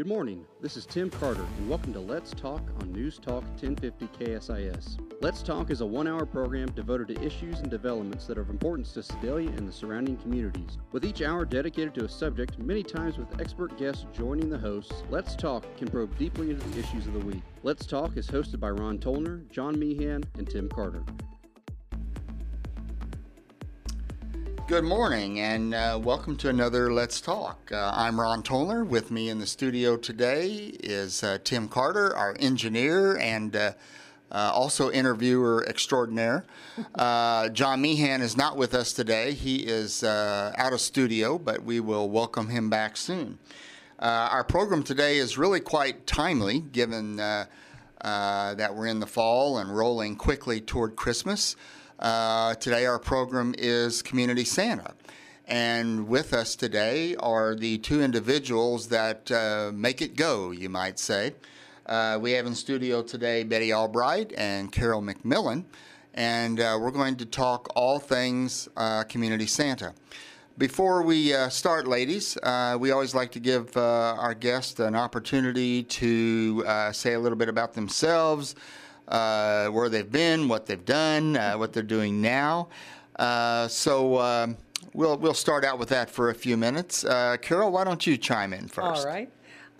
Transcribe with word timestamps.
Good 0.00 0.06
morning. 0.06 0.46
This 0.62 0.78
is 0.78 0.86
Tim 0.86 1.10
Carter, 1.10 1.44
and 1.58 1.68
welcome 1.68 1.92
to 1.92 2.00
Let's 2.00 2.30
Talk 2.30 2.62
on 2.80 2.90
News 2.90 3.18
Talk 3.18 3.44
1050 3.60 4.06
KSIS. 4.06 4.98
Let's 5.20 5.42
Talk 5.42 5.70
is 5.70 5.82
a 5.82 5.86
one 5.86 6.08
hour 6.08 6.24
program 6.24 6.70
devoted 6.70 7.08
to 7.08 7.22
issues 7.22 7.58
and 7.58 7.70
developments 7.70 8.26
that 8.26 8.38
are 8.38 8.40
of 8.40 8.48
importance 8.48 8.94
to 8.94 9.02
Sedalia 9.02 9.50
and 9.50 9.68
the 9.68 9.72
surrounding 9.72 10.16
communities. 10.16 10.78
With 10.92 11.04
each 11.04 11.20
hour 11.20 11.44
dedicated 11.44 11.92
to 11.96 12.06
a 12.06 12.08
subject, 12.08 12.58
many 12.58 12.82
times 12.82 13.18
with 13.18 13.42
expert 13.42 13.76
guests 13.76 14.06
joining 14.16 14.48
the 14.48 14.56
hosts, 14.56 15.02
Let's 15.10 15.36
Talk 15.36 15.66
can 15.76 15.88
probe 15.88 16.16
deeply 16.16 16.48
into 16.48 16.66
the 16.66 16.78
issues 16.78 17.06
of 17.06 17.12
the 17.12 17.18
week. 17.18 17.42
Let's 17.62 17.84
Talk 17.84 18.16
is 18.16 18.26
hosted 18.26 18.58
by 18.58 18.70
Ron 18.70 19.00
Tollner, 19.00 19.46
John 19.50 19.78
Meehan, 19.78 20.24
and 20.38 20.48
Tim 20.48 20.70
Carter. 20.70 21.04
Good 24.70 24.84
morning 24.84 25.40
and 25.40 25.74
uh, 25.74 25.98
welcome 26.00 26.36
to 26.36 26.48
another 26.48 26.92
Let's 26.92 27.20
Talk. 27.20 27.72
Uh, 27.72 27.90
I'm 27.92 28.20
Ron 28.20 28.44
Tollner. 28.44 28.86
With 28.86 29.10
me 29.10 29.28
in 29.28 29.40
the 29.40 29.46
studio 29.46 29.96
today 29.96 30.46
is 30.78 31.24
uh, 31.24 31.38
Tim 31.42 31.66
Carter, 31.66 32.16
our 32.16 32.36
engineer 32.38 33.18
and 33.18 33.56
uh, 33.56 33.72
uh, 34.30 34.52
also 34.54 34.88
interviewer 34.92 35.66
extraordinaire. 35.68 36.46
Uh, 36.94 37.48
John 37.48 37.80
Meehan 37.80 38.20
is 38.20 38.36
not 38.36 38.56
with 38.56 38.72
us 38.72 38.92
today. 38.92 39.32
He 39.32 39.56
is 39.56 40.04
out 40.04 40.72
of 40.72 40.80
studio, 40.80 41.36
but 41.36 41.64
we 41.64 41.80
will 41.80 42.08
welcome 42.08 42.48
him 42.48 42.70
back 42.70 42.96
soon. 42.96 43.40
our 43.98 44.44
program 44.44 44.84
today 44.84 45.16
is 45.16 45.36
really 45.36 45.58
quite 45.58 46.06
timely 46.06 46.60
given 46.60 47.16
that 47.16 47.48
we're 48.04 48.86
in 48.86 49.00
the 49.00 49.08
fall 49.08 49.58
and 49.58 49.76
rolling 49.76 50.14
quickly 50.14 50.60
toward 50.60 50.94
Christmas. 50.94 51.56
Uh, 52.00 52.54
today, 52.54 52.86
our 52.86 52.98
program 52.98 53.54
is 53.58 54.00
Community 54.00 54.42
Santa. 54.44 54.94
And 55.46 56.08
with 56.08 56.32
us 56.32 56.56
today 56.56 57.14
are 57.16 57.54
the 57.54 57.76
two 57.76 58.00
individuals 58.00 58.88
that 58.88 59.30
uh, 59.30 59.70
make 59.74 60.00
it 60.00 60.16
go, 60.16 60.50
you 60.50 60.70
might 60.70 60.98
say. 60.98 61.34
Uh, 61.84 62.18
we 62.18 62.32
have 62.32 62.46
in 62.46 62.54
studio 62.54 63.02
today 63.02 63.44
Betty 63.44 63.70
Albrecht 63.70 64.32
and 64.38 64.72
Carol 64.72 65.02
McMillin, 65.02 65.64
and 66.14 66.58
uh, 66.58 66.78
we're 66.80 66.90
going 66.90 67.16
to 67.16 67.26
talk 67.26 67.68
all 67.76 67.98
things 67.98 68.66
uh, 68.78 69.04
Community 69.04 69.46
Santa. 69.46 69.92
Before 70.56 71.02
we 71.02 71.34
start, 71.50 71.86
ladies, 71.86 72.38
we 72.78 72.92
always 72.92 73.14
like 73.14 73.32
to 73.32 73.40
give 73.40 73.76
our 73.76 74.34
guests 74.34 74.80
an 74.80 74.94
opportunity 74.94 75.82
to 75.82 76.92
say 76.92 77.12
a 77.12 77.20
little 77.20 77.38
bit 77.38 77.50
about 77.50 77.74
themselves, 77.74 78.54
uh, 79.10 79.66
where 79.68 79.88
they've 79.88 80.10
been, 80.10 80.48
what 80.48 80.66
they've 80.66 80.84
done, 80.84 81.36
uh, 81.36 81.54
what 81.54 81.72
they're 81.72 81.82
doing 81.82 82.20
now. 82.20 82.68
Uh, 83.16 83.68
so 83.68 84.18
um, 84.18 84.56
we'll 84.94 85.18
we'll 85.18 85.34
start 85.34 85.64
out 85.64 85.78
with 85.78 85.90
that 85.90 86.08
for 86.08 86.30
a 86.30 86.34
few 86.34 86.56
minutes. 86.56 87.04
Uh, 87.04 87.36
Carol, 87.42 87.70
why 87.70 87.84
don't 87.84 88.06
you 88.06 88.16
chime 88.16 88.52
in 88.52 88.68
first? 88.68 89.04
All 89.04 89.12
right. 89.12 89.30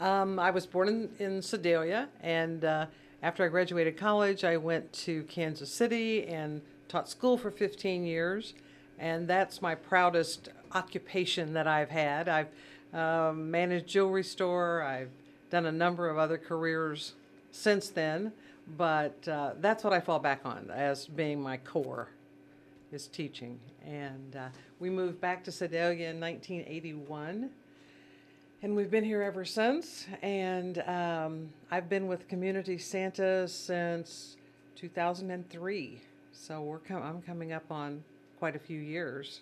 Um, 0.01 0.39
I 0.39 0.51
was 0.51 0.67
born 0.67 0.89
in, 0.89 1.09
in 1.19 1.43
Sedalia, 1.43 2.09
and 2.23 2.65
uh, 2.65 2.87
after 3.23 3.45
I 3.45 3.49
graduated 3.49 3.97
college, 3.97 4.45
I 4.45 4.57
went 4.57 4.91
to 4.95 5.23
Kansas 5.25 5.71
City 5.73 6.27
and 6.27 6.61
taught 6.89 7.09
school 7.09 7.37
for 7.37 7.51
15 7.51 8.05
years, 8.05 8.55
and 8.99 9.29
that's 9.29 9.61
my 9.61 9.75
proudest 9.75 10.49
occupation 10.73 11.53
that 11.53 11.67
I've 11.67 11.91
had. 11.91 12.29
I've 12.29 12.49
um, 12.95 13.51
managed 13.51 13.87
jewelry 13.87 14.25
store. 14.25 14.83
I've 14.83 15.11
done 15.51 15.67
a 15.67 15.73
number 15.73 16.09
of 16.09 16.17
other 16.17 16.39
careers 16.39 17.13
since 17.53 17.91
then. 17.91 18.33
But 18.77 19.27
uh, 19.29 19.53
that's 19.61 19.83
what 19.83 19.93
I 19.93 20.01
fall 20.01 20.19
back 20.19 20.43
on 20.45 20.71
as 20.71 21.07
being 21.07 21.41
my 21.41 21.57
core 21.57 22.09
is 22.93 23.07
teaching. 23.07 23.59
And 23.85 24.37
uh, 24.37 24.49
we 24.79 24.91
moved 24.91 25.21
back 25.21 25.45
to 25.45 25.53
Sedalia 25.53 26.11
in 26.11 26.21
1981. 26.21 27.51
And 28.63 28.77
we've 28.77 28.91
been 28.91 29.05
here 29.05 29.23
ever 29.23 29.45
since. 29.45 30.07
And 30.23 30.79
um, 30.87 31.51
I've 31.71 31.89
been 31.89 32.07
with 32.07 32.29
Community 32.29 32.79
Santa 32.79 33.49
since 33.49 34.37
2003. 34.77 36.01
So 36.33 36.63
we're 36.63 36.79
com- 36.79 37.03
I'm 37.03 37.23
coming 37.23 37.53
up 37.53 37.71
on 37.71 38.03
quite 38.39 38.57
a 38.57 38.59
few 38.59 38.81
years 38.81 39.41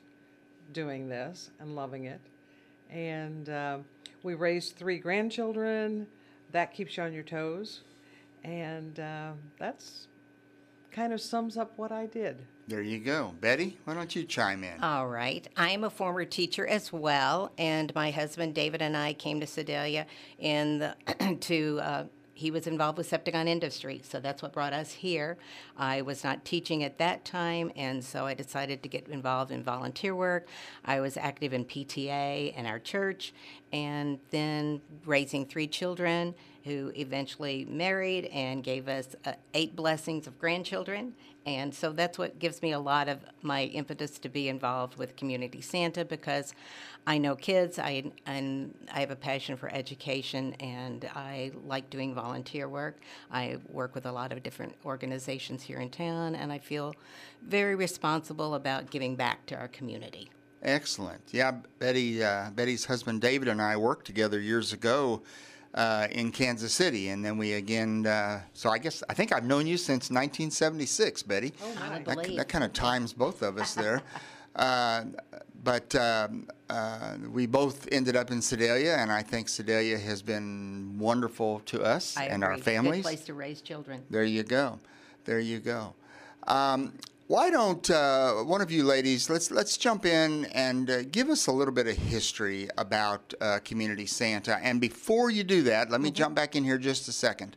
doing 0.73 1.09
this 1.09 1.51
and 1.61 1.75
loving 1.75 2.05
it. 2.05 2.21
And 2.91 3.49
uh, 3.49 3.79
we 4.23 4.35
raised 4.35 4.77
three 4.77 4.99
grandchildren. 4.99 6.07
That 6.53 6.73
keeps 6.73 6.97
you 6.97 7.03
on 7.03 7.13
your 7.13 7.23
toes. 7.23 7.83
And 8.45 8.99
uh, 9.01 9.33
that's 9.59 10.09
kind 10.91 11.13
of 11.13 11.21
sums 11.21 11.57
up 11.57 11.73
what 11.77 11.93
I 11.93 12.07
did. 12.07 12.39
There 12.67 12.83
you 12.83 12.99
go. 12.99 13.35
Betty, 13.41 13.79
why 13.85 13.95
don't 13.95 14.15
you 14.15 14.25
chime 14.25 14.63
in? 14.63 14.83
All 14.83 15.09
right. 15.09 15.47
I 15.57 15.71
am 15.71 15.85
a 15.85 15.91
former 15.91 16.25
teacher 16.25 16.67
as 16.67 16.93
well, 16.93 17.53
and 17.57 17.95
my 17.95 18.11
husband 18.11 18.55
David 18.55 18.83
and 18.83 18.97
I 18.97 19.15
came 19.15 19.41
to 19.41 19.47
Sedalia 19.47 20.07
in 20.39 20.79
the, 20.79 20.97
to 21.41 21.81
uh, 21.83 22.05
he 22.39 22.53
was 22.53 22.69
involved 22.69 22.99
with 22.99 23.11
Septagon 23.11 23.49
Industries, 23.49 24.07
so 24.09 24.21
that's 24.21 24.43
what 24.43 24.53
brought 24.53 24.73
us 24.73 24.93
here. 24.93 25.39
I 25.77 26.03
was 26.03 26.23
not 26.23 26.45
teaching 26.45 26.85
at 26.85 26.97
that 26.99 27.25
time, 27.25 27.73
and 27.75 28.05
so 28.05 28.27
I 28.27 28.35
decided 28.35 28.81
to 28.85 28.89
get 28.89 29.09
involved 29.09 29.51
in 29.51 29.65
volunteer 29.65 30.15
work. 30.15 30.47
I 30.85 31.01
was 31.01 31.17
active 31.17 31.53
in 31.53 31.65
PTA 31.65 32.55
and 32.57 32.65
our 32.65 32.79
church, 32.79 33.35
and 33.73 34.19
then 34.31 34.81
raising 35.05 35.47
three 35.47 35.67
children 35.67 36.35
who 36.65 36.93
eventually 36.97 37.65
married 37.65 38.27
and 38.27 38.63
gave 38.63 38.89
us 38.89 39.17
uh, 39.25 39.33
eight 39.55 39.75
blessings 39.75 40.27
of 40.27 40.39
grandchildren. 40.39 41.15
And 41.47 41.75
so 41.75 41.93
that's 41.93 42.19
what 42.19 42.39
gives 42.39 42.61
me 42.61 42.73
a 42.73 42.79
lot 42.79 43.09
of 43.09 43.21
my 43.41 43.65
impetus 43.65 44.19
to 44.19 44.29
be 44.29 44.51
involved 44.51 44.99
with 44.99 45.17
Community 45.17 45.63
Santa 45.63 46.05
because 46.05 46.53
I 47.07 47.17
know 47.17 47.37
kids, 47.37 47.79
I, 47.79 48.13
and 48.27 48.75
I 48.93 49.01
have 49.01 49.11
a 49.11 49.17
passion 49.17 49.57
for 49.57 49.73
education, 49.73 50.53
and 50.61 51.09
I 51.15 51.53
like 51.67 51.89
doing 51.89 52.15
volunteer 52.15 52.69
work. 52.69 53.01
I 53.31 53.57
work 53.71 53.95
with 53.95 54.05
a 54.05 54.13
lot 54.13 54.31
of 54.31 54.43
different 54.43 54.75
organizations 54.85 55.63
here 55.63 55.81
in 55.81 55.89
town, 55.89 56.35
and 56.35 56.53
I 56.53 56.59
feel 56.59 56.95
very 57.47 57.77
responsible 57.77 58.55
about 58.55 58.91
giving 58.91 59.17
back 59.17 59.47
to 59.47 59.57
our 59.57 59.69
community. 59.69 60.31
Excellent. 60.63 61.21
Yeah, 61.31 61.53
Betty, 61.79 62.23
uh, 62.23 62.51
Betty's 62.51 62.85
husband 62.85 63.21
David 63.21 63.49
and 63.49 63.63
I 63.63 63.77
worked 63.77 64.07
together 64.07 64.41
years 64.41 64.73
ago 64.73 65.23
uh, 65.75 66.09
in 66.11 66.33
Kansas 66.33 66.73
City, 66.73 67.11
and 67.11 67.25
then 67.25 67.39
we 67.39 67.55
again. 67.55 68.07
Uh, 68.07 68.41
so 68.55 68.71
I 68.71 68.79
guess 68.79 69.03
I 69.09 69.15
think 69.15 69.33
I've 69.33 69.45
known 69.45 69.67
you 69.67 69.77
since 69.77 70.11
1976, 70.11 71.23
Betty. 71.23 71.53
Oh, 71.63 71.75
my. 71.75 71.99
That, 72.01 72.37
that 72.37 72.49
kind 72.49 72.65
of 72.65 72.73
times 72.73 73.13
both 73.13 73.43
of 73.43 73.59
us 73.59 73.75
there. 73.75 74.03
Uh, 74.57 75.05
but 75.63 75.95
um, 75.95 76.49
uh, 76.69 77.15
we 77.31 77.47
both 77.47 77.87
ended 77.93 78.17
up 78.17 78.33
in 78.33 78.43
Sedalia, 78.43 78.97
and 78.97 79.13
I 79.13 79.23
think 79.23 79.49
Sedalia 79.49 79.99
has 79.99 80.21
been 80.21 80.97
wonderful 80.99 81.61
to 81.67 81.83
us 81.83 82.17
I 82.17 82.25
and 82.25 82.43
agree. 82.43 82.57
our 82.57 82.61
families. 82.61 83.03
Good 83.03 83.09
place 83.09 83.25
to 83.27 83.35
raise 83.35 83.61
children. 83.61 84.03
There 84.11 84.25
you 84.25 84.43
go. 84.43 84.81
There 85.25 85.39
you 85.39 85.61
go. 85.61 85.95
Um, 86.47 86.95
why 87.29 87.51
don't 87.51 87.91
uh, 87.91 88.37
one 88.37 88.63
of 88.63 88.71
you 88.71 88.83
ladies 88.83 89.29
let's 89.29 89.51
let's 89.51 89.77
jump 89.77 90.07
in 90.07 90.47
and 90.47 90.89
uh, 90.89 91.03
give 91.13 91.29
us 91.29 91.47
a 91.47 91.53
little 91.53 91.75
bit 91.75 91.87
of 91.87 91.95
history 91.95 92.71
about 92.79 93.35
uh, 93.43 93.59
Community 93.65 94.07
Santa. 94.07 94.59
And 94.63 94.81
before 94.81 95.29
you 95.31 95.45
do 95.45 95.63
that, 95.65 95.91
let 95.91 96.01
me 96.01 96.09
mm-hmm. 96.09 96.17
jump 96.17 96.35
back 96.35 96.57
in 96.57 96.65
here 96.65 96.79
just 96.79 97.07
a 97.07 97.13
second. 97.13 97.57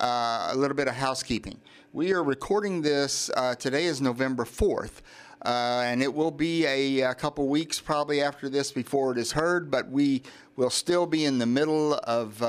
Uh, 0.00 0.48
a 0.52 0.56
little 0.56 0.74
bit 0.74 0.88
of 0.88 0.94
housekeeping. 0.94 1.60
We 1.92 2.14
are 2.14 2.24
recording 2.24 2.80
this 2.80 3.30
uh, 3.36 3.54
today 3.54 3.84
is 3.84 4.00
November 4.00 4.46
fourth. 4.46 5.02
Uh, 5.44 5.82
and 5.84 6.02
it 6.02 6.14
will 6.14 6.30
be 6.30 6.64
a, 6.66 7.00
a, 7.00 7.14
couple 7.16 7.48
weeks 7.48 7.80
probably 7.80 8.22
after 8.22 8.48
this 8.48 8.70
before 8.70 9.10
it 9.10 9.18
is 9.18 9.32
heard, 9.32 9.72
but 9.72 9.90
we 9.90 10.22
will 10.54 10.70
still 10.70 11.04
be 11.04 11.24
in 11.24 11.36
the 11.36 11.46
middle 11.46 11.94
of 12.04 12.40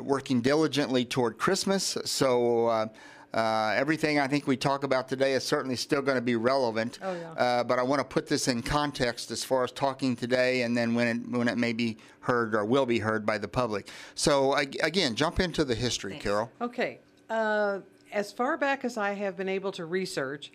working 0.00 0.40
diligently 0.40 1.04
toward 1.04 1.36
Christmas. 1.36 1.98
So 2.04 2.88
uh, 3.34 3.74
everything 3.76 4.18
I 4.18 4.26
think 4.26 4.46
we 4.46 4.56
talk 4.56 4.84
about 4.84 5.08
today 5.08 5.34
is 5.34 5.44
certainly 5.44 5.76
still 5.76 6.00
going 6.00 6.16
to 6.16 6.22
be 6.22 6.36
relevant. 6.36 6.98
Oh, 7.02 7.12
yeah. 7.12 7.32
uh, 7.32 7.64
but 7.64 7.78
I 7.78 7.82
want 7.82 8.00
to 8.00 8.04
put 8.04 8.26
this 8.26 8.48
in 8.48 8.62
context 8.62 9.30
as 9.30 9.44
far 9.44 9.64
as 9.64 9.72
talking 9.72 10.16
today 10.16 10.62
and 10.62 10.76
then 10.76 10.94
when 10.94 11.06
it, 11.06 11.28
when 11.28 11.48
it 11.48 11.58
may 11.58 11.74
be 11.74 11.98
heard 12.20 12.54
or 12.54 12.64
will 12.64 12.86
be 12.86 12.98
heard 12.98 13.26
by 13.26 13.36
the 13.36 13.48
public. 13.48 13.88
So, 14.14 14.54
again, 14.54 15.14
jump 15.14 15.40
into 15.40 15.64
the 15.64 15.74
history, 15.74 16.12
Thanks. 16.12 16.24
Carol. 16.24 16.50
Okay. 16.60 17.00
Uh, 17.28 17.80
as 18.12 18.32
far 18.32 18.56
back 18.56 18.84
as 18.84 18.96
I 18.96 19.12
have 19.12 19.36
been 19.36 19.48
able 19.48 19.72
to 19.72 19.84
research, 19.84 20.50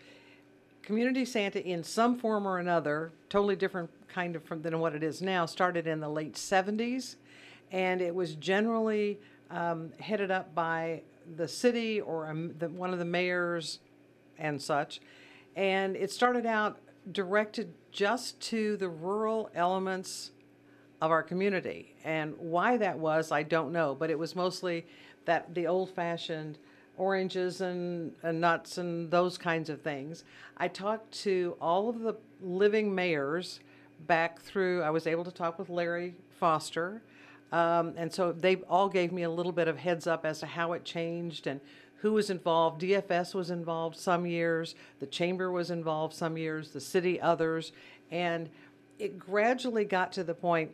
Community 0.81 1.25
Santa, 1.25 1.65
in 1.65 1.83
some 1.83 2.17
form 2.17 2.47
or 2.47 2.57
another, 2.57 3.11
totally 3.29 3.55
different 3.55 3.89
kind 4.07 4.35
of 4.35 4.43
from 4.43 4.61
than 4.61 4.79
what 4.79 4.95
it 4.95 5.03
is 5.03 5.21
now, 5.21 5.45
started 5.45 5.87
in 5.87 5.99
the 5.99 6.09
late 6.09 6.33
70s, 6.33 7.15
and 7.71 8.01
it 8.01 8.13
was 8.13 8.35
generally 8.35 9.19
um, 9.49 9.91
headed 9.99 10.31
up 10.31 10.53
by 10.53 11.01
the 11.35 11.47
city 11.47 12.01
or 12.01 12.29
a, 12.29 12.35
the, 12.59 12.69
one 12.69 12.93
of 12.93 12.99
the 12.99 13.05
mayors 13.05 13.79
and 14.37 14.61
such. 14.61 15.01
And 15.55 15.95
it 15.95 16.11
started 16.11 16.45
out 16.45 16.79
directed 17.11 17.73
just 17.91 18.39
to 18.39 18.77
the 18.77 18.89
rural 18.89 19.49
elements 19.53 20.31
of 21.01 21.11
our 21.11 21.21
community. 21.21 21.95
And 22.03 22.35
why 22.37 22.77
that 22.77 22.97
was, 22.97 23.31
I 23.31 23.43
don't 23.43 23.71
know, 23.71 23.93
but 23.93 24.09
it 24.09 24.17
was 24.17 24.35
mostly 24.35 24.85
that 25.25 25.53
the 25.53 25.67
old 25.67 25.89
fashioned 25.89 26.57
oranges 26.97 27.61
and, 27.61 28.13
and, 28.23 28.39
nuts 28.39 28.77
and 28.77 29.09
those 29.09 29.37
kinds 29.37 29.69
of 29.69 29.81
things. 29.81 30.23
I 30.57 30.67
talked 30.67 31.11
to 31.23 31.57
all 31.59 31.89
of 31.89 31.99
the 31.99 32.15
living 32.41 32.93
mayors 32.93 33.59
back 34.07 34.41
through, 34.41 34.83
I 34.83 34.89
was 34.89 35.07
able 35.07 35.23
to 35.23 35.31
talk 35.31 35.57
with 35.57 35.69
Larry 35.69 36.15
Foster. 36.39 37.01
Um, 37.53 37.93
and 37.97 38.11
so 38.11 38.31
they 38.31 38.55
all 38.67 38.89
gave 38.89 39.11
me 39.11 39.21
a 39.21 39.29
little 39.29 39.51
bit 39.51 39.67
of 39.67 39.77
heads 39.77 40.07
up 40.07 40.25
as 40.25 40.39
to 40.39 40.47
how 40.47 40.73
it 40.73 40.83
changed 40.83 41.45
and 41.45 41.61
who 41.97 42.13
was 42.13 42.31
involved. 42.31 42.81
DFS 42.81 43.35
was 43.35 43.51
involved 43.51 43.95
some 43.95 44.25
years, 44.25 44.73
the 44.99 45.05
chamber 45.05 45.51
was 45.51 45.69
involved 45.69 46.15
some 46.15 46.35
years, 46.35 46.71
the 46.71 46.81
city 46.81 47.21
others. 47.21 47.71
And 48.09 48.49
it 48.97 49.19
gradually 49.19 49.85
got 49.85 50.11
to 50.13 50.23
the 50.23 50.33
point 50.33 50.71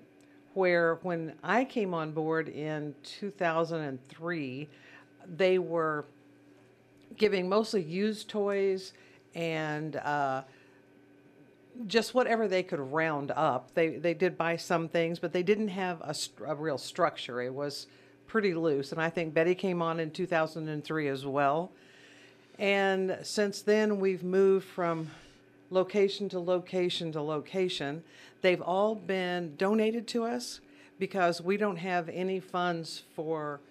where 0.54 0.96
when 1.02 1.34
I 1.44 1.66
came 1.66 1.94
on 1.94 2.14
board 2.14 2.48
in 2.48 2.96
2003, 3.04 4.70
they 5.36 5.60
were 5.60 6.06
giving 7.18 7.50
mostly 7.50 7.84
used 7.84 8.30
toys 8.30 8.94
and 9.36 9.98
uh, 9.98 10.44
just 11.88 12.14
whatever 12.14 12.48
they 12.48 12.64
could 12.64 12.80
round 12.80 13.32
up. 13.32 13.74
They 13.74 13.98
they 13.98 14.14
did 14.14 14.38
buy 14.38 14.58
some 14.58 14.90
things, 14.90 15.20
but 15.20 15.34
they 15.34 15.44
didn't 15.44 15.70
have 15.70 16.02
a, 16.02 16.16
a 16.46 16.56
real 16.56 16.78
structure. 16.78 17.42
It 17.42 17.54
was 17.54 17.88
pretty 18.28 18.54
loose, 18.54 18.92
and 18.92 19.02
I 19.02 19.10
think 19.10 19.34
Betty 19.34 19.56
came 19.56 19.82
on 19.82 20.00
in 20.00 20.12
2003 20.12 21.08
as 21.08 21.26
well. 21.26 21.72
And 22.58 23.18
since 23.24 23.62
then, 23.62 24.00
we've 24.00 24.24
moved 24.24 24.68
from 24.68 25.10
location 25.70 26.30
to 26.30 26.40
location 26.40 27.12
to 27.14 27.22
location. 27.22 28.04
They've 28.42 28.62
all 28.62 28.96
been 28.96 29.56
donated 29.56 30.08
to 30.10 30.26
us 30.26 30.60
because 31.00 31.42
we 31.42 31.58
don't 31.58 31.78
have 31.78 32.10
any 32.10 32.40
funds 32.40 33.04
for 33.16 33.62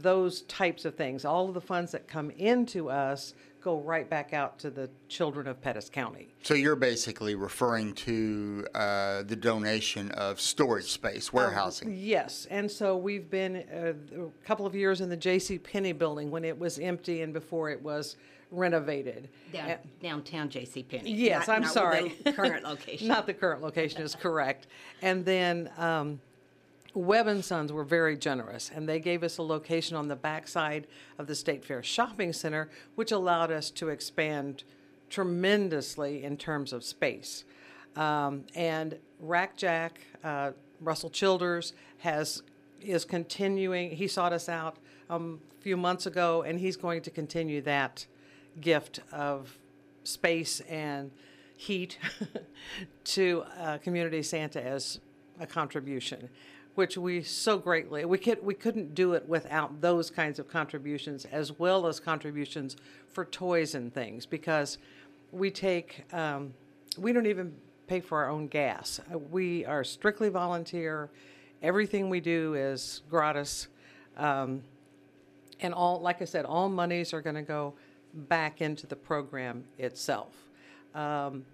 those 0.00 0.42
types 0.42 0.84
of 0.84 0.94
things. 0.94 1.24
All 1.24 1.48
of 1.48 1.54
the 1.54 1.60
funds 1.60 1.92
that 1.92 2.06
come 2.06 2.30
into 2.32 2.90
us 2.90 3.34
go 3.60 3.80
right 3.80 4.08
back 4.08 4.32
out 4.32 4.58
to 4.60 4.70
the 4.70 4.90
children 5.08 5.46
of 5.46 5.60
Pettis 5.60 5.90
County. 5.90 6.28
So 6.42 6.54
you're 6.54 6.76
basically 6.76 7.34
referring 7.34 7.94
to 7.94 8.66
uh, 8.74 9.22
the 9.22 9.36
donation 9.36 10.10
of 10.12 10.40
storage 10.40 10.90
space, 10.90 11.32
warehousing. 11.32 11.94
Yes, 11.96 12.46
and 12.50 12.70
so 12.70 12.96
we've 12.96 13.30
been 13.30 13.56
uh, 13.56 14.22
a 14.22 14.46
couple 14.46 14.66
of 14.66 14.74
years 14.74 15.00
in 15.00 15.08
the 15.08 15.16
J.C. 15.16 15.58
Penney 15.58 15.92
building 15.92 16.30
when 16.30 16.44
it 16.44 16.58
was 16.58 16.78
empty 16.78 17.22
and 17.22 17.32
before 17.32 17.70
it 17.70 17.80
was 17.82 18.16
renovated. 18.50 19.28
Down, 19.52 19.76
downtown 20.02 20.48
J.C. 20.48 20.82
Penney. 20.82 21.12
Yes, 21.12 21.46
not, 21.46 21.56
I'm 21.56 21.62
not 21.62 21.72
sorry. 21.72 22.16
The 22.24 22.32
current 22.32 22.64
location. 22.64 23.08
Not 23.08 23.26
the 23.26 23.34
current 23.34 23.62
location 23.62 24.02
is 24.02 24.14
correct. 24.14 24.66
And 25.02 25.24
then 25.24 25.70
um, 25.78 26.20
Webb 26.94 27.28
and 27.28 27.44
Sons 27.44 27.72
were 27.72 27.84
very 27.84 28.16
generous, 28.16 28.70
and 28.74 28.88
they 28.88 28.98
gave 28.98 29.22
us 29.22 29.38
a 29.38 29.42
location 29.42 29.96
on 29.96 30.08
the 30.08 30.16
backside 30.16 30.86
of 31.18 31.26
the 31.26 31.34
State 31.34 31.64
Fair 31.64 31.82
Shopping 31.82 32.32
Center, 32.32 32.68
which 32.96 33.12
allowed 33.12 33.50
us 33.52 33.70
to 33.70 33.88
expand 33.88 34.64
tremendously 35.08 36.24
in 36.24 36.36
terms 36.36 36.72
of 36.72 36.82
space. 36.82 37.44
Um, 37.96 38.44
and 38.54 38.98
Rack 39.20 39.56
Jack, 39.56 40.00
uh, 40.24 40.52
Russell 40.80 41.10
Childers, 41.10 41.74
has 41.98 42.42
is 42.80 43.04
continuing. 43.04 43.90
He 43.90 44.08
sought 44.08 44.32
us 44.32 44.48
out 44.48 44.76
um, 45.10 45.40
a 45.58 45.62
few 45.62 45.76
months 45.76 46.06
ago, 46.06 46.42
and 46.42 46.58
he's 46.58 46.76
going 46.76 47.02
to 47.02 47.10
continue 47.10 47.60
that 47.62 48.06
gift 48.60 49.00
of 49.12 49.58
space 50.02 50.60
and 50.60 51.10
heat 51.56 51.98
to 53.04 53.44
uh, 53.58 53.78
Community 53.78 54.22
Santa 54.22 54.64
as 54.64 54.98
a 55.38 55.46
contribution 55.46 56.30
which 56.74 56.96
we 56.96 57.22
so 57.22 57.58
greatly 57.58 58.04
we 58.04 58.16
could 58.16 58.42
we 58.44 58.54
couldn't 58.54 58.94
do 58.94 59.12
it 59.14 59.28
without 59.28 59.80
those 59.80 60.10
kinds 60.10 60.38
of 60.38 60.48
contributions 60.48 61.26
as 61.26 61.58
well 61.58 61.86
as 61.86 61.98
contributions 62.00 62.76
for 63.08 63.24
toys 63.24 63.74
and 63.74 63.92
things 63.92 64.24
because 64.24 64.78
we 65.32 65.50
take 65.50 66.04
um, 66.12 66.52
we 66.98 67.12
don't 67.12 67.26
even 67.26 67.52
pay 67.90 68.00
for 68.00 68.22
our 68.22 68.30
own 68.30 68.46
gas. 68.46 69.00
We 69.30 69.64
are 69.64 69.82
strictly 69.82 70.28
volunteer. 70.28 71.10
Everything 71.60 72.08
we 72.08 72.20
do 72.20 72.54
is 72.54 73.02
gratis. 73.10 73.66
Um, 74.16 74.62
and 75.60 75.74
all 75.74 76.00
like 76.00 76.22
i 76.22 76.24
said 76.24 76.44
all 76.44 76.68
monies 76.68 77.12
are 77.12 77.20
going 77.20 77.34
to 77.34 77.42
go 77.42 77.74
back 78.14 78.60
into 78.60 78.86
the 78.86 78.96
program 78.96 79.64
itself. 79.78 80.34
Um, 80.94 81.44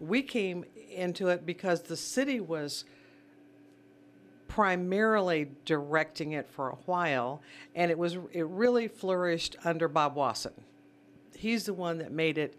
we 0.00 0.20
came 0.22 0.64
into 0.90 1.28
it 1.28 1.46
because 1.46 1.82
the 1.82 1.96
city 1.96 2.40
was 2.40 2.84
primarily 4.54 5.48
directing 5.64 6.30
it 6.30 6.48
for 6.48 6.68
a 6.68 6.76
while, 6.86 7.42
and 7.74 7.90
it 7.90 7.98
was 7.98 8.16
it 8.32 8.46
really 8.46 8.86
flourished 8.86 9.56
under 9.64 9.88
Bob 9.88 10.14
Wasson. 10.14 10.52
He's 11.36 11.64
the 11.64 11.74
one 11.74 11.98
that 11.98 12.12
made 12.12 12.38
it 12.38 12.56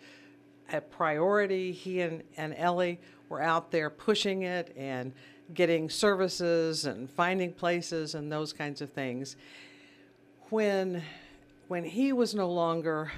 a 0.73 0.81
priority. 0.81 1.71
He 1.71 2.01
and, 2.01 2.21
and 2.35 2.53
Ellie 2.57 2.99
were 3.29 3.41
out 3.41 3.71
there 3.71 3.89
pushing 3.89 4.41
it 4.41 4.75
and 4.75 5.13
getting 5.53 5.89
services 5.89 6.83
and 6.83 7.09
finding 7.09 7.53
places 7.53 8.13
and 8.13 8.29
those 8.29 8.51
kinds 8.51 8.81
of 8.81 8.89
things. 8.89 9.37
When 10.49 11.01
when 11.69 11.85
he 11.85 12.11
was 12.11 12.35
no 12.35 12.51
longer 12.51 13.09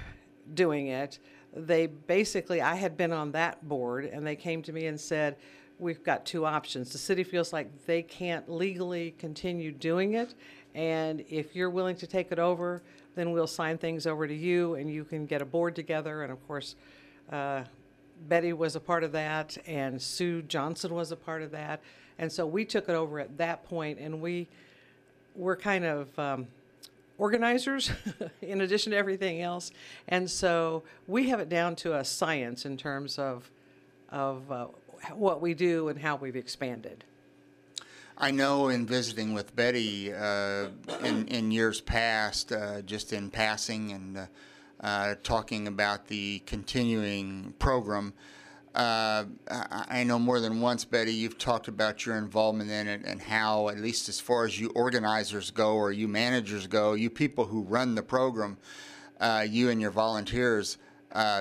doing 0.54 0.86
it, 0.86 1.18
they 1.52 1.86
basically 1.88 2.62
I 2.62 2.76
had 2.76 2.96
been 2.96 3.12
on 3.12 3.32
that 3.32 3.68
board 3.68 4.04
and 4.04 4.24
they 4.24 4.36
came 4.36 4.62
to 4.62 4.72
me 4.72 4.86
and 4.86 5.00
said, 5.00 5.34
we've 5.78 6.02
got 6.02 6.26
two 6.26 6.44
options. 6.44 6.90
The 6.90 6.98
city 6.98 7.24
feels 7.24 7.52
like 7.52 7.86
they 7.86 8.02
can't 8.02 8.50
legally 8.50 9.14
continue 9.18 9.72
doing 9.72 10.14
it, 10.14 10.34
and 10.74 11.24
if 11.28 11.54
you're 11.54 11.70
willing 11.70 11.96
to 11.96 12.06
take 12.06 12.32
it 12.32 12.38
over, 12.38 12.82
then 13.14 13.32
we'll 13.32 13.46
sign 13.46 13.78
things 13.78 14.06
over 14.06 14.26
to 14.26 14.34
you, 14.34 14.74
and 14.74 14.92
you 14.92 15.04
can 15.04 15.26
get 15.26 15.42
a 15.42 15.44
board 15.44 15.74
together. 15.74 16.22
And 16.22 16.32
of 16.32 16.46
course, 16.46 16.76
uh, 17.30 17.62
Betty 18.28 18.52
was 18.52 18.76
a 18.76 18.80
part 18.80 19.04
of 19.04 19.12
that, 19.12 19.56
and 19.66 20.00
Sue 20.00 20.42
Johnson 20.42 20.94
was 20.94 21.12
a 21.12 21.16
part 21.16 21.42
of 21.42 21.50
that, 21.52 21.80
and 22.18 22.30
so 22.30 22.46
we 22.46 22.64
took 22.64 22.88
it 22.88 22.94
over 22.94 23.20
at 23.20 23.38
that 23.38 23.64
point, 23.64 23.98
and 23.98 24.20
we 24.20 24.48
were 25.34 25.56
kind 25.56 25.84
of. 25.84 26.18
Um, 26.18 26.48
organizers 27.18 27.90
in 28.42 28.60
addition 28.60 28.92
to 28.92 28.96
everything 28.96 29.42
else 29.42 29.72
and 30.06 30.30
so 30.30 30.84
we 31.08 31.28
have 31.28 31.40
it 31.40 31.48
down 31.48 31.74
to 31.74 31.96
a 31.96 32.04
science 32.04 32.64
in 32.64 32.76
terms 32.76 33.18
of 33.18 33.50
of 34.10 34.50
uh, 34.52 34.66
what 35.14 35.40
we 35.40 35.54
do 35.54 35.88
and 35.88 35.98
how 35.98 36.16
we've 36.16 36.36
expanded. 36.36 37.04
I 38.20 38.32
know 38.32 38.68
in 38.68 38.84
visiting 38.84 39.32
with 39.32 39.54
Betty 39.54 40.12
uh, 40.12 40.68
in, 41.04 41.28
in 41.28 41.52
years 41.52 41.80
past, 41.80 42.50
uh, 42.50 42.82
just 42.82 43.12
in 43.12 43.30
passing 43.30 43.92
and 43.92 44.18
uh, 44.18 44.26
uh 44.80 45.14
talking 45.22 45.68
about 45.68 46.08
the 46.08 46.40
continuing 46.40 47.54
program, 47.60 48.12
uh, 48.74 49.24
I 49.48 50.04
know 50.04 50.18
more 50.18 50.40
than 50.40 50.60
once, 50.60 50.84
Betty, 50.84 51.12
you've 51.12 51.38
talked 51.38 51.68
about 51.68 52.06
your 52.06 52.16
involvement 52.16 52.70
in 52.70 52.88
it 52.88 53.02
and 53.04 53.20
how, 53.20 53.68
at 53.68 53.78
least 53.78 54.08
as 54.08 54.20
far 54.20 54.44
as 54.44 54.58
you 54.58 54.70
organizers 54.70 55.50
go 55.50 55.74
or 55.74 55.92
you 55.92 56.06
managers 56.06 56.66
go, 56.66 56.94
you 56.94 57.10
people 57.10 57.44
who 57.44 57.62
run 57.62 57.94
the 57.94 58.02
program, 58.02 58.56
uh, 59.20 59.44
you 59.48 59.70
and 59.70 59.80
your 59.80 59.90
volunteers, 59.90 60.76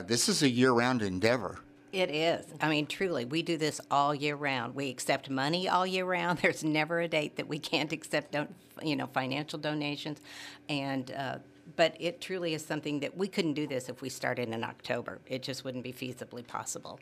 this 0.06 0.30
is 0.30 0.44
a 0.44 0.50
year 0.50 0.72
round 0.72 1.02
endeavor. 1.02 1.60
It 1.98 2.12
is. 2.12 2.46
I 2.62 2.70
mean, 2.70 2.86
truly, 2.86 3.26
we 3.26 3.42
do 3.42 3.58
this 3.58 3.82
all 3.90 4.14
year 4.14 4.36
round. 4.36 4.76
We 4.76 4.92
accept 4.92 5.32
money 5.32 5.68
all 5.68 5.88
year 5.88 6.06
round. 6.06 6.38
There's 6.44 6.64
never 6.64 7.00
a 7.00 7.08
date 7.08 7.38
that 7.38 7.48
we 7.48 7.58
can't 7.58 7.92
accept, 7.92 8.36
you 8.84 8.96
know, 8.96 9.08
financial 9.08 9.58
donations, 9.58 10.22
and 10.70 11.10
uh, 11.10 11.38
but 11.76 11.96
it 12.00 12.22
truly 12.22 12.54
is 12.54 12.64
something 12.64 13.00
that 13.00 13.18
we 13.18 13.28
couldn't 13.28 13.56
do 13.56 13.66
this 13.66 13.90
if 13.90 14.04
we 14.04 14.10
started 14.10 14.50
in 14.50 14.64
October. 14.64 15.18
It 15.26 15.42
just 15.42 15.66
wouldn't 15.66 15.84
be 15.84 15.92
feasibly 15.92 16.46
possible. 16.46 17.00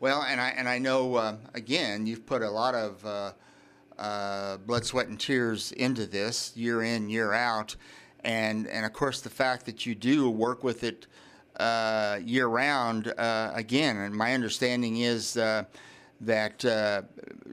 Well, 0.00 0.22
and 0.22 0.38
I 0.38 0.50
and 0.50 0.68
I 0.68 0.78
know 0.78 1.14
uh, 1.14 1.36
again, 1.54 2.06
you've 2.06 2.26
put 2.26 2.42
a 2.42 2.50
lot 2.50 2.74
of 2.74 3.06
uh, 3.06 3.32
uh, 3.98 4.58
blood, 4.58 4.84
sweat, 4.84 5.08
and 5.08 5.18
tears 5.18 5.72
into 5.72 6.04
this 6.04 6.54
year 6.54 6.82
in, 6.82 7.08
year 7.08 7.32
out, 7.32 7.74
and 8.22 8.68
and 8.68 8.84
of 8.84 8.92
course 8.92 9.22
the 9.22 9.30
fact 9.30 9.64
that 9.64 9.86
you 9.86 9.94
do 9.94 10.28
work 10.28 10.62
with 10.62 10.84
it 10.84 11.06
uh, 11.56 12.18
year 12.22 12.46
round 12.46 13.08
uh, 13.18 13.52
again. 13.54 13.96
And 13.96 14.14
my 14.14 14.34
understanding 14.34 14.98
is 14.98 15.36
uh, 15.36 15.64
that 16.20 16.64
uh, 16.64 17.02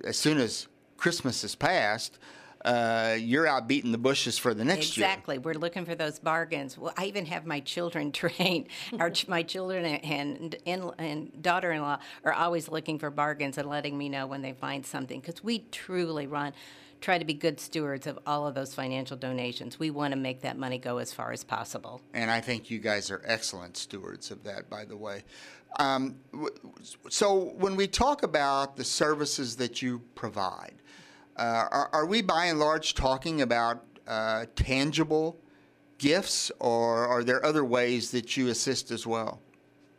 as 0.03 0.17
soon 0.17 0.37
as 0.37 0.67
Christmas 0.97 1.43
is 1.43 1.55
passed, 1.55 2.19
uh, 2.65 3.17
you're 3.19 3.47
out 3.47 3.67
beating 3.67 3.91
the 3.91 3.97
bushes 3.97 4.37
for 4.37 4.53
the 4.53 4.63
next 4.63 4.89
exactly. 4.89 5.01
year. 5.01 5.09
Exactly. 5.09 5.37
We're 5.39 5.59
looking 5.59 5.85
for 5.85 5.95
those 5.95 6.19
bargains. 6.19 6.77
Well, 6.77 6.93
I 6.95 7.05
even 7.05 7.25
have 7.25 7.45
my 7.45 7.59
children 7.59 8.11
trained. 8.11 8.67
Our 8.99 9.11
my 9.27 9.43
children 9.43 9.85
and 9.85 10.55
and, 10.65 10.91
and 10.97 11.41
daughter-in-law 11.41 11.99
are 12.23 12.33
always 12.33 12.69
looking 12.69 12.99
for 12.99 13.09
bargains 13.09 13.57
and 13.57 13.67
letting 13.67 13.97
me 13.97 14.09
know 14.09 14.27
when 14.27 14.41
they 14.41 14.53
find 14.53 14.85
something 14.85 15.19
because 15.19 15.43
we 15.43 15.59
truly 15.71 16.27
run 16.27 16.53
try 17.01 17.17
to 17.17 17.25
be 17.25 17.33
good 17.33 17.59
stewards 17.59 18.07
of 18.07 18.19
all 18.25 18.47
of 18.47 18.53
those 18.53 18.73
financial 18.73 19.17
donations. 19.17 19.79
We 19.79 19.89
want 19.89 20.13
to 20.13 20.19
make 20.19 20.41
that 20.41 20.57
money 20.57 20.77
go 20.77 20.99
as 20.99 21.11
far 21.11 21.31
as 21.31 21.43
possible. 21.43 21.99
And 22.13 22.29
I 22.29 22.39
think 22.39 22.69
you 22.69 22.79
guys 22.79 23.09
are 23.11 23.21
excellent 23.25 23.75
stewards 23.75 24.31
of 24.31 24.43
that, 24.43 24.69
by 24.69 24.85
the 24.85 24.95
way. 24.95 25.23
Um, 25.79 26.15
so 27.09 27.53
when 27.57 27.75
we 27.75 27.87
talk 27.87 28.23
about 28.23 28.77
the 28.77 28.83
services 28.83 29.55
that 29.55 29.81
you 29.81 30.01
provide, 30.15 30.75
uh, 31.37 31.65
are, 31.71 31.89
are, 31.93 32.05
we 32.05 32.21
by 32.21 32.45
and 32.45 32.59
large 32.59 32.93
talking 32.93 33.41
about 33.41 33.83
uh, 34.05 34.45
tangible 34.55 35.39
gifts, 35.97 36.51
or 36.59 37.07
are 37.07 37.23
there 37.23 37.43
other 37.45 37.63
ways 37.63 38.11
that 38.11 38.35
you 38.35 38.49
assist 38.49 38.91
as 38.91 39.07
well? 39.07 39.39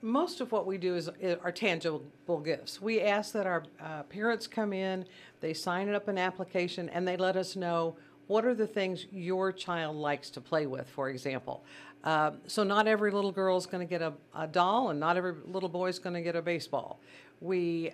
Most 0.03 0.41
of 0.41 0.53
what 0.53 0.67
we 0.67 0.77
do 0.79 0.97
is, 0.97 1.09
is 1.21 1.37
are 1.43 1.53
tangible 1.53 2.41
gifts. 2.45 2.83
We 2.83 3.01
ask 3.01 3.33
that 3.33 3.47
our 3.47 3.63
uh, 3.81 4.03
parents 4.05 4.47
come 4.47 4.73
in, 4.73 5.07
they 5.41 5.55
sign 5.55 5.89
up 5.89 6.09
an 6.09 6.19
application, 6.19 6.89
and 6.89 7.07
they 7.07 7.17
let 7.17 7.37
us 7.37 7.57
know 7.57 7.97
what 8.27 8.45
are 8.45 8.55
the 8.55 8.67
things 8.67 9.07
your 9.13 9.53
child 9.53 9.97
likes 9.97 10.31
to 10.31 10.41
play 10.41 10.67
with, 10.67 10.89
for 10.89 11.09
example. 11.09 11.65
Uh, 12.05 12.33
so 12.47 12.65
not 12.65 12.89
every 12.89 13.13
little 13.13 13.33
girl 13.33 13.57
is 13.57 13.67
going 13.67 13.87
to 13.87 13.89
get 13.89 14.03
a, 14.03 14.13
a 14.37 14.47
doll, 14.47 14.91
and 14.91 14.99
not 14.99 15.17
every 15.17 15.35
little 15.47 15.69
boy 15.69 15.89
is 15.89 15.99
going 15.99 16.15
to 16.15 16.23
get 16.23 16.35
a 16.35 16.43
baseball. 16.43 16.99
We 17.41 17.93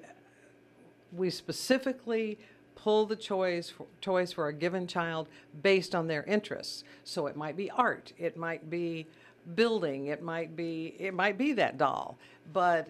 we 1.12 1.30
specifically 1.30 2.38
pull 2.74 3.06
the 3.06 3.16
toys 3.16 3.70
for, 3.70 3.86
toys 4.00 4.32
for 4.32 4.48
a 4.48 4.52
given 4.52 4.86
child 4.86 5.26
based 5.62 5.94
on 5.94 6.06
their 6.06 6.22
interests. 6.24 6.84
So 7.04 7.26
it 7.26 7.36
might 7.36 7.56
be 7.56 7.70
art, 7.70 8.12
it 8.18 8.36
might 8.36 8.70
be 8.70 9.06
building, 9.54 10.06
it 10.06 10.22
might 10.22 10.56
be 10.56 10.94
it 10.98 11.14
might 11.14 11.38
be 11.38 11.52
that 11.54 11.78
doll, 11.78 12.16
but 12.52 12.88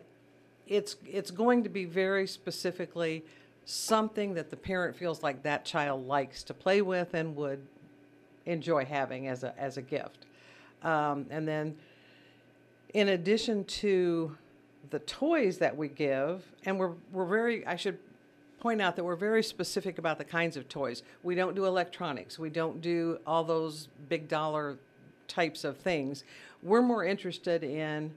it's 0.67 0.97
it's 1.07 1.31
going 1.31 1.63
to 1.63 1.69
be 1.69 1.85
very 1.85 2.27
specifically 2.27 3.25
something 3.65 4.35
that 4.35 4.51
the 4.51 4.57
parent 4.57 4.97
feels 4.97 5.23
like 5.23 5.43
that 5.43 5.65
child 5.65 6.07
likes 6.07 6.43
to 6.43 6.55
play 6.55 6.81
with 6.83 7.15
and 7.15 7.37
would 7.37 7.61
enjoy 8.47 8.85
having 8.85 9.29
as 9.29 9.45
a 9.45 9.59
as 9.59 9.77
a 9.77 9.83
gift. 9.83 10.27
Um, 10.83 11.27
and 11.31 11.47
then, 11.47 11.77
in 12.95 13.09
addition 13.09 13.65
to 13.65 14.37
the 14.91 14.99
toys 15.01 15.59
that 15.59 15.77
we 15.77 15.89
give, 15.89 16.43
and 16.65 16.79
we're 16.79 16.93
we're 17.13 17.27
very 17.27 17.67
I 17.67 17.77
should 17.77 17.99
point 18.61 18.81
out 18.81 18.97
that 18.97 19.05
we're 19.05 19.17
very 19.17 19.43
specific 19.43 19.99
about 19.99 20.19
the 20.19 20.25
kinds 20.25 20.57
of 20.57 20.69
toys. 20.69 21.03
We 21.23 21.35
don't 21.35 21.55
do 21.55 21.65
electronics. 21.65 22.39
We 22.39 22.51
don't 22.51 22.81
do 22.81 23.19
all 23.27 23.45
those 23.45 23.89
big 24.09 24.29
dollar 24.29 24.79
types 25.29 25.65
of 25.65 25.77
things. 25.77 26.25
We're 26.63 26.83
more 26.83 27.05
interested 27.05 27.63
in, 27.63 28.13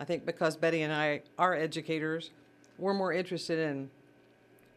I 0.00 0.04
think 0.04 0.24
because 0.24 0.56
Betty 0.56 0.82
and 0.82 0.92
I 0.92 1.22
are 1.38 1.54
educators, 1.54 2.30
we're 2.78 2.94
more 2.94 3.12
interested 3.12 3.58
in 3.58 3.90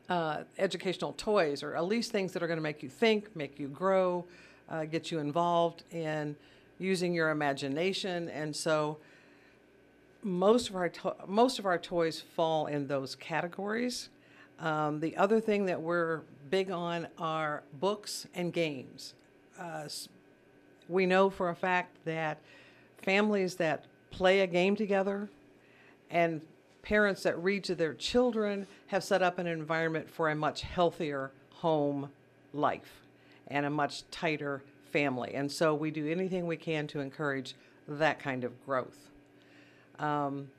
uh, 0.10 0.44
educational 0.58 1.14
toys 1.14 1.64
or 1.64 1.76
at 1.76 1.86
least 1.86 2.12
things 2.12 2.34
that 2.34 2.44
are 2.44 2.48
going 2.48 2.58
to 2.58 2.64
make 2.64 2.84
you 2.84 2.90
think, 2.90 3.36
make 3.36 3.60
you 3.60 3.68
grow, 3.68 4.26
uh, 4.70 4.86
get 4.86 5.12
you 5.12 5.20
involved 5.20 5.84
in 5.92 6.36
using 6.80 7.14
your 7.14 7.30
imagination. 7.30 8.30
And 8.30 8.56
so 8.56 8.98
most 10.22 10.70
of 10.70 10.76
our 10.76 10.90
to- 10.90 11.16
most 11.28 11.60
of 11.60 11.66
our 11.66 11.78
toys 11.78 12.20
fall 12.20 12.66
in 12.66 12.88
those 12.88 13.16
categories. 13.16 14.10
Um, 14.60 15.00
the 15.00 15.16
other 15.18 15.40
thing 15.40 15.66
that 15.66 15.82
we're 15.82 16.22
big 16.50 16.72
on 16.72 17.08
are 17.18 17.64
books 17.80 18.28
and 18.34 18.52
games. 18.52 19.14
Uh, 19.60 19.88
we 20.88 21.06
know 21.06 21.30
for 21.30 21.50
a 21.50 21.56
fact 21.56 21.98
that 22.06 22.40
families 23.02 23.56
that 23.56 23.86
play 24.12 24.42
a 24.42 24.48
game 24.48 24.76
together 24.76 25.30
and 26.10 26.42
parents 26.82 27.24
that 27.24 27.38
read 27.44 27.64
to 27.64 27.76
their 27.76 27.94
children 27.94 28.68
have 28.88 29.04
set 29.04 29.22
up 29.22 29.40
an 29.40 29.48
environment 29.48 30.10
for 30.10 30.30
a 30.30 30.36
much 30.36 30.62
healthier 30.62 31.32
home 31.56 32.10
life 32.54 33.02
and 33.48 33.66
a 33.66 33.70
much 33.70 34.10
tighter 34.12 34.62
family. 34.92 35.34
And 35.34 35.52
so 35.52 35.74
we 35.74 35.92
do 35.92 36.10
anything 36.10 36.48
we 36.48 36.58
can 36.58 36.88
to 36.88 37.00
encourage 37.00 37.56
that 37.88 38.20
kind 38.20 38.44
of 38.44 38.66
growth. 38.66 39.10
Um, 40.00 40.50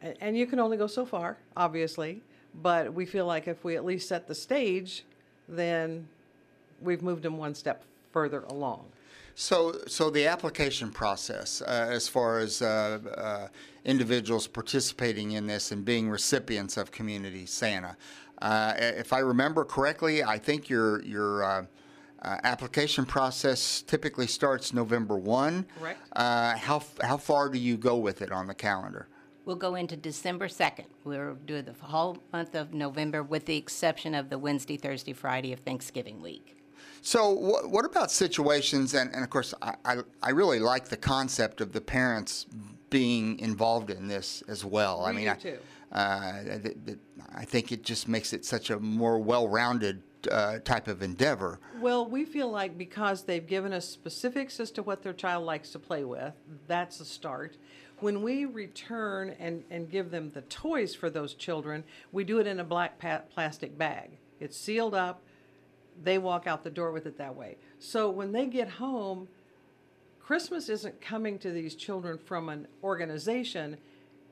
and, 0.00 0.16
and 0.20 0.38
you 0.38 0.46
can 0.46 0.60
only 0.60 0.76
go 0.76 0.86
so 0.86 1.04
far, 1.04 1.38
obviously. 1.56 2.22
But 2.62 2.94
we 2.94 3.04
feel 3.04 3.26
like 3.26 3.48
if 3.48 3.64
we 3.64 3.74
at 3.74 3.84
least 3.84 4.08
set 4.08 4.28
the 4.28 4.34
stage, 4.34 5.04
then 5.48 6.08
we've 6.80 7.02
moved 7.02 7.22
them 7.22 7.36
one 7.36 7.54
step 7.54 7.82
further 8.12 8.42
along. 8.44 8.84
So, 9.34 9.80
so 9.88 10.10
the 10.10 10.26
application 10.26 10.90
process, 10.90 11.60
uh, 11.60 11.88
as 11.90 12.06
far 12.06 12.38
as 12.38 12.62
uh, 12.62 13.00
uh, 13.16 13.48
individuals 13.84 14.46
participating 14.46 15.32
in 15.32 15.46
this 15.46 15.72
and 15.72 15.84
being 15.84 16.08
recipients 16.08 16.76
of 16.76 16.92
Community 16.92 17.44
Santa, 17.44 17.96
uh, 18.40 18.74
if 18.78 19.12
I 19.12 19.18
remember 19.20 19.64
correctly, 19.64 20.22
I 20.22 20.38
think 20.38 20.68
your 20.68 21.02
your 21.02 21.44
uh, 21.44 21.64
uh, 22.22 22.36
application 22.44 23.06
process 23.06 23.82
typically 23.82 24.26
starts 24.26 24.72
November 24.72 25.16
one. 25.16 25.66
Correct. 25.78 26.00
how 26.14 26.82
how 27.00 27.16
far 27.16 27.48
do 27.48 27.58
you 27.58 27.76
go 27.76 27.96
with 27.96 28.22
it 28.22 28.30
on 28.30 28.46
the 28.46 28.54
calendar? 28.54 29.08
We'll 29.44 29.56
go 29.56 29.74
into 29.74 29.94
December 29.94 30.48
2nd. 30.48 30.86
We'll 31.04 31.34
do 31.34 31.60
the 31.60 31.74
whole 31.74 32.16
month 32.32 32.54
of 32.54 32.72
November 32.72 33.22
with 33.22 33.44
the 33.44 33.56
exception 33.56 34.14
of 34.14 34.30
the 34.30 34.38
Wednesday, 34.38 34.78
Thursday, 34.78 35.12
Friday 35.12 35.52
of 35.52 35.60
Thanksgiving 35.60 36.22
week. 36.22 36.63
So, 37.04 37.36
wh- 37.36 37.70
what 37.70 37.84
about 37.84 38.10
situations, 38.10 38.94
and, 38.94 39.14
and 39.14 39.22
of 39.22 39.28
course, 39.28 39.52
I, 39.60 39.74
I, 39.84 39.96
I, 40.22 40.30
really 40.30 40.58
like 40.58 40.88
the 40.88 40.96
concept 40.96 41.60
of 41.60 41.72
the 41.72 41.80
parents 41.82 42.46
being 42.88 43.38
involved 43.40 43.90
in 43.90 44.08
this 44.08 44.42
as 44.48 44.64
well. 44.64 45.00
We 45.00 45.04
I 45.04 45.12
mean, 45.12 45.28
I, 45.28 45.34
too. 45.34 45.58
Uh, 45.92 46.40
I 47.34 47.44
think 47.44 47.72
it 47.72 47.82
just 47.82 48.08
makes 48.08 48.32
it 48.32 48.46
such 48.46 48.70
a 48.70 48.80
more 48.80 49.18
well 49.18 49.46
rounded 49.48 50.02
uh, 50.30 50.60
type 50.60 50.88
of 50.88 51.02
endeavor. 51.02 51.60
Well, 51.78 52.06
we 52.08 52.24
feel 52.24 52.50
like 52.50 52.78
because 52.78 53.24
they've 53.24 53.46
given 53.46 53.74
us 53.74 53.86
specifics 53.86 54.58
as 54.58 54.70
to 54.70 54.82
what 54.82 55.02
their 55.02 55.12
child 55.12 55.44
likes 55.44 55.72
to 55.72 55.78
play 55.78 56.04
with, 56.04 56.32
that's 56.66 57.00
a 57.00 57.04
start. 57.04 57.58
When 57.98 58.22
we 58.22 58.46
return 58.46 59.36
and, 59.38 59.62
and 59.70 59.90
give 59.90 60.10
them 60.10 60.30
the 60.30 60.40
toys 60.42 60.94
for 60.94 61.10
those 61.10 61.34
children, 61.34 61.84
we 62.12 62.24
do 62.24 62.38
it 62.38 62.46
in 62.46 62.60
a 62.60 62.64
black 62.64 62.98
pa- 62.98 63.22
plastic 63.30 63.76
bag. 63.76 64.16
It's 64.40 64.56
sealed 64.56 64.94
up. 64.94 65.22
They 66.02 66.18
walk 66.18 66.46
out 66.46 66.64
the 66.64 66.70
door 66.70 66.92
with 66.92 67.06
it 67.06 67.18
that 67.18 67.34
way. 67.34 67.56
So 67.78 68.10
when 68.10 68.32
they 68.32 68.46
get 68.46 68.68
home, 68.68 69.28
Christmas 70.20 70.68
isn't 70.68 71.00
coming 71.00 71.38
to 71.40 71.50
these 71.50 71.74
children 71.74 72.18
from 72.18 72.48
an 72.48 72.66
organization. 72.82 73.76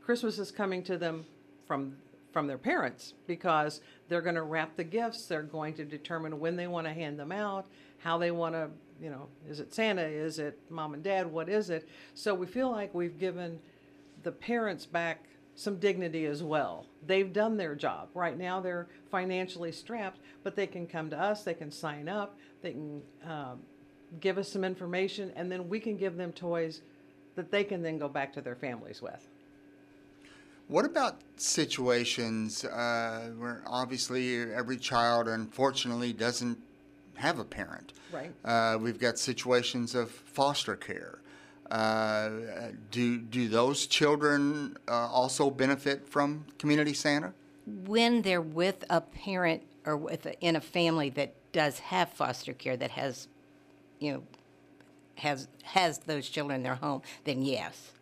Christmas 0.03 0.39
is 0.39 0.51
coming 0.51 0.83
to 0.85 0.97
them 0.97 1.27
from 1.67 1.97
from 2.33 2.47
their 2.47 2.57
parents 2.57 3.13
because 3.27 3.83
they're 4.09 4.23
going 4.23 4.35
to 4.35 4.43
wrap 4.43 4.75
the 4.75 4.85
gifts. 4.85 5.27
They're 5.27 5.43
going 5.43 5.75
to 5.75 5.85
determine 5.85 6.41
when 6.41 6.57
they 6.57 6.67
want 6.67 6.87
to 6.87 6.93
hand 6.95 7.19
them 7.19 7.31
out, 7.31 7.67
how 7.99 8.17
they 8.17 8.31
want 8.31 8.55
to 8.55 8.71
you 9.03 9.11
know, 9.11 9.27
is 9.51 9.59
it 9.59 9.75
Santa? 9.75 10.03
Is 10.03 10.39
it 10.39 10.59
mom 10.71 10.95
and 10.95 11.03
dad? 11.03 11.27
What 11.27 11.49
is 11.49 11.71
it? 11.71 11.89
So 12.15 12.35
we 12.35 12.47
feel 12.47 12.71
like 12.71 12.95
we've 12.95 13.19
given 13.19 13.59
the 14.23 14.31
parents 14.31 14.87
back 14.87 15.25
some 15.55 15.77
dignity 15.77 16.27
as 16.27 16.43
well. 16.43 16.87
They've 17.07 17.33
done 17.33 17.57
their 17.57 17.75
job. 17.75 18.09
Right 18.15 18.39
now 18.39 18.61
they're 18.61 18.89
financially 19.11 19.73
strapped, 19.73 20.21
but 20.43 20.57
they 20.57 20.67
can 20.67 20.87
come 20.87 21.11
to 21.11 21.19
us, 21.19 21.45
they 21.45 21.55
can 21.55 21.71
sign 21.71 22.09
up, 22.09 22.39
they 22.63 22.73
can 22.73 23.03
um, 23.27 23.61
give 24.21 24.39
us 24.39 24.49
some 24.49 24.65
information, 24.65 25.33
and 25.37 25.51
then 25.51 25.69
we 25.69 25.81
can 25.81 25.97
give 25.97 26.17
them 26.17 26.33
toys 26.33 26.83
that 27.35 27.51
they 27.51 27.65
can 27.65 27.83
then 27.83 27.99
go 27.99 28.09
back 28.09 28.33
to 28.35 28.41
their 28.41 28.57
families 28.57 29.01
with. 29.03 29.29
What 30.69 30.85
about 30.85 31.21
situations 31.37 32.65
uh, 32.65 33.31
where 33.37 33.63
obviously 33.67 34.41
every 34.53 34.77
child, 34.77 35.29
unfortunately, 35.29 36.13
doesn't 36.13 36.59
have 37.15 37.39
a 37.39 37.45
parent. 37.45 37.93
Right. 38.13 38.33
Uh, 38.45 38.79
we've 38.81 38.99
got 38.99 39.19
situations 39.19 39.95
of 39.95 40.11
foster 40.11 40.77
care. 40.77 41.21
Uh, 41.73 42.29
do 42.91 43.17
do 43.17 43.49
those 43.49 43.87
children 43.87 44.77
uh, 44.89 44.93
also 44.93 45.49
benefit 45.49 46.07
from 46.07 46.45
Community 46.59 46.93
Santa? 46.93 47.33
When 47.87 48.21
they're 48.21 48.43
with 48.43 48.85
a 48.91 49.01
parent 49.01 49.63
or 49.87 49.97
with 49.97 50.27
a, 50.27 50.39
in 50.41 50.55
a 50.55 50.61
family 50.61 51.09
that 51.11 51.33
does 51.53 51.79
have 51.79 52.11
foster 52.11 52.53
care 52.53 52.77
that 52.77 52.91
has, 52.91 53.27
you 54.01 54.13
know, 54.13 54.23
has 55.15 55.49
has 55.63 55.97
those 56.01 56.29
children 56.29 56.57
in 56.57 56.63
their 56.63 56.75
home, 56.75 57.01
then 57.25 57.41
yes. 57.41 57.93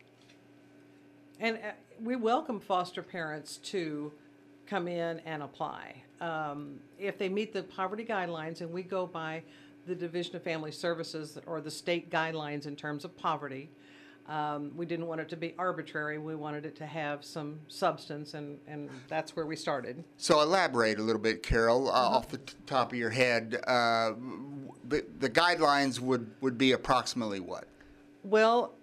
And 1.39 1.59
uh, 1.59 1.71
we 2.03 2.17
welcome 2.17 2.59
foster 2.59 3.05
parents 3.05 3.59
to 3.59 4.11
come 4.67 4.89
in 4.89 5.21
and 5.21 5.45
apply. 5.45 5.95
Um, 6.21 6.81
if 6.99 7.19
they 7.19 7.29
meet 7.29 7.53
the 7.53 7.63
poverty 7.63 8.05
guidelines, 8.05 8.63
and 8.63 8.73
we 8.73 8.83
go 8.83 9.07
by 9.07 9.45
the 9.87 9.95
Division 9.95 10.37
of 10.37 10.43
Family 10.43 10.73
Services 10.73 11.39
or 11.47 11.61
the 11.61 11.71
state 11.71 12.11
guidelines 12.11 12.67
in 12.67 12.77
terms 12.77 13.05
of 13.05 13.17
poverty, 13.17 13.71
um, 14.29 14.71
we 14.77 14.87
didn't 14.87 15.07
want 15.07 15.21
it 15.21 15.29
to 15.31 15.37
be 15.37 15.55
arbitrary. 15.59 16.19
We 16.19 16.37
wanted 16.37 16.65
it 16.65 16.77
to 16.77 16.87
have 16.87 17.25
some 17.25 17.59
substance, 17.69 18.35
and, 18.35 18.59
and 18.69 18.89
that's 19.09 19.35
where 19.35 19.47
we 19.47 19.57
started. 19.57 20.05
So 20.19 20.41
elaborate 20.41 20.99
a 20.99 21.03
little 21.03 21.21
bit, 21.21 21.43
Carol, 21.43 21.89
uh, 21.89 21.93
uh-huh. 21.93 22.17
off 22.17 22.29
the 22.29 22.39
t- 22.39 22.55
top 22.67 22.93
of 22.93 22.99
your 22.99 23.11
head. 23.11 23.61
Uh, 23.67 24.13
the, 24.89 25.05
the 25.19 25.31
guidelines 25.31 25.99
would, 25.99 26.31
would 26.41 26.59
be 26.59 26.73
approximately 26.73 27.41
what? 27.41 27.67
Well, 28.23 28.75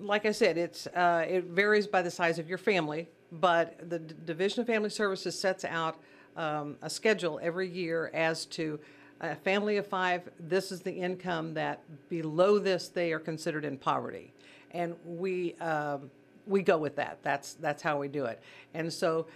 like 0.00 0.26
I 0.26 0.32
said, 0.32 0.58
it's 0.58 0.86
uh, 0.88 1.24
it 1.28 1.44
varies 1.44 1.86
by 1.86 2.02
the 2.02 2.10
size 2.10 2.38
of 2.38 2.48
your 2.48 2.58
family 2.58 3.08
but 3.32 3.88
the 3.88 3.98
D- 3.98 4.14
Division 4.24 4.60
of 4.60 4.66
Family 4.66 4.90
Services 4.90 5.38
sets 5.38 5.64
out 5.64 5.96
um, 6.36 6.76
a 6.82 6.90
schedule 6.90 7.40
every 7.42 7.68
year 7.68 8.10
as 8.14 8.46
to 8.46 8.78
a 9.20 9.34
family 9.34 9.76
of 9.76 9.86
five, 9.86 10.28
this 10.38 10.70
is 10.70 10.80
the 10.80 10.92
income 10.92 11.54
that 11.54 11.80
below 12.08 12.58
this 12.58 12.88
they 12.88 13.12
are 13.12 13.18
considered 13.18 13.64
in 13.64 13.78
poverty. 13.78 14.32
And 14.72 14.94
we, 15.04 15.54
um, 15.54 16.10
we 16.46 16.62
go 16.62 16.78
with 16.78 16.96
that. 16.96 17.18
That's, 17.22 17.54
that's 17.54 17.82
how 17.82 17.98
we 17.98 18.08
do 18.08 18.26
it. 18.26 18.40
And 18.74 18.92
so 18.92 19.26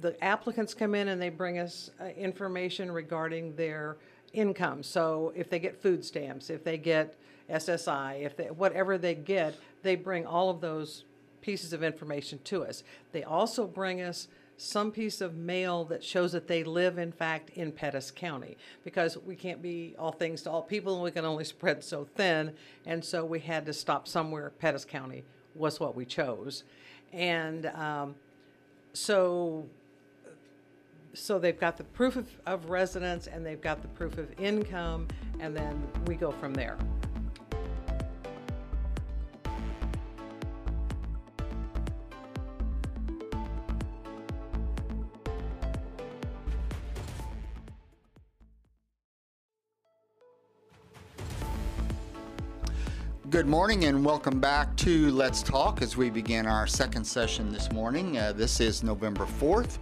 the 0.00 0.22
applicants 0.22 0.74
come 0.74 0.94
in 0.94 1.08
and 1.08 1.20
they 1.20 1.28
bring 1.28 1.58
us 1.58 1.90
uh, 2.00 2.06
information 2.06 2.90
regarding 2.90 3.54
their 3.56 3.96
income. 4.32 4.82
So 4.82 5.32
if 5.36 5.48
they 5.48 5.58
get 5.58 5.80
food 5.80 6.04
stamps, 6.04 6.50
if 6.50 6.64
they 6.64 6.78
get 6.78 7.16
SSI, 7.50 8.22
if 8.22 8.36
they, 8.36 8.44
whatever 8.44 8.98
they 8.98 9.14
get, 9.14 9.54
they 9.82 9.96
bring 9.96 10.26
all 10.26 10.50
of 10.50 10.60
those 10.60 11.04
pieces 11.40 11.72
of 11.72 11.82
information 11.82 12.38
to 12.44 12.64
us. 12.64 12.82
They 13.12 13.22
also 13.22 13.66
bring 13.66 14.02
us 14.02 14.28
some 14.58 14.90
piece 14.90 15.20
of 15.20 15.36
mail 15.36 15.84
that 15.86 16.04
shows 16.04 16.32
that 16.32 16.48
they 16.48 16.64
live, 16.64 16.98
in 16.98 17.12
fact, 17.12 17.50
in 17.50 17.72
Pettis 17.72 18.10
County, 18.10 18.58
because 18.84 19.16
we 19.16 19.36
can't 19.36 19.62
be 19.62 19.94
all 19.98 20.12
things 20.12 20.42
to 20.42 20.50
all 20.50 20.62
people, 20.62 20.94
and 20.94 21.02
we 21.02 21.10
can 21.10 21.24
only 21.24 21.44
spread 21.44 21.82
so 21.82 22.06
thin. 22.16 22.52
And 22.84 23.02
so 23.02 23.24
we 23.24 23.38
had 23.40 23.64
to 23.66 23.72
stop 23.72 24.06
somewhere. 24.06 24.50
Pettis 24.58 24.84
County 24.84 25.24
was 25.54 25.80
what 25.80 25.94
we 25.94 26.04
chose, 26.04 26.64
and 27.12 27.66
um, 27.66 28.14
so 28.92 29.66
so 31.14 31.38
they've 31.38 31.58
got 31.58 31.76
the 31.76 31.84
proof 31.84 32.16
of, 32.16 32.28
of 32.46 32.70
residence 32.70 33.26
and 33.26 33.44
they've 33.44 33.60
got 33.60 33.82
the 33.82 33.88
proof 33.88 34.18
of 34.18 34.28
income, 34.38 35.08
and 35.40 35.56
then 35.56 35.86
we 36.06 36.14
go 36.14 36.30
from 36.30 36.54
there. 36.54 36.76
Good 53.38 53.46
morning 53.46 53.84
and 53.84 54.04
welcome 54.04 54.40
back 54.40 54.74
to 54.78 55.12
Let's 55.12 55.44
Talk 55.44 55.80
as 55.80 55.96
we 55.96 56.10
begin 56.10 56.44
our 56.44 56.66
second 56.66 57.04
session 57.04 57.52
this 57.52 57.70
morning. 57.70 58.18
Uh, 58.18 58.32
this 58.32 58.58
is 58.58 58.82
November 58.82 59.26
4th, 59.26 59.78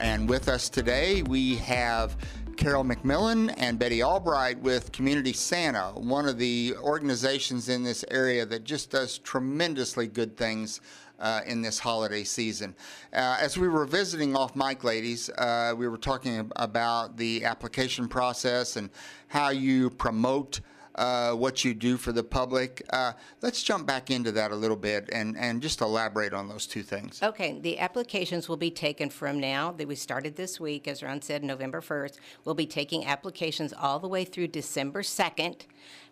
and 0.00 0.28
with 0.28 0.48
us 0.48 0.68
today 0.68 1.22
we 1.22 1.54
have 1.54 2.16
Carol 2.56 2.82
McMillin 2.82 3.54
and 3.58 3.78
Betty 3.78 4.02
Albrecht 4.02 4.58
with 4.60 4.90
Community 4.90 5.32
Santa, 5.32 5.92
one 5.94 6.26
of 6.26 6.36
the 6.36 6.74
organizations 6.80 7.68
in 7.68 7.84
this 7.84 8.04
area 8.10 8.44
that 8.44 8.64
just 8.64 8.90
does 8.90 9.18
tremendously 9.18 10.08
good 10.08 10.36
things 10.36 10.80
uh, 11.20 11.42
in 11.46 11.62
this 11.62 11.78
holiday 11.78 12.24
season. 12.24 12.74
Uh, 13.12 13.38
as 13.40 13.56
we 13.56 13.68
were 13.68 13.84
visiting 13.84 14.34
off 14.34 14.56
mic, 14.56 14.82
ladies, 14.82 15.30
uh, 15.38 15.72
we 15.78 15.86
were 15.86 15.96
talking 15.96 16.50
about 16.56 17.16
the 17.16 17.44
application 17.44 18.08
process 18.08 18.74
and 18.74 18.90
how 19.28 19.50
you 19.50 19.90
promote 19.90 20.60
uh, 20.96 21.32
what 21.32 21.64
you 21.64 21.74
do 21.74 21.96
for 21.96 22.12
the 22.12 22.22
public. 22.22 22.84
Uh, 22.90 23.12
let's 23.42 23.62
jump 23.62 23.86
back 23.86 24.10
into 24.10 24.32
that 24.32 24.50
a 24.50 24.56
little 24.56 24.76
bit 24.76 25.08
and, 25.12 25.36
and 25.36 25.62
just 25.62 25.80
elaborate 25.80 26.32
on 26.32 26.48
those 26.48 26.66
two 26.66 26.82
things. 26.82 27.22
Okay, 27.22 27.58
the 27.60 27.78
applications 27.78 28.48
will 28.48 28.56
be 28.56 28.70
taken 28.70 29.10
from 29.10 29.38
now 29.38 29.72
that 29.72 29.86
we 29.86 29.94
started 29.94 30.36
this 30.36 30.58
week, 30.58 30.88
as 30.88 31.02
Ron 31.02 31.22
said, 31.22 31.44
November 31.44 31.80
1st. 31.80 32.18
We'll 32.44 32.54
be 32.54 32.66
taking 32.66 33.04
applications 33.04 33.72
all 33.72 33.98
the 33.98 34.08
way 34.08 34.24
through 34.24 34.48
December 34.48 35.02
2nd. 35.02 35.62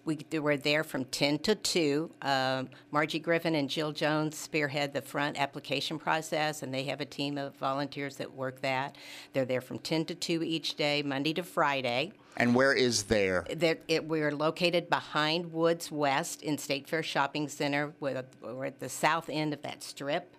We 0.04 0.18
were 0.32 0.56
there 0.56 0.84
from 0.84 1.04
10 1.06 1.38
to 1.40 1.54
2. 1.54 2.11
Um, 2.23 2.68
Margie 2.90 3.18
Griffin 3.18 3.54
and 3.54 3.70
Jill 3.70 3.92
Jones 3.92 4.37
spearhead 4.37 4.92
the 4.92 5.02
front 5.02 5.40
application 5.40 5.99
process, 5.99 6.62
and 6.62 6.73
they 6.73 6.84
have 6.84 7.00
a 7.00 7.06
team 7.06 7.38
of 7.38 7.54
volunteers 7.56 8.16
that 8.16 8.32
work 8.32 8.61
that. 8.61 8.96
They're 9.32 9.44
there 9.44 9.61
from 9.61 9.78
10 9.78 10.04
to 10.06 10.14
2 10.14 10.42
each 10.42 10.75
day, 10.75 11.02
Monday 11.02 11.32
to 11.34 11.42
Friday. 11.42 12.12
And 12.37 12.54
where 12.54 12.73
is 12.73 13.04
there? 13.04 13.46
That 13.54 13.80
it, 13.88 14.06
we're 14.06 14.32
located 14.32 14.90
behind 14.90 15.52
Woods 15.52 15.90
West 15.90 16.42
in 16.42 16.58
State 16.58 16.88
Fair 16.88 17.02
Shopping 17.02 17.49
Center. 17.49 17.94
We're 18.00 18.64
at 18.64 18.80
the 18.80 18.88
south 18.88 19.30
end 19.30 19.54
of 19.54 19.62
that 19.62 19.82
strip. 19.82 20.34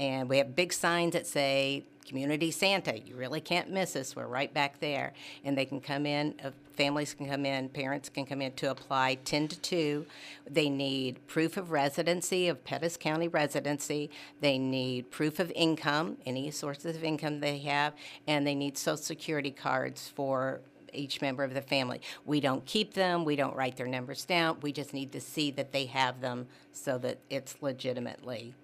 And 0.00 0.30
we 0.30 0.38
have 0.38 0.56
big 0.56 0.72
signs 0.72 1.12
that 1.12 1.26
say 1.26 1.84
Community 2.06 2.50
Santa. 2.50 2.98
You 2.98 3.14
really 3.16 3.42
can't 3.42 3.70
miss 3.70 3.94
us. 3.94 4.16
We're 4.16 4.26
right 4.26 4.52
back 4.52 4.80
there. 4.80 5.12
And 5.44 5.56
they 5.56 5.66
can 5.66 5.78
come 5.78 6.06
in, 6.06 6.34
uh, 6.42 6.52
families 6.72 7.12
can 7.12 7.28
come 7.28 7.44
in, 7.44 7.68
parents 7.68 8.08
can 8.08 8.24
come 8.24 8.40
in 8.40 8.52
to 8.54 8.70
apply 8.70 9.16
10 9.26 9.48
to 9.48 9.60
2. 9.60 10.06
They 10.50 10.70
need 10.70 11.24
proof 11.26 11.58
of 11.58 11.70
residency, 11.70 12.48
of 12.48 12.64
Pettis 12.64 12.96
County 12.96 13.28
residency. 13.28 14.10
They 14.40 14.56
need 14.56 15.10
proof 15.10 15.38
of 15.38 15.52
income, 15.54 16.16
any 16.24 16.50
sources 16.50 16.96
of 16.96 17.04
income 17.04 17.40
they 17.40 17.58
have. 17.58 17.92
And 18.26 18.46
they 18.46 18.54
need 18.54 18.78
social 18.78 18.96
security 18.96 19.50
cards 19.50 20.08
for 20.08 20.62
each 20.94 21.20
member 21.20 21.44
of 21.44 21.52
the 21.52 21.62
family. 21.62 22.00
We 22.24 22.40
don't 22.40 22.64
keep 22.64 22.94
them, 22.94 23.24
we 23.24 23.36
don't 23.36 23.54
write 23.54 23.76
their 23.76 23.86
numbers 23.86 24.24
down, 24.24 24.58
we 24.62 24.72
just 24.72 24.94
need 24.94 25.12
to 25.12 25.20
see 25.20 25.50
that 25.52 25.72
they 25.72 25.84
have 25.86 26.20
them 26.20 26.46
so 26.72 26.98
that 26.98 27.18
it's 27.28 27.56
legitimately. 27.60 28.54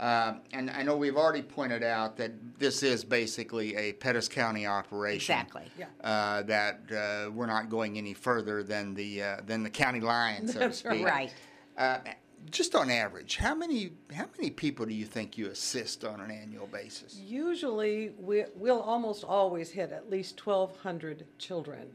Um, 0.00 0.40
and 0.52 0.70
I 0.70 0.82
know 0.82 0.96
we've 0.96 1.16
already 1.16 1.42
pointed 1.42 1.84
out 1.84 2.16
that 2.16 2.32
this 2.58 2.82
is 2.82 3.04
basically 3.04 3.76
a 3.76 3.92
Pettis 3.92 4.28
County 4.28 4.66
operation. 4.66 5.36
Exactly. 5.36 5.70
Yeah. 5.78 5.86
Uh, 6.02 6.42
that 6.42 6.80
uh, 6.90 7.30
we're 7.30 7.46
not 7.46 7.68
going 7.68 7.96
any 7.96 8.12
further 8.12 8.62
than 8.64 8.94
the 8.94 9.22
uh, 9.22 9.36
than 9.46 9.62
the 9.62 9.70
county 9.70 10.00
line, 10.00 10.48
so 10.48 10.58
That's 10.58 10.82
to 10.82 10.88
speak. 10.88 11.06
Right. 11.06 11.32
Uh, 11.78 11.98
just 12.50 12.74
on 12.74 12.90
average, 12.90 13.36
how 13.36 13.54
many 13.54 13.92
how 14.12 14.26
many 14.36 14.50
people 14.50 14.84
do 14.84 14.92
you 14.92 15.06
think 15.06 15.38
you 15.38 15.48
assist 15.48 16.04
on 16.04 16.20
an 16.20 16.30
annual 16.30 16.66
basis? 16.66 17.16
Usually, 17.16 18.10
we, 18.18 18.44
we'll 18.56 18.82
almost 18.82 19.24
always 19.24 19.70
hit 19.70 19.92
at 19.92 20.10
least 20.10 20.44
1,200 20.44 21.24
children. 21.38 21.88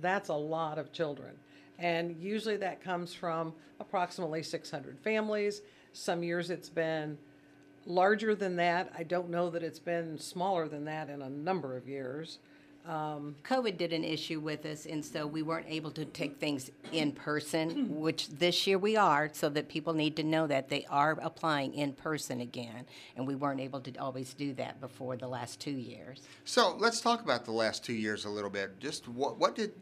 That's 0.00 0.30
a 0.30 0.34
lot 0.34 0.78
of 0.78 0.92
children. 0.92 1.32
And 1.78 2.16
usually 2.20 2.56
that 2.58 2.82
comes 2.82 3.12
from 3.12 3.52
approximately 3.80 4.42
600 4.42 4.98
families. 5.00 5.62
Some 5.92 6.22
years 6.22 6.50
it's 6.50 6.68
been 6.68 7.18
larger 7.86 8.34
than 8.34 8.56
that. 8.56 8.92
I 8.96 9.02
don't 9.02 9.30
know 9.30 9.50
that 9.50 9.62
it's 9.62 9.78
been 9.78 10.18
smaller 10.18 10.68
than 10.68 10.84
that 10.86 11.08
in 11.08 11.22
a 11.22 11.30
number 11.30 11.76
of 11.76 11.88
years. 11.88 12.38
COVID 12.88 13.78
did 13.78 13.92
an 13.92 14.04
issue 14.04 14.40
with 14.40 14.66
us, 14.66 14.86
and 14.86 15.04
so 15.04 15.26
we 15.26 15.42
weren't 15.42 15.66
able 15.68 15.90
to 15.92 16.04
take 16.04 16.38
things 16.38 16.70
in 16.90 17.12
person, 17.12 17.88
which 18.00 18.28
this 18.28 18.66
year 18.66 18.78
we 18.78 18.96
are, 18.96 19.30
so 19.32 19.48
that 19.50 19.68
people 19.68 19.92
need 19.92 20.16
to 20.16 20.22
know 20.22 20.46
that 20.46 20.68
they 20.68 20.84
are 20.90 21.18
applying 21.22 21.74
in 21.74 21.92
person 21.92 22.40
again. 22.40 22.84
And 23.16 23.26
we 23.26 23.34
weren't 23.34 23.60
able 23.60 23.80
to 23.80 23.96
always 23.98 24.34
do 24.34 24.52
that 24.54 24.80
before 24.80 25.16
the 25.16 25.28
last 25.28 25.60
two 25.60 25.70
years. 25.70 26.22
So 26.44 26.76
let's 26.78 27.00
talk 27.00 27.22
about 27.22 27.44
the 27.44 27.52
last 27.52 27.84
two 27.84 27.94
years 27.94 28.24
a 28.24 28.30
little 28.30 28.50
bit. 28.50 28.78
Just 28.80 29.08
what 29.08 29.38
what 29.38 29.54
did 29.54 29.72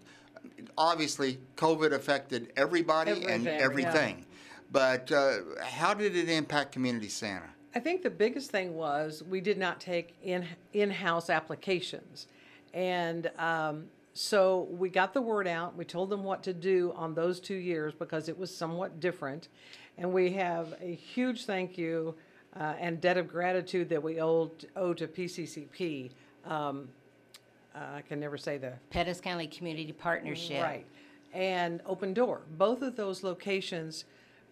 obviously 0.77 1.39
COVID 1.57 1.93
affected 1.93 2.53
everybody 2.57 3.25
and 3.27 3.47
Everything, 3.47 4.19
yeah. 4.19 4.25
but 4.71 5.13
uh, 5.13 5.39
how 5.63 5.95
did 5.95 6.17
it 6.17 6.29
impact 6.29 6.73
Community 6.73 7.09
Santa? 7.09 7.51
I 7.75 7.79
think 7.79 8.03
the 8.03 8.11
biggest 8.11 8.51
thing 8.51 8.75
was 8.75 9.23
we 9.23 9.41
did 9.41 9.59
not 9.59 9.81
take 9.81 10.15
in 10.23 10.47
in-house 10.73 11.31
applications, 11.31 12.27
and 12.75 13.31
um, 13.39 13.85
so 14.13 14.67
we 14.71 14.89
got 14.89 15.15
the 15.15 15.23
word 15.23 15.47
out. 15.47 15.77
We 15.77 15.85
told 15.85 16.11
them 16.11 16.25
what 16.25 16.43
to 16.45 16.53
do 16.53 16.93
on 16.97 17.15
those 17.15 17.39
two 17.39 17.55
years 17.55 17.95
because 17.97 18.29
it 18.29 18.37
was 18.37 18.55
somewhat 18.55 18.99
different, 18.99 19.49
and 19.97 20.13
we 20.13 20.33
have 20.33 20.75
a 20.81 20.95
huge 20.95 21.45
thank 21.45 21.79
you 21.79 22.15
uh, 22.59 22.75
and 22.79 23.01
debt 23.01 23.17
of 23.17 23.29
gratitude 23.29 23.89
that 23.89 24.03
we 24.03 24.21
owe 24.21 24.51
owe 24.75 24.95
to 24.95 25.07
PCCP. 25.07 26.11
Um, 26.47 26.89
uh, 27.75 27.79
I 27.97 28.03
can 28.03 28.19
never 28.19 28.37
say 28.37 28.59
the 28.59 28.73
Pettis 28.91 29.21
County 29.21 29.47
Community 29.47 29.93
Partnership. 29.93 30.63
Right. 30.63 30.87
And 31.33 31.81
Open 31.87 32.13
Door. 32.13 32.41
Both 32.59 32.83
of 32.83 32.97
those 32.97 33.23
locations, 33.23 34.05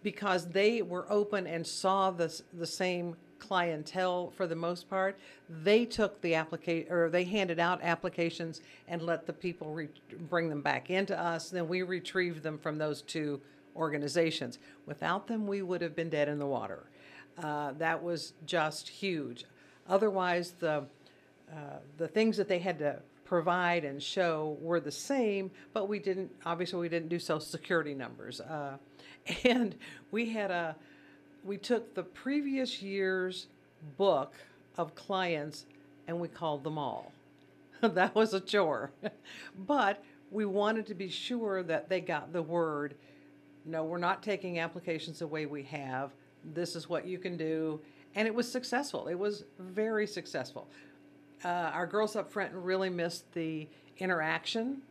because 0.03 0.47
they 0.47 0.81
were 0.81 1.05
open 1.11 1.47
and 1.47 1.65
saw 1.65 2.11
the, 2.11 2.41
the 2.53 2.65
same 2.65 3.15
clientele 3.39 4.31
for 4.35 4.47
the 4.47 4.55
most 4.55 4.89
part, 4.89 5.17
they 5.49 5.85
took 5.85 6.21
the 6.21 6.33
applica, 6.33 6.89
or 6.91 7.09
they 7.09 7.23
handed 7.23 7.59
out 7.59 7.79
applications 7.81 8.61
and 8.87 9.01
let 9.01 9.25
the 9.25 9.33
people 9.33 9.71
re- 9.73 9.87
bring 10.29 10.49
them 10.49 10.61
back 10.61 10.89
into 10.89 11.19
us. 11.19 11.49
Then 11.49 11.67
we 11.67 11.81
retrieved 11.81 12.43
them 12.43 12.57
from 12.57 12.77
those 12.77 13.01
two 13.01 13.41
organizations. 13.75 14.59
Without 14.85 15.27
them, 15.27 15.47
we 15.47 15.61
would 15.61 15.81
have 15.81 15.95
been 15.95 16.09
dead 16.09 16.27
in 16.27 16.37
the 16.37 16.45
water. 16.45 16.83
Uh, 17.41 17.71
that 17.77 18.03
was 18.03 18.33
just 18.45 18.89
huge. 18.89 19.45
Otherwise, 19.87 20.53
the 20.59 20.83
uh, 21.51 21.79
the 21.97 22.07
things 22.07 22.37
that 22.37 22.47
they 22.47 22.59
had 22.59 22.77
to 22.77 22.99
provide 23.25 23.83
and 23.83 24.03
show 24.03 24.57
were 24.61 24.79
the 24.79 24.91
same, 24.91 25.49
but 25.73 25.87
we 25.87 25.97
didn't, 25.97 26.31
obviously, 26.45 26.79
we 26.79 26.89
didn't 26.89 27.09
do 27.09 27.17
social 27.17 27.39
security 27.39 27.95
numbers. 27.95 28.39
Uh, 28.39 28.77
and 29.43 29.75
we 30.11 30.29
had 30.29 30.51
a, 30.51 30.75
we 31.43 31.57
took 31.57 31.93
the 31.95 32.03
previous 32.03 32.81
year's 32.81 33.47
book 33.97 34.33
of 34.77 34.95
clients 34.95 35.65
and 36.07 36.19
we 36.19 36.27
called 36.27 36.63
them 36.63 36.77
all. 36.77 37.11
that 37.81 38.13
was 38.15 38.33
a 38.33 38.39
chore. 38.39 38.91
but 39.67 40.03
we 40.31 40.45
wanted 40.45 40.85
to 40.87 40.93
be 40.93 41.09
sure 41.09 41.63
that 41.63 41.89
they 41.89 42.01
got 42.01 42.33
the 42.33 42.41
word 42.41 42.95
no, 43.65 43.83
we're 43.83 43.97
not 43.97 44.23
taking 44.23 44.59
applications 44.59 45.19
the 45.19 45.27
way 45.27 45.45
we 45.45 45.63
have. 45.63 46.11
This 46.53 46.75
is 46.75 46.89
what 46.89 47.05
you 47.05 47.19
can 47.19 47.37
do. 47.37 47.79
And 48.15 48.27
it 48.27 48.33
was 48.33 48.51
successful. 48.51 49.07
It 49.07 49.15
was 49.15 49.43
very 49.59 50.07
successful. 50.07 50.67
Uh, 51.43 51.47
our 51.47 51.85
girls 51.85 52.15
up 52.15 52.31
front 52.31 52.51
really 52.53 52.89
missed 52.89 53.31
the 53.33 53.67
interaction 53.99 54.81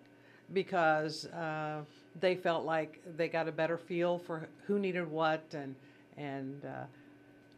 because 0.52 1.26
uh, 1.26 1.80
they 2.20 2.34
felt 2.34 2.64
like 2.64 3.00
they 3.16 3.28
got 3.28 3.48
a 3.48 3.52
better 3.52 3.78
feel 3.78 4.18
for 4.18 4.48
who 4.66 4.78
needed 4.78 5.10
what 5.10 5.42
and 5.52 5.74
and 6.16 6.64
uh, 6.64 6.84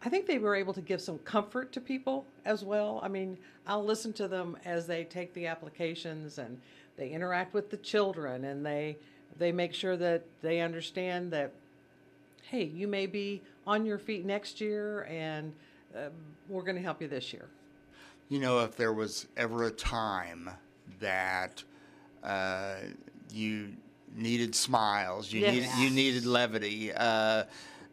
I 0.02 0.08
think 0.08 0.26
they 0.26 0.38
were 0.38 0.54
able 0.54 0.72
to 0.74 0.80
give 0.80 1.00
some 1.00 1.18
comfort 1.18 1.72
to 1.72 1.80
people 1.80 2.24
as 2.44 2.64
well. 2.64 3.00
I 3.02 3.08
mean, 3.08 3.36
I'll 3.66 3.84
listen 3.84 4.12
to 4.14 4.28
them 4.28 4.56
as 4.64 4.86
they 4.86 5.04
take 5.04 5.34
the 5.34 5.46
applications 5.46 6.38
and 6.38 6.58
they 6.96 7.10
interact 7.10 7.52
with 7.52 7.70
the 7.70 7.76
children 7.78 8.44
and 8.44 8.64
they 8.64 8.96
they 9.38 9.52
make 9.52 9.74
sure 9.74 9.96
that 9.96 10.24
they 10.42 10.60
understand 10.60 11.32
that 11.32 11.52
hey, 12.50 12.64
you 12.64 12.88
may 12.88 13.06
be 13.06 13.42
on 13.66 13.86
your 13.86 13.98
feet 13.98 14.24
next 14.24 14.60
year 14.60 15.04
and 15.04 15.52
uh, 15.96 16.08
we're 16.48 16.62
going 16.62 16.76
to 16.76 16.82
help 16.82 17.00
you 17.00 17.06
this 17.06 17.32
year. 17.32 17.46
You 18.28 18.40
know, 18.40 18.60
if 18.60 18.76
there 18.76 18.92
was 18.92 19.28
ever 19.36 19.64
a 19.64 19.70
time 19.70 20.50
that 20.98 21.62
uh, 22.24 22.76
you 23.32 23.72
needed 24.14 24.54
smiles, 24.54 25.32
you 25.32 25.40
Yes. 25.40 25.52
needed 25.54 25.70
you 25.78 25.90
needed 25.90 26.26
levity, 26.26 26.92
uh, 26.92 27.44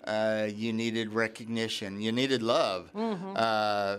uh, 0.06 0.48
you 0.54 0.74
needed 0.74 1.14
recognition, 1.14 2.00
you 2.02 2.12
needed 2.12 2.42
love. 2.42 2.92
Uh, 2.96 3.98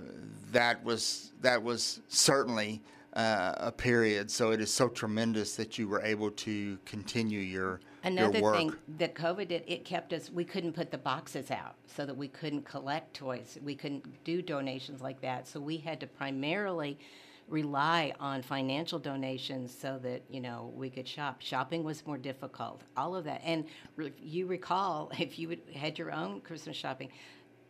that 0.52 0.82
was 0.84 1.32
that 1.40 1.62
was 1.62 2.00
certainly 2.08 2.82
uh, 3.14 3.54
a 3.58 3.72
period. 3.72 4.30
So 4.30 4.50
it 4.52 4.60
is 4.60 4.72
so 4.72 4.88
tremendous 4.88 5.56
that 5.56 5.78
you 5.78 5.88
were 5.88 6.00
able 6.02 6.30
to 6.32 6.78
continue 6.84 7.40
your 7.40 7.80
Another 8.04 8.38
your 8.38 8.42
work. 8.42 8.56
thing 8.56 8.72
that 8.98 9.14
COVID 9.14 9.48
did, 9.48 9.64
it 9.66 9.84
kept 9.84 10.12
us, 10.12 10.30
we 10.30 10.44
couldn't 10.44 10.72
put 10.72 10.90
the 10.92 10.98
boxes 10.98 11.50
out 11.50 11.74
so 11.86 12.06
that 12.06 12.16
we 12.16 12.28
couldn't 12.28 12.62
collect 12.64 13.14
toys. 13.14 13.58
We 13.62 13.74
couldn't 13.74 14.22
do 14.24 14.40
donations 14.40 15.00
like 15.00 15.20
that. 15.22 15.48
So 15.48 15.58
we 15.60 15.78
had 15.78 15.98
to 16.00 16.06
primarily 16.06 16.96
rely 17.48 18.12
on 18.20 18.42
financial 18.42 18.98
donations 18.98 19.76
so 19.76 19.98
that, 20.02 20.22
you 20.28 20.40
know, 20.40 20.72
we 20.74 20.90
could 20.90 21.08
shop. 21.08 21.40
Shopping 21.40 21.82
was 21.82 22.06
more 22.06 22.18
difficult, 22.18 22.82
all 22.96 23.16
of 23.16 23.24
that. 23.24 23.40
And 23.44 23.64
re- 23.96 24.12
you 24.22 24.46
recall, 24.46 25.10
if 25.18 25.38
you 25.38 25.48
would, 25.48 25.60
had 25.74 25.98
your 25.98 26.12
own 26.12 26.40
Christmas 26.40 26.76
shopping, 26.76 27.10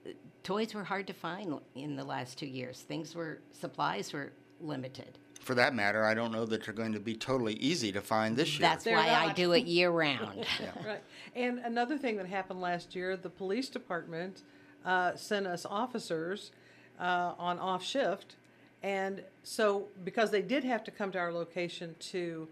uh, 0.07 0.11
toys 0.43 0.75
were 0.75 0.85
hard 0.85 1.07
to 1.07 1.13
find 1.13 1.59
in 1.75 1.97
the 1.97 2.05
last 2.05 2.39
two 2.39 2.47
years. 2.47 2.81
Things 2.81 3.15
were, 3.15 3.41
supplies 3.53 4.13
were 4.13 4.33
limited. 4.61 5.19
For 5.41 5.55
that 5.55 5.75
matter, 5.75 6.05
I 6.05 6.15
don't 6.15 6.33
know 6.33 6.45
that 6.45 6.65
they're 6.65 6.75
going 6.75 6.93
to 6.93 7.01
be 7.01 7.15
totally 7.15 7.55
easy 7.55 7.93
to 7.93 8.01
find 8.01 8.37
this 8.37 8.59
year. 8.59 8.69
That's 8.69 8.85
They're 8.85 8.97
why 8.97 9.09
I 9.09 9.33
do 9.33 9.53
it 9.53 9.65
year 9.65 9.91
round. 9.91 10.45
Right. 10.85 11.03
And 11.35 11.61
another 11.61 11.97
thing 11.97 12.17
that 12.17 12.27
happened 12.27 12.61
last 12.61 12.95
year, 12.95 13.17
the 13.17 13.31
police 13.31 13.69
department 13.69 14.43
uh, 14.85 15.15
sent 15.15 15.47
us 15.47 15.65
officers 15.65 16.51
uh, 16.99 17.35
on 17.39 17.59
off 17.59 17.85
shift. 17.85 18.37
And 18.83 19.23
so, 19.43 19.87
because 20.05 20.31
they 20.31 20.43
did 20.43 20.65
have 20.65 20.85
to 20.85 20.91
come 20.91 21.11
to 21.13 21.19
our 21.19 21.33
location 21.33 21.97
to 22.01 22.49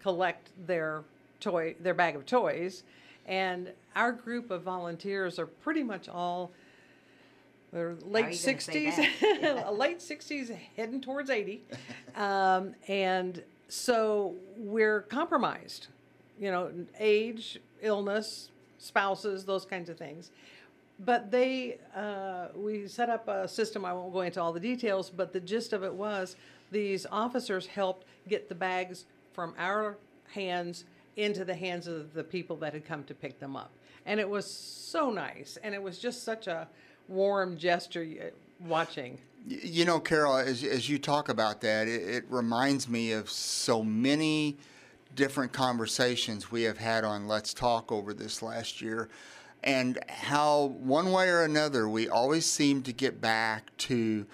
collect 0.00 0.50
their 0.66 1.02
toy, 1.40 1.74
their 1.80 1.94
bag 1.94 2.14
of 2.14 2.26
toys, 2.26 2.84
and 3.26 3.70
our 3.96 4.12
group 4.12 4.50
of 4.50 4.62
volunteers 4.62 5.38
are 5.38 5.46
pretty 5.46 5.82
much 5.82 6.08
all 6.08 6.52
they're 7.72 7.96
late 8.04 8.20
you 8.20 8.24
gonna 8.26 8.34
say 8.34 8.52
sixties, 8.52 8.96
that? 8.96 9.74
late 9.76 10.00
sixties, 10.00 10.50
heading 10.76 11.00
towards 11.00 11.28
eighty, 11.28 11.64
um, 12.14 12.74
and 12.86 13.42
so 13.68 14.34
we're 14.56 15.00
compromised. 15.02 15.88
You 16.38 16.50
know, 16.52 16.70
age, 17.00 17.58
illness, 17.82 18.50
spouses, 18.78 19.44
those 19.44 19.64
kinds 19.64 19.88
of 19.88 19.98
things. 19.98 20.30
But 21.00 21.30
they, 21.30 21.78
uh, 21.94 22.48
we 22.54 22.86
set 22.86 23.10
up 23.10 23.26
a 23.28 23.48
system. 23.48 23.84
I 23.84 23.92
won't 23.92 24.12
go 24.12 24.20
into 24.20 24.40
all 24.40 24.52
the 24.52 24.60
details, 24.60 25.10
but 25.10 25.32
the 25.32 25.40
gist 25.40 25.72
of 25.72 25.82
it 25.82 25.92
was 25.92 26.36
these 26.70 27.06
officers 27.10 27.66
helped 27.66 28.06
get 28.28 28.48
the 28.48 28.54
bags 28.54 29.04
from 29.32 29.54
our 29.58 29.96
hands 30.32 30.84
into 31.16 31.44
the 31.44 31.54
hands 31.54 31.86
of 31.86 32.14
the 32.14 32.24
people 32.24 32.56
that 32.56 32.72
had 32.72 32.84
come 32.84 33.04
to 33.04 33.14
pick 33.14 33.38
them 33.40 33.56
up. 33.56 33.70
And 34.06 34.20
it 34.20 34.28
was 34.28 34.48
so 34.50 35.10
nice. 35.10 35.58
And 35.62 35.74
it 35.74 35.82
was 35.82 35.98
just 35.98 36.22
such 36.22 36.46
a 36.46 36.68
warm 37.08 37.56
gesture 37.56 38.32
watching. 38.60 39.18
You 39.46 39.84
know, 39.84 40.00
Carol, 40.00 40.36
as, 40.36 40.64
as 40.64 40.88
you 40.88 40.98
talk 40.98 41.28
about 41.28 41.60
that, 41.62 41.86
it, 41.86 42.02
it 42.02 42.24
reminds 42.28 42.88
me 42.88 43.12
of 43.12 43.30
so 43.30 43.82
many 43.82 44.56
different 45.14 45.52
conversations 45.52 46.50
we 46.50 46.62
have 46.62 46.78
had 46.78 47.04
on 47.04 47.28
Let's 47.28 47.54
Talk 47.54 47.92
over 47.92 48.14
this 48.14 48.42
last 48.42 48.80
year, 48.80 49.08
and 49.64 49.98
how 50.08 50.66
one 50.78 51.10
way 51.10 51.28
or 51.28 51.42
another 51.42 51.88
we 51.88 52.08
always 52.08 52.44
seem 52.46 52.82
to 52.82 52.92
get 52.92 53.20
back 53.20 53.76
to 53.78 54.26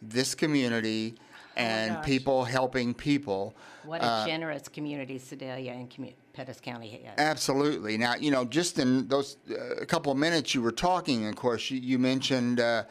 this 0.00 0.34
community 0.34 1.14
and 1.56 1.94
gosh. 1.96 2.04
people 2.06 2.44
helping 2.44 2.94
people. 2.94 3.54
What 3.84 4.02
a 4.02 4.24
generous 4.26 4.68
community 4.68 5.18
Sedalia 5.18 5.72
and 5.72 5.90
commu- 5.90 6.14
Pettis 6.32 6.60
County 6.60 6.88
has. 7.04 7.14
Absolutely. 7.18 7.98
Now, 7.98 8.14
you 8.16 8.30
know, 8.30 8.44
just 8.44 8.78
in 8.78 9.08
those 9.08 9.36
uh, 9.50 9.76
a 9.76 9.86
couple 9.86 10.10
of 10.10 10.18
minutes 10.18 10.54
you 10.54 10.62
were 10.62 10.72
talking, 10.72 11.26
of 11.26 11.36
course, 11.36 11.70
you, 11.70 11.78
you 11.80 11.98
mentioned 11.98 12.60
uh, 12.60 12.84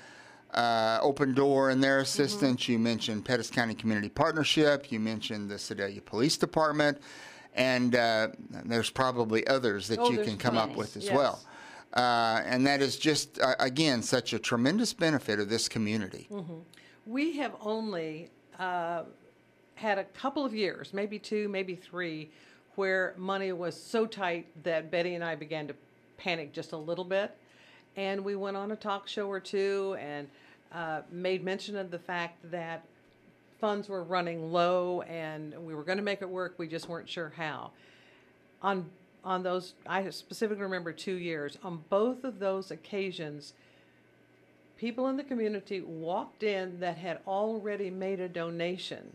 uh, 0.53 0.99
Open 1.01 1.33
Door 1.33 1.71
and 1.71 1.83
their 1.83 1.99
assistance. 1.99 2.67
You 2.67 2.77
mentioned 2.77 3.25
Pettis 3.25 3.49
County 3.49 3.73
Community 3.73 4.09
Partnership. 4.09 4.91
You 4.91 4.99
mentioned 4.99 5.49
the 5.49 5.57
Sedalia 5.57 6.01
Police 6.01 6.37
Department. 6.37 6.99
And 7.53 7.95
uh, 7.95 8.27
there's 8.65 8.91
probably 8.91 9.47
others 9.47 9.87
that 9.87 9.97
Oh, 9.97 10.11
you 10.11 10.21
can 10.23 10.37
come 10.37 10.57
up 10.57 10.75
with 10.75 10.95
as 10.95 11.05
Yes. 11.05 11.15
well. 11.15 11.39
Uh, 11.93 12.41
and 12.45 12.67
that 12.67 12.81
is 12.81 12.97
just, 12.97 13.39
uh, 13.39 13.55
again, 13.59 14.01
such 14.03 14.33
a 14.33 14.39
tremendous 14.39 14.93
benefit 14.93 15.39
of 15.39 15.49
this 15.49 15.67
community. 15.67 16.27
We 17.05 17.37
have 17.37 17.53
only 17.61 18.29
uh, 18.59 19.03
had 19.75 19.97
a 19.97 20.03
couple 20.03 20.45
of 20.45 20.53
years, 20.53 20.93
maybe 20.93 21.17
two, 21.17 21.47
maybe 21.47 21.75
three, 21.75 22.29
where 22.75 23.13
money 23.17 23.51
was 23.53 23.81
so 23.81 24.05
tight 24.05 24.47
that 24.63 24.91
Betty 24.91 25.15
and 25.15 25.23
I 25.23 25.35
began 25.35 25.67
to 25.67 25.75
panic 26.17 26.51
just 26.53 26.73
a 26.73 26.77
little 26.77 27.05
bit. 27.05 27.35
And 27.95 28.23
we 28.23 28.35
went 28.35 28.57
on 28.57 28.71
a 28.71 28.75
talk 28.75 29.07
show 29.07 29.27
or 29.27 29.39
two 29.39 29.95
and 29.99 30.27
uh, 30.71 31.01
made 31.11 31.43
mention 31.43 31.75
of 31.77 31.89
the 31.89 31.97
fact 31.99 32.37
that 32.51 32.83
funds 33.59 33.89
were 33.89 34.03
running 34.03 34.51
low 34.51 35.01
and 35.03 35.55
we 35.65 35.73
were 35.73 35.83
going 35.83 35.97
to 35.97 36.03
make 36.03 36.21
it 36.21 36.29
work. 36.29 36.55
We 36.57 36.67
just 36.67 36.89
weren't 36.89 37.09
sure 37.09 37.33
how. 37.35 37.71
On 38.61 38.87
on 39.27 39.43
those, 39.43 39.73
I 39.85 40.09
specifically 40.09 40.63
remember 40.63 40.93
two 40.93 41.15
years. 41.15 41.57
On 41.61 41.83
both 41.89 42.23
of 42.23 42.39
those 42.39 42.71
occasions, 42.71 43.53
people 44.77 45.07
in 45.07 45.17
the 45.17 45.23
community 45.23 45.81
walked 45.81 46.43
in 46.43 46.79
that 46.79 46.97
had 46.97 47.19
already 47.27 47.89
made 47.89 48.21
a 48.21 48.29
donation 48.29 49.11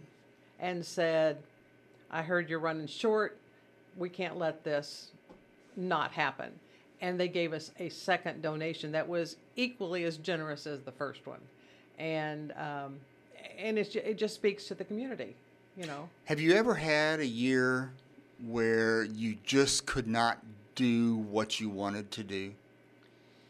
and 0.60 0.84
said, 0.84 1.38
I 2.10 2.20
heard 2.20 2.50
you're 2.50 2.58
running 2.58 2.86
short. 2.86 3.38
We 3.96 4.10
can't 4.10 4.36
let 4.36 4.62
this 4.64 5.12
not 5.76 6.12
happen. 6.12 6.52
And 7.00 7.18
they 7.18 7.28
gave 7.28 7.54
us 7.54 7.70
a 7.78 7.88
second 7.88 8.42
donation 8.42 8.92
that 8.92 9.08
was 9.08 9.36
equally 9.56 10.04
as 10.04 10.18
generous 10.18 10.66
as 10.66 10.82
the 10.82 10.92
first 10.92 11.26
one. 11.26 11.40
And, 11.98 12.52
um, 12.52 13.00
and 13.58 13.78
it 13.78 14.18
just 14.18 14.34
speaks 14.34 14.66
to 14.66 14.74
the 14.74 14.84
community, 14.84 15.36
you 15.74 15.86
know. 15.86 16.10
Have 16.26 16.38
you 16.38 16.52
ever 16.52 16.74
had 16.74 17.20
a 17.20 17.26
year 17.26 17.92
where 18.46 19.04
you 19.04 19.36
just 19.44 19.86
could 19.86 20.06
not 20.06 20.38
do 20.74 21.16
what 21.16 21.60
you 21.60 21.68
wanted 21.68 22.10
to 22.12 22.24
do? 22.24 22.52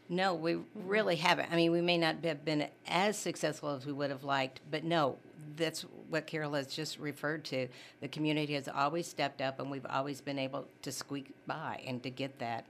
No, 0.08 0.34
we 0.34 0.58
really 0.74 1.16
haven't. 1.16 1.50
I 1.50 1.56
mean, 1.56 1.72
we 1.72 1.80
may 1.80 1.96
not 1.96 2.16
have 2.24 2.44
been 2.44 2.68
as 2.86 3.16
successful 3.16 3.70
as 3.70 3.86
we 3.86 3.92
would 3.92 4.10
have 4.10 4.24
liked, 4.24 4.60
but 4.70 4.84
no, 4.84 5.16
that's 5.56 5.82
what 6.10 6.26
Carol 6.26 6.52
has 6.52 6.66
just 6.66 6.98
referred 6.98 7.44
to. 7.44 7.68
The 8.00 8.08
community 8.08 8.54
has 8.54 8.68
always 8.68 9.06
stepped 9.06 9.40
up, 9.40 9.58
and 9.58 9.70
we've 9.70 9.86
always 9.88 10.20
been 10.20 10.38
able 10.38 10.66
to 10.82 10.92
squeak 10.92 11.32
by 11.46 11.82
and 11.86 12.02
to 12.02 12.10
get 12.10 12.38
that 12.40 12.66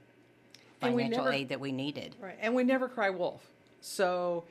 financial 0.79 1.25
never- 1.25 1.35
aid 1.35 1.49
that 1.49 1.59
we 1.59 1.71
needed. 1.71 2.15
Right, 2.21 2.37
and 2.39 2.55
we 2.55 2.63
never 2.63 2.87
cry 2.87 3.09
wolf. 3.09 3.41
So 3.81 4.45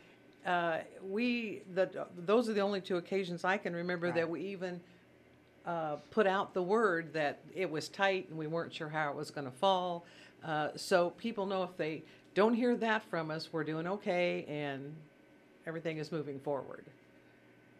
uh, 0.44 0.78
we 1.08 1.62
the 1.74 2.06
those 2.26 2.48
are 2.48 2.52
the 2.52 2.60
only 2.60 2.80
two 2.82 2.96
occasions 2.96 3.44
I 3.44 3.56
can 3.56 3.74
remember 3.74 4.12
that 4.12 4.28
we 4.28 4.42
even 4.42 4.80
uh, 5.66 5.96
put 6.10 6.26
out 6.26 6.54
the 6.54 6.62
word 6.62 7.12
that 7.12 7.38
it 7.54 7.70
was 7.70 7.88
tight 7.88 8.28
and 8.28 8.38
we 8.38 8.46
weren't 8.46 8.74
sure 8.74 8.88
how 8.88 9.10
it 9.10 9.16
was 9.16 9.30
going 9.30 9.44
to 9.46 9.52
fall. 9.52 10.04
Uh, 10.44 10.68
so 10.76 11.10
people 11.10 11.46
know 11.46 11.62
if 11.62 11.76
they 11.76 12.02
don't 12.34 12.54
hear 12.54 12.76
that 12.76 13.02
from 13.04 13.30
us, 13.30 13.52
we're 13.52 13.64
doing 13.64 13.86
okay 13.86 14.44
and 14.48 14.94
everything 15.66 15.98
is 15.98 16.10
moving 16.10 16.40
forward. 16.40 16.84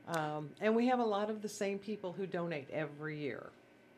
Um, 0.09 0.51
and 0.61 0.75
we 0.75 0.87
have 0.89 0.99
a 0.99 1.05
lot 1.05 1.31
of 1.31 1.43
the 1.43 1.49
same 1.49 1.79
people 1.79 2.13
who 2.13 2.27
donate 2.27 2.69
every 2.73 3.19
year, 3.19 3.51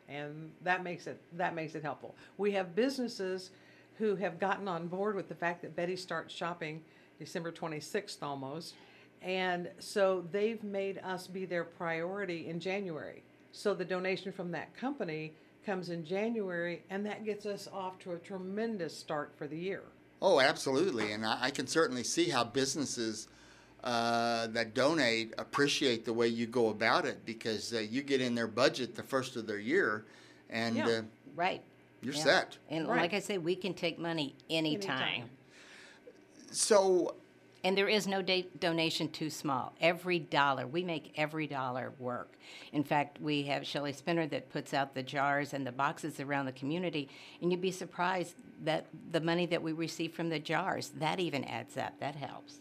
and 0.09 0.51
that 0.63 0.83
makes 0.85 1.07
it 1.07 1.19
that 1.33 1.55
makes 1.55 1.75
it 1.75 1.83
helpful. 1.83 2.15
We 2.37 2.53
have 2.53 2.75
businesses 2.75 3.51
who 3.99 4.15
have 4.17 4.39
gotten 4.39 4.69
on 4.69 4.87
board 4.87 5.17
with 5.17 5.29
the 5.29 5.35
fact 5.35 5.63
that 5.63 5.75
Betty 5.75 5.97
starts 5.97 6.35
shopping 6.35 6.83
December 7.19 7.51
26th 7.53 8.23
almost, 8.23 8.75
and 9.23 9.71
so 9.79 10.25
they've 10.31 10.63
made 10.63 10.99
us 10.99 11.27
be 11.27 11.47
their 11.47 11.65
priority 11.65 12.49
in 12.49 12.61
January. 12.61 13.23
So 13.55 13.73
the 13.73 13.85
donation 13.85 14.33
from 14.33 14.51
that 14.51 14.77
company 14.77 15.33
comes 15.65 15.89
in 15.89 16.05
January, 16.05 16.83
and 16.91 17.07
that 17.07 17.25
gets 17.25 17.47
us 17.47 17.69
off 17.73 18.01
to 18.01 18.13
a 18.13 18.19
tremendous 18.19 18.95
start 18.97 19.33
for 19.39 19.47
the 19.47 19.57
year. 19.57 19.83
Oh, 20.21 20.41
absolutely. 20.41 21.13
And 21.13 21.25
I, 21.25 21.39
I 21.41 21.51
can 21.51 21.69
certainly 21.69 22.03
see 22.03 22.29
how 22.29 22.43
businesses 22.43 23.29
uh, 23.85 24.49
that 24.49 24.75
donate 24.75 25.35
appreciate 25.39 26.05
the 26.05 26.13
way 26.13 26.27
you 26.27 26.47
go 26.47 26.71
about 26.71 27.07
it 27.07 27.25
because 27.25 27.73
uh, 27.73 27.79
you 27.79 28.03
get 28.03 28.21
in 28.21 28.35
their 28.35 28.49
budget 28.49 28.97
the 28.97 29.05
first 29.05 29.37
of 29.37 29.47
their 29.47 29.59
year 29.59 30.05
and 30.51 30.77
Yeah. 30.77 30.87
uh, 30.89 31.03
Right. 31.37 31.63
you're 32.03 32.13
Yeah. 32.13 32.23
set. 32.25 32.59
And 32.71 32.89
Right. 32.89 33.03
like 33.03 33.15
I 33.15 33.21
say, 33.21 33.39
we 33.39 33.55
can 33.55 33.73
take 33.73 34.01
money 34.01 34.35
anytime. 34.51 35.01
Anytime. 35.01 35.31
So, 36.51 37.15
And 37.65 37.77
there 37.77 37.89
is 37.89 38.07
no 38.07 38.21
da- 38.21 38.47
donation 38.61 39.09
too 39.09 39.31
small. 39.31 39.73
Every 39.81 40.19
dollar, 40.19 40.67
we 40.67 40.85
make 40.85 41.13
every 41.17 41.47
dollar 41.47 41.95
work. 41.99 42.37
In 42.73 42.85
fact, 42.85 43.21
we 43.23 43.43
have 43.45 43.67
Shelley 43.67 43.95
Spinner 43.95 44.27
that 44.29 44.51
puts 44.51 44.75
out 44.75 44.95
the 44.95 45.03
jars 45.03 45.55
and 45.55 45.67
the 45.67 45.73
boxes 45.73 46.21
around 46.21 46.45
the 46.45 46.53
community, 46.53 47.09
and 47.41 47.51
you'd 47.51 47.63
be 47.63 47.71
surprised 47.71 48.37
that 48.65 48.87
the 49.13 49.21
money 49.21 49.47
that 49.47 49.63
we 49.63 49.73
receive 49.73 50.13
from 50.13 50.29
the 50.29 50.39
jars, 50.39 50.91
that 50.99 51.19
even 51.21 51.43
adds 51.45 51.77
up. 51.79 51.99
That 52.01 52.15
helps. 52.17 52.59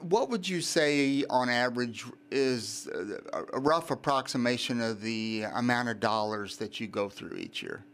what 0.00 0.30
would 0.30 0.48
you 0.48 0.60
say 0.60 1.24
on 1.28 1.48
average 1.48 2.04
is 2.30 2.88
uh, 2.94 3.18
a 3.32 3.56
a 3.56 3.60
rough 3.60 3.90
approximation 3.90 4.80
of 4.80 5.00
the 5.00 5.44
amount 5.54 5.88
of 5.88 5.98
dollars 6.00 6.56
that 6.58 6.78
you 6.78 6.86
go 6.86 7.08
through 7.08 7.36
each 7.36 7.62
year? 7.62 7.84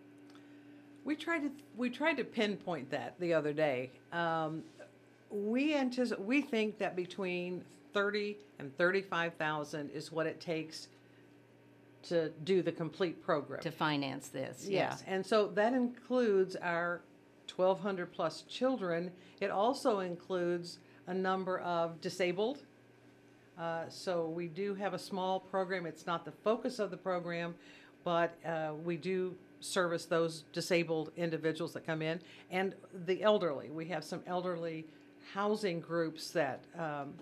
We 1.05 1.17
tried 1.17 1.41
to 1.41 1.51
we 1.77 1.91
tried 1.91 2.17
to 2.19 2.25
pinpoint 2.25 2.91
that 2.91 3.15
the 3.19 3.33
other 3.35 3.53
day. 3.53 3.91
Um, 4.13 4.63
we 5.35 5.75
anticipate 5.75 6.25
we 6.25 6.41
think 6.41 6.79
that 6.79 6.95
between 6.95 7.65
thirty 7.93 8.39
and 8.59 8.77
thirty 8.79 9.03
five 9.03 9.35
thousand 9.35 9.91
is 9.91 10.13
what 10.13 10.27
it 10.27 10.41
takes 10.41 10.89
to 12.05 12.29
do 12.45 12.63
the 12.63 12.73
complete 12.73 13.23
program. 13.25 13.61
To 13.63 13.71
finance 13.71 14.29
this, 14.29 14.67
Yes, 14.69 15.03
yeah. 15.07 15.15
and 15.15 15.25
so 15.27 15.49
that 15.49 15.73
includes 15.73 16.55
our 16.57 17.01
twelve 17.47 17.81
hundred 17.81 18.13
plus 18.13 18.43
children. 18.43 19.11
It 19.41 19.51
also 19.51 20.01
includes 20.01 20.79
a 21.07 21.15
number 21.15 21.59
of 21.61 22.01
disabled. 22.01 22.61
Uh, 23.59 23.85
so 23.89 24.27
we 24.29 24.49
do 24.49 24.75
have 24.75 24.95
a 24.95 24.99
small 24.99 25.39
program. 25.41 25.87
It's 25.87 26.07
not 26.07 26.25
the 26.25 26.33
focus 26.33 26.79
of 26.79 26.91
the 26.91 26.97
program, 26.97 27.55
but 28.05 28.35
uh, 28.45 28.73
we 28.85 28.97
do 28.97 29.35
service 29.61 30.05
those 30.05 30.45
disabled 30.53 31.11
individuals 31.17 31.73
that 31.73 31.87
come 31.87 32.03
in 32.03 32.21
and 32.51 32.75
the 33.07 33.23
elderly. 33.23 33.71
We 33.71 33.87
have 33.87 34.05
some 34.05 34.23
elderly 34.27 34.85
housing 35.33 35.81
groups 35.81 36.31
that 36.31 36.61
um, 36.79 37.15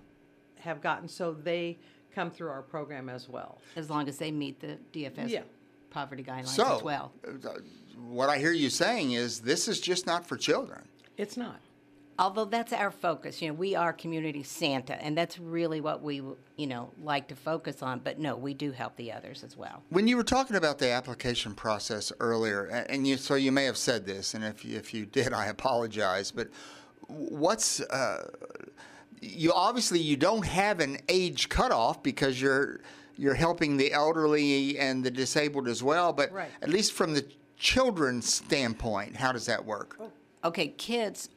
have 0.58 0.80
gotten 0.80 1.08
so 1.08 1.32
they 1.32 1.78
come 2.14 2.30
through 2.30 2.48
our 2.50 2.62
program 2.62 3.08
as 3.08 3.28
well. 3.28 3.58
As 3.76 3.88
long 3.88 4.08
as 4.08 4.18
they 4.18 4.30
meet 4.30 4.60
the 4.60 4.78
DFS 4.92 5.28
Yeah. 5.28 5.42
poverty 5.90 6.22
guidelines 6.22 6.48
So, 6.48 6.76
as 6.76 6.82
well. 6.82 7.12
uh, 7.26 7.48
what 8.06 8.28
I 8.28 8.38
hear 8.38 8.52
you 8.52 8.68
saying 8.70 9.12
is 9.12 9.40
this 9.40 9.68
is 9.68 9.80
just 9.80 10.06
not 10.06 10.26
for 10.26 10.36
children. 10.36 10.82
It's 11.16 11.36
not. 11.36 11.60
although 12.18 12.44
that's 12.44 12.74
our 12.74 12.90
focus 12.90 13.40
you 13.40 13.48
know 13.48 13.54
we 13.54 13.74
are 13.74 13.90
community 13.92 14.42
santa 14.42 15.02
and 15.02 15.16
that's 15.16 15.38
really 15.38 15.80
what 15.80 16.02
we 16.02 16.16
you 16.56 16.66
know 16.66 16.90
like 17.02 17.26
to 17.26 17.34
focus 17.34 17.82
on 17.82 17.98
but 17.98 18.18
no 18.18 18.36
we 18.36 18.52
do 18.52 18.70
help 18.70 18.94
the 18.96 19.10
others 19.10 19.42
as 19.42 19.56
well 19.56 19.82
When 19.88 20.06
you 20.06 20.18
were 20.18 20.22
talking 20.22 20.54
about 20.56 20.78
the 20.78 20.90
application 20.90 21.54
process 21.54 22.12
earlier, 22.20 22.66
a- 22.66 22.90
and 22.90 23.06
you 23.06 23.16
so 23.16 23.34
you 23.34 23.50
may 23.50 23.64
have 23.64 23.78
said 23.78 24.04
this, 24.04 24.34
and 24.34 24.44
if 24.44 24.62
you, 24.62 24.76
if 24.76 24.92
you 24.92 25.06
did, 25.06 25.32
I 25.32 25.46
apologize. 25.46 26.30
But 26.30 26.48
what's 27.12 27.80
uh, 27.80 28.28
you 29.20 29.52
obviously 29.52 30.00
you 30.00 30.16
don't 30.16 30.44
have 30.46 30.80
an 30.80 30.98
age 31.08 31.48
cutoff 31.48 32.02
because 32.02 32.40
you're 32.40 32.80
you're 33.16 33.34
helping 33.34 33.76
the 33.76 33.92
elderly 33.92 34.78
and 34.78 35.04
the 35.04 35.10
disabled 35.10 35.68
as 35.68 35.82
well. 35.82 36.12
But 36.12 36.32
Right. 36.32 36.48
at 36.62 36.70
least 36.70 36.92
from 36.92 37.14
the 37.14 37.24
children's 37.56 38.32
standpoint, 38.32 39.16
how 39.16 39.32
does 39.32 39.46
that 39.46 39.64
work? 39.64 39.98
okay 40.44 40.66
kids 40.68 41.28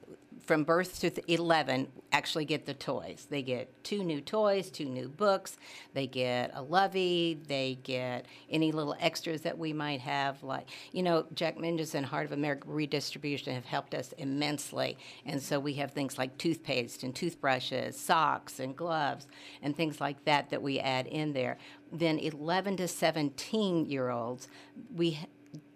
from 0.45 0.63
birth 0.63 0.99
to 1.01 1.09
th- 1.09 1.25
11 1.27 1.87
actually 2.11 2.45
get 2.45 2.65
the 2.65 2.73
toys. 2.73 3.27
They 3.29 3.41
get 3.41 3.83
two 3.83 4.03
new 4.03 4.21
toys 4.21 4.69
two 4.69 4.85
new 4.85 5.07
books. 5.07 5.57
They 5.93 6.07
get 6.07 6.51
a 6.53 6.61
lovey. 6.61 7.39
They 7.47 7.79
get 7.83 8.25
any 8.49 8.71
little 8.71 8.95
extras 8.99 9.41
that 9.41 9.57
we 9.57 9.73
might 9.73 10.01
have 10.01 10.41
like 10.43 10.69
you 10.91 11.03
know 11.03 11.25
jack 11.33 11.57
minges 11.57 11.93
and 11.95 12.05
heart 12.05 12.25
of 12.25 12.31
america 12.31 12.67
redistribution 12.67 13.53
have 13.53 13.65
helped 13.65 13.93
us 13.93 14.13
immensely. 14.17 14.97
And 15.25 15.41
so 15.41 15.59
we 15.59 15.73
have 15.73 15.91
things 15.91 16.17
like 16.17 16.37
toothpaste 16.37 17.03
and 17.03 17.15
toothbrushes 17.15 17.99
socks 17.99 18.59
and 18.59 18.75
gloves 18.75 19.27
and 19.61 19.75
things 19.75 19.99
like 19.99 20.23
that 20.25 20.49
that 20.49 20.61
we 20.61 20.79
add 20.79 21.07
in 21.07 21.33
there. 21.33 21.57
Then 21.91 22.19
11 22.19 22.77
to 22.77 22.87
17 22.87 23.85
year 23.85 24.09
olds 24.09 24.47
we 24.93 25.19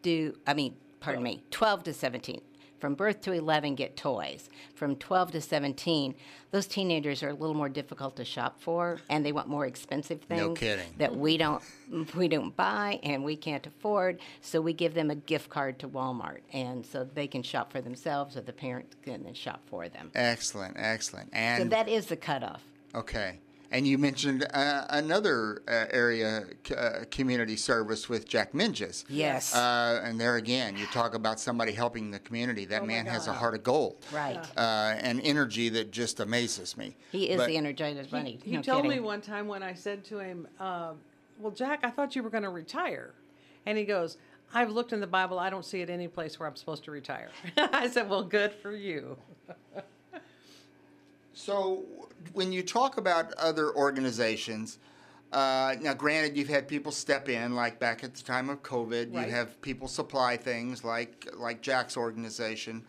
do 0.01 0.35
i 0.47 0.53
mean 0.53 0.75
pardon 0.99 1.23
me 1.23 1.43
12 1.51 1.83
to 1.83 1.93
17 1.93 2.41
from 2.79 2.95
birth 2.95 3.21
to 3.21 3.31
11 3.31 3.75
get 3.75 3.95
toys 3.97 4.49
from 4.75 4.95
12 4.95 5.31
to 5.33 5.41
17 5.41 6.15
those 6.51 6.65
teenagers 6.65 7.21
are 7.21 7.29
a 7.29 7.33
little 7.33 7.53
more 7.55 7.69
difficult 7.69 8.15
to 8.15 8.25
shop 8.25 8.59
for 8.59 8.99
and 9.09 9.25
they 9.25 9.31
want 9.31 9.47
more 9.47 9.65
expensive 9.65 10.21
things 10.21 10.41
No 10.41 10.53
kidding. 10.53 10.93
that 10.97 11.15
we 11.15 11.37
don't 11.37 11.61
we 12.15 12.27
don't 12.27 12.55
buy 12.55 12.99
and 13.03 13.23
we 13.23 13.35
can't 13.35 13.65
afford 13.67 14.19
so 14.41 14.61
we 14.61 14.73
give 14.73 14.93
them 14.93 15.11
a 15.11 15.15
gift 15.15 15.49
card 15.49 15.77
to 15.79 15.87
walmart 15.87 16.39
and 16.53 16.85
so 16.85 17.03
they 17.13 17.27
can 17.27 17.43
shop 17.43 17.71
for 17.71 17.81
themselves 17.81 18.35
or 18.37 18.41
the 18.41 18.53
parent 18.53 18.95
can 19.03 19.23
then 19.23 19.33
shop 19.33 19.61
for 19.69 19.89
them 19.89 20.11
Excellent, 20.15 20.75
excellent. 20.77 21.29
And 21.33 21.57
so 21.57 21.61
And 21.63 21.71
that 21.71 21.87
is 21.89 22.07
the 22.07 22.15
cutoff 22.17 22.61
Okay. 22.95 23.39
And 23.71 23.87
you 23.87 23.97
mentioned 23.99 24.47
uh, 24.53 24.85
another 24.89 25.61
uh, 25.67 25.85
area 25.91 26.45
c- 26.67 26.73
uh, 26.73 27.05
community 27.11 27.55
service 27.55 28.09
with 28.09 28.27
Jack 28.27 28.53
Minges. 28.53 29.05
Yes. 29.07 29.53
Uh, 29.55 30.01
and 30.03 30.19
there 30.19 30.37
again, 30.37 30.75
you 30.75 30.87
talk 30.87 31.13
about 31.13 31.39
somebody 31.39 31.71
helping 31.71 32.09
the 32.09 32.19
community. 32.19 32.65
That 32.65 32.81
Oh 32.81 32.85
man 32.85 33.05
has 33.05 33.27
a 33.27 33.33
heart 33.33 33.53
of 33.53 33.63
gold. 33.63 34.03
Right. 34.11 34.43
Uh, 34.57 34.95
and 34.99 35.21
energy 35.21 35.69
that 35.69 35.91
just 35.91 36.19
amazes 36.19 36.77
me. 36.77 36.95
he 37.11 37.29
is 37.29 37.37
But- 37.37 37.47
the 37.47 37.55
energizer 37.57 38.09
bunny 38.09 38.39
He 38.43 38.53
no 38.57 38.61
told 38.63 38.87
me 38.87 38.99
one 38.99 39.21
time 39.21 39.47
when 39.47 39.61
I 39.61 39.73
said 39.75 40.03
to 40.05 40.17
him, 40.19 40.47
uh, 40.59 40.93
"Well, 41.39 41.51
Jack, 41.51 41.81
I 41.83 41.91
thought 41.91 42.15
you 42.15 42.23
were 42.23 42.29
going 42.31 42.43
to 42.43 42.49
retire," 42.49 43.13
and 43.67 43.77
he 43.77 43.85
goes, 43.85 44.17
"I've 44.53 44.71
looked 44.71 44.93
in 44.93 44.99
the 44.99 45.07
Bible. 45.07 45.37
I 45.37 45.51
don't 45.51 45.65
see 45.65 45.81
it 45.81 45.89
any 45.91 46.07
place 46.07 46.39
where 46.39 46.49
I'm 46.49 46.55
supposed 46.55 46.83
to 46.85 46.91
retire." 46.91 47.29
I 47.57 47.87
said, 47.87 48.09
"Well, 48.09 48.23
good 48.23 48.51
for 48.53 48.75
you." 48.75 49.17
So, 51.39 51.85
when 52.33 52.51
you 52.51 52.61
talk 52.61 52.97
about 52.97 53.31
other 53.35 53.73
organizations, 53.73 54.77
uh, 55.31 55.75
now 55.79 55.93
granted, 55.93 56.35
you've 56.35 56.49
had 56.49 56.67
people 56.67 56.91
step 56.91 57.29
in, 57.29 57.55
like 57.55 57.79
back 57.79 58.03
at 58.03 58.13
the 58.13 58.21
time 58.21 58.49
of 58.49 58.61
COVID. 58.61 59.15
Right. 59.15 59.25
You 59.25 59.33
have 59.33 59.61
people 59.61 59.87
supply 59.87 60.35
things, 60.35 60.83
like 60.83 61.29
like 61.37 61.61
Jack's 61.61 61.95
organization. 61.95 62.83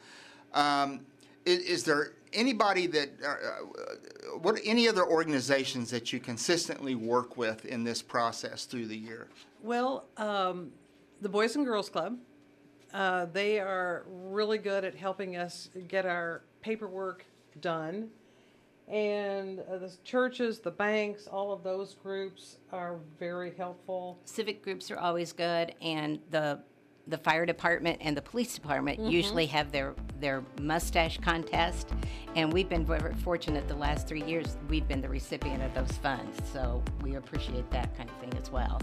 Um, 0.52 1.06
is, 1.46 1.60
is 1.60 1.84
there 1.84 2.14
anybody 2.32 2.88
that, 2.88 3.10
uh, 3.24 3.28
uh, 3.28 4.38
what 4.38 4.58
any 4.64 4.88
other 4.88 5.06
organizations 5.06 5.88
that 5.92 6.12
you 6.12 6.18
consistently 6.18 6.96
work 6.96 7.36
with 7.36 7.64
in 7.66 7.84
this 7.84 8.02
process 8.02 8.64
through 8.64 8.88
the 8.88 8.96
year? 8.96 9.28
Well, 9.62 10.06
um, 10.16 10.72
the 11.20 11.28
Boys 11.28 11.54
and 11.54 11.64
Girls 11.64 11.88
Club, 11.88 12.18
uh, 12.92 13.26
they 13.26 13.60
are 13.60 14.04
really 14.08 14.58
good 14.58 14.84
at 14.84 14.96
helping 14.96 15.36
us 15.36 15.70
get 15.86 16.04
our 16.04 16.42
paperwork 16.62 17.24
done. 17.60 18.10
And 18.90 19.60
uh, 19.60 19.78
the 19.78 19.92
churches, 20.04 20.58
the 20.58 20.70
banks, 20.70 21.26
all 21.26 21.52
of 21.52 21.62
those 21.62 21.94
groups 21.94 22.56
are 22.72 22.96
very 23.18 23.52
helpful. 23.56 24.18
civic 24.24 24.62
groups 24.62 24.90
are 24.90 24.98
always 24.98 25.32
good 25.32 25.74
and 25.80 26.18
the 26.30 26.60
the 27.06 27.18
fire 27.18 27.44
department 27.44 27.98
and 28.00 28.16
the 28.16 28.22
police 28.22 28.54
department 28.54 29.00
usually 29.00 29.46
have 29.46 29.72
their 29.72 29.94
their 30.20 30.44
mustache 30.60 31.18
contest, 31.18 31.88
and 32.36 32.52
we've 32.52 32.68
been 32.68 32.84
very 32.84 33.14
fortunate 33.16 33.66
the 33.66 33.74
last 33.74 34.06
three 34.06 34.22
years. 34.22 34.56
We've 34.68 34.86
been 34.86 35.00
the 35.00 35.08
recipient 35.08 35.62
of 35.62 35.74
those 35.74 35.96
funds, 35.98 36.38
so 36.52 36.82
we 37.02 37.16
appreciate 37.16 37.68
that 37.70 37.96
kind 37.96 38.08
of 38.08 38.16
thing 38.18 38.34
as 38.40 38.50
well. 38.50 38.80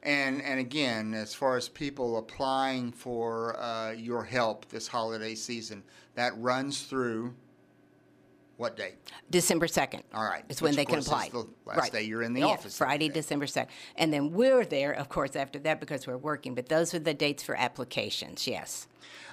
And 0.03 0.41
and 0.41 0.59
again, 0.59 1.13
as 1.13 1.33
far 1.33 1.55
as 1.55 1.69
people 1.69 2.17
applying 2.17 2.91
for 2.91 3.57
uh, 3.57 3.91
your 3.91 4.25
help 4.25 4.67
this 4.67 4.85
holiday 4.85 5.33
season, 5.33 5.81
that 6.15 6.37
runs 6.37 6.83
through 6.83 7.33
what 8.57 8.77
date? 8.77 8.95
December 9.29 9.67
2nd. 9.67 10.01
All 10.13 10.23
right, 10.23 10.43
Is 10.49 10.61
when 10.61 10.69
which, 10.69 10.75
they 10.77 10.81
of 10.83 10.87
can 10.87 10.95
course, 10.95 11.05
is 11.05 11.11
apply. 11.11 11.29
the 11.29 11.47
last 11.65 11.77
right. 11.77 11.91
day 11.91 12.03
you're 12.03 12.21
in 12.21 12.33
the 12.33 12.41
Yeah, 12.41 12.47
office 12.47 12.77
that 12.77 12.85
Friday, 12.85 13.07
day. 13.07 13.15
December 13.15 13.45
2nd. 13.45 13.67
And 13.95 14.13
then 14.13 14.31
we're 14.31 14.65
there, 14.65 14.91
of 14.91 15.09
course, 15.09 15.35
after 15.35 15.59
that 15.59 15.79
because 15.79 16.05
we're 16.07 16.17
working. 16.17 16.53
But 16.55 16.69
those 16.69 16.93
are 16.93 16.99
the 16.99 17.13
dates 17.13 17.43
for 17.43 17.55
applications, 17.55 18.47
yes. 18.47 18.87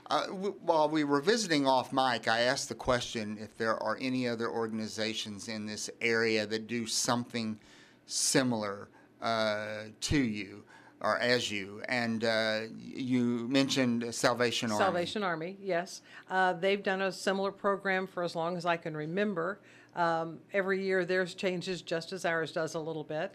Uh, 0.08 0.26
w- 0.26 0.54
while 0.62 0.88
we 0.88 1.04
were 1.04 1.20
visiting 1.20 1.66
off 1.68 1.92
mic, 1.92 2.26
I 2.26 2.40
asked 2.40 2.68
the 2.68 2.74
question 2.74 3.38
if 3.40 3.56
there 3.56 3.76
are 3.76 3.96
any 4.00 4.26
other 4.26 4.48
organizations 4.50 5.48
in 5.48 5.66
this 5.66 5.88
area 6.00 6.46
that 6.46 6.66
do 6.66 6.86
something 6.86 7.58
similar 8.06 8.88
uh, 9.22 9.84
to 10.00 10.18
you 10.18 10.64
or 11.00 11.18
as 11.18 11.50
you, 11.50 11.82
and 11.88 12.24
uh, 12.24 12.60
you 12.78 13.48
mentioned 13.48 14.14
Salvation 14.14 14.70
Army. 14.70 14.84
Salvation 14.84 15.22
Army, 15.22 15.56
yes. 15.60 16.02
Uh, 16.28 16.52
they've 16.52 16.82
done 16.82 17.02
a 17.02 17.12
similar 17.12 17.50
program 17.50 18.06
for 18.06 18.22
as 18.22 18.36
long 18.36 18.56
as 18.56 18.66
I 18.66 18.76
can 18.76 18.96
remember. 18.96 19.60
Um, 19.96 20.38
every 20.52 20.82
year 20.82 21.04
theirs 21.04 21.34
changes 21.34 21.82
just 21.82 22.12
as 22.12 22.24
ours 22.24 22.52
does 22.52 22.74
a 22.74 22.78
little 22.78 23.02
bit, 23.02 23.34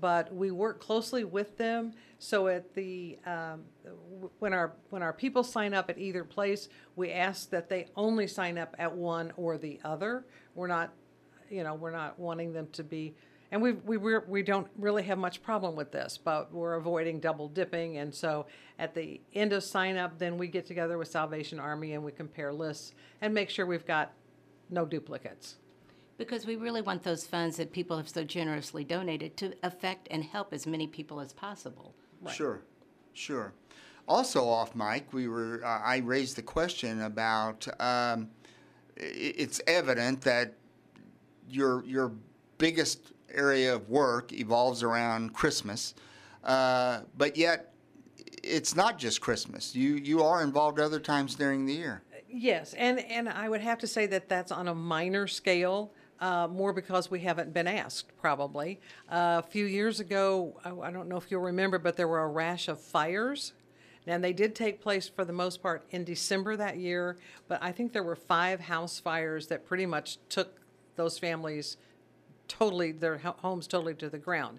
but 0.00 0.32
we 0.32 0.50
work 0.50 0.80
closely 0.80 1.24
with 1.24 1.58
them. 1.58 1.92
So 2.18 2.48
at 2.48 2.74
the 2.74 3.18
um, 3.26 3.64
when 4.38 4.52
our 4.52 4.72
when 4.90 5.02
our 5.02 5.12
people 5.12 5.42
sign 5.42 5.74
up 5.74 5.90
at 5.90 5.98
either 5.98 6.22
place, 6.22 6.68
we 6.96 7.10
ask 7.10 7.50
that 7.50 7.68
they 7.68 7.88
only 7.96 8.26
sign 8.26 8.56
up 8.56 8.76
at 8.78 8.94
one 8.94 9.32
or 9.36 9.58
the 9.58 9.80
other. 9.84 10.24
We're 10.54 10.68
not, 10.68 10.92
you 11.50 11.64
know, 11.64 11.74
we're 11.74 11.90
not 11.90 12.18
wanting 12.18 12.52
them 12.52 12.68
to 12.72 12.84
be 12.84 13.14
and 13.52 13.60
we 13.60 13.72
we 13.72 13.96
we're, 13.96 14.24
we 14.28 14.42
don't 14.42 14.68
really 14.76 15.02
have 15.04 15.18
much 15.18 15.42
problem 15.42 15.76
with 15.76 15.92
this, 15.92 16.18
but 16.18 16.52
we're 16.52 16.74
avoiding 16.74 17.20
double 17.20 17.48
dipping. 17.48 17.98
And 17.98 18.14
so 18.14 18.46
at 18.78 18.94
the 18.94 19.20
end 19.34 19.52
of 19.52 19.64
sign 19.64 19.96
up, 19.96 20.18
then 20.18 20.38
we 20.38 20.48
get 20.48 20.66
together 20.66 20.98
with 20.98 21.08
Salvation 21.08 21.58
Army 21.58 21.92
and 21.94 22.04
we 22.04 22.12
compare 22.12 22.52
lists 22.52 22.94
and 23.20 23.34
make 23.34 23.50
sure 23.50 23.66
we've 23.66 23.86
got 23.86 24.12
no 24.68 24.84
duplicates. 24.84 25.56
Because 26.16 26.46
we 26.46 26.56
really 26.56 26.82
want 26.82 27.02
those 27.02 27.26
funds 27.26 27.56
that 27.56 27.72
people 27.72 27.96
have 27.96 28.08
so 28.08 28.24
generously 28.24 28.84
donated 28.84 29.36
to 29.38 29.54
affect 29.62 30.06
and 30.10 30.22
help 30.22 30.52
as 30.52 30.66
many 30.66 30.86
people 30.86 31.18
as 31.18 31.32
possible. 31.32 31.94
Sure, 32.30 32.62
sure. 33.14 33.54
Also, 34.06 34.46
off 34.46 34.74
mic, 34.74 35.12
we 35.12 35.28
were. 35.28 35.62
Uh, 35.64 35.80
I 35.82 35.98
raised 35.98 36.36
the 36.36 36.42
question 36.42 37.02
about. 37.02 37.66
Um, 37.80 38.28
it's 38.96 39.60
evident 39.66 40.20
that 40.22 40.54
your 41.48 41.84
your 41.84 42.12
biggest 42.58 43.12
area 43.34 43.74
of 43.74 43.88
work 43.88 44.32
evolves 44.32 44.82
around 44.82 45.34
Christmas, 45.34 45.94
uh, 46.44 47.00
but 47.16 47.36
yet 47.36 47.72
it's 48.42 48.74
not 48.74 48.98
just 48.98 49.20
Christmas. 49.20 49.74
You 49.74 49.94
you 49.94 50.22
are 50.22 50.42
involved 50.42 50.80
other 50.80 51.00
times 51.00 51.34
during 51.34 51.66
the 51.66 51.74
year. 51.74 52.02
Yes, 52.28 52.74
and 52.74 53.00
and 53.00 53.28
I 53.28 53.48
would 53.48 53.60
have 53.60 53.78
to 53.78 53.86
say 53.86 54.06
that 54.06 54.28
that's 54.28 54.52
on 54.52 54.68
a 54.68 54.74
minor 54.74 55.26
scale, 55.26 55.92
uh, 56.20 56.46
more 56.48 56.72
because 56.72 57.10
we 57.10 57.20
haven't 57.20 57.52
been 57.52 57.66
asked. 57.66 58.16
Probably 58.20 58.80
uh, 59.10 59.42
a 59.44 59.46
few 59.48 59.66
years 59.66 60.00
ago, 60.00 60.58
I, 60.64 60.70
I 60.70 60.90
don't 60.90 61.08
know 61.08 61.16
if 61.16 61.30
you'll 61.30 61.42
remember, 61.42 61.78
but 61.78 61.96
there 61.96 62.08
were 62.08 62.22
a 62.22 62.28
rash 62.28 62.68
of 62.68 62.80
fires, 62.80 63.52
and 64.06 64.22
they 64.22 64.32
did 64.32 64.54
take 64.54 64.80
place 64.80 65.08
for 65.08 65.24
the 65.24 65.32
most 65.32 65.62
part 65.62 65.84
in 65.90 66.04
December 66.04 66.56
that 66.56 66.76
year. 66.76 67.16
But 67.48 67.62
I 67.62 67.72
think 67.72 67.92
there 67.92 68.04
were 68.04 68.16
five 68.16 68.60
house 68.60 69.00
fires 69.00 69.48
that 69.48 69.66
pretty 69.66 69.86
much 69.86 70.18
took 70.28 70.60
those 70.96 71.18
families 71.18 71.76
totally 72.50 72.92
their 72.92 73.18
homes 73.18 73.66
totally 73.66 73.94
to 73.94 74.10
the 74.10 74.18
ground. 74.18 74.58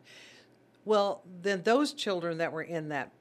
Well, 0.86 1.22
then 1.44 1.62
those 1.64 1.94
children 1.94 2.40
that 2.40 2.52
were 2.52 2.64
in 2.64 2.90
that 2.90 3.12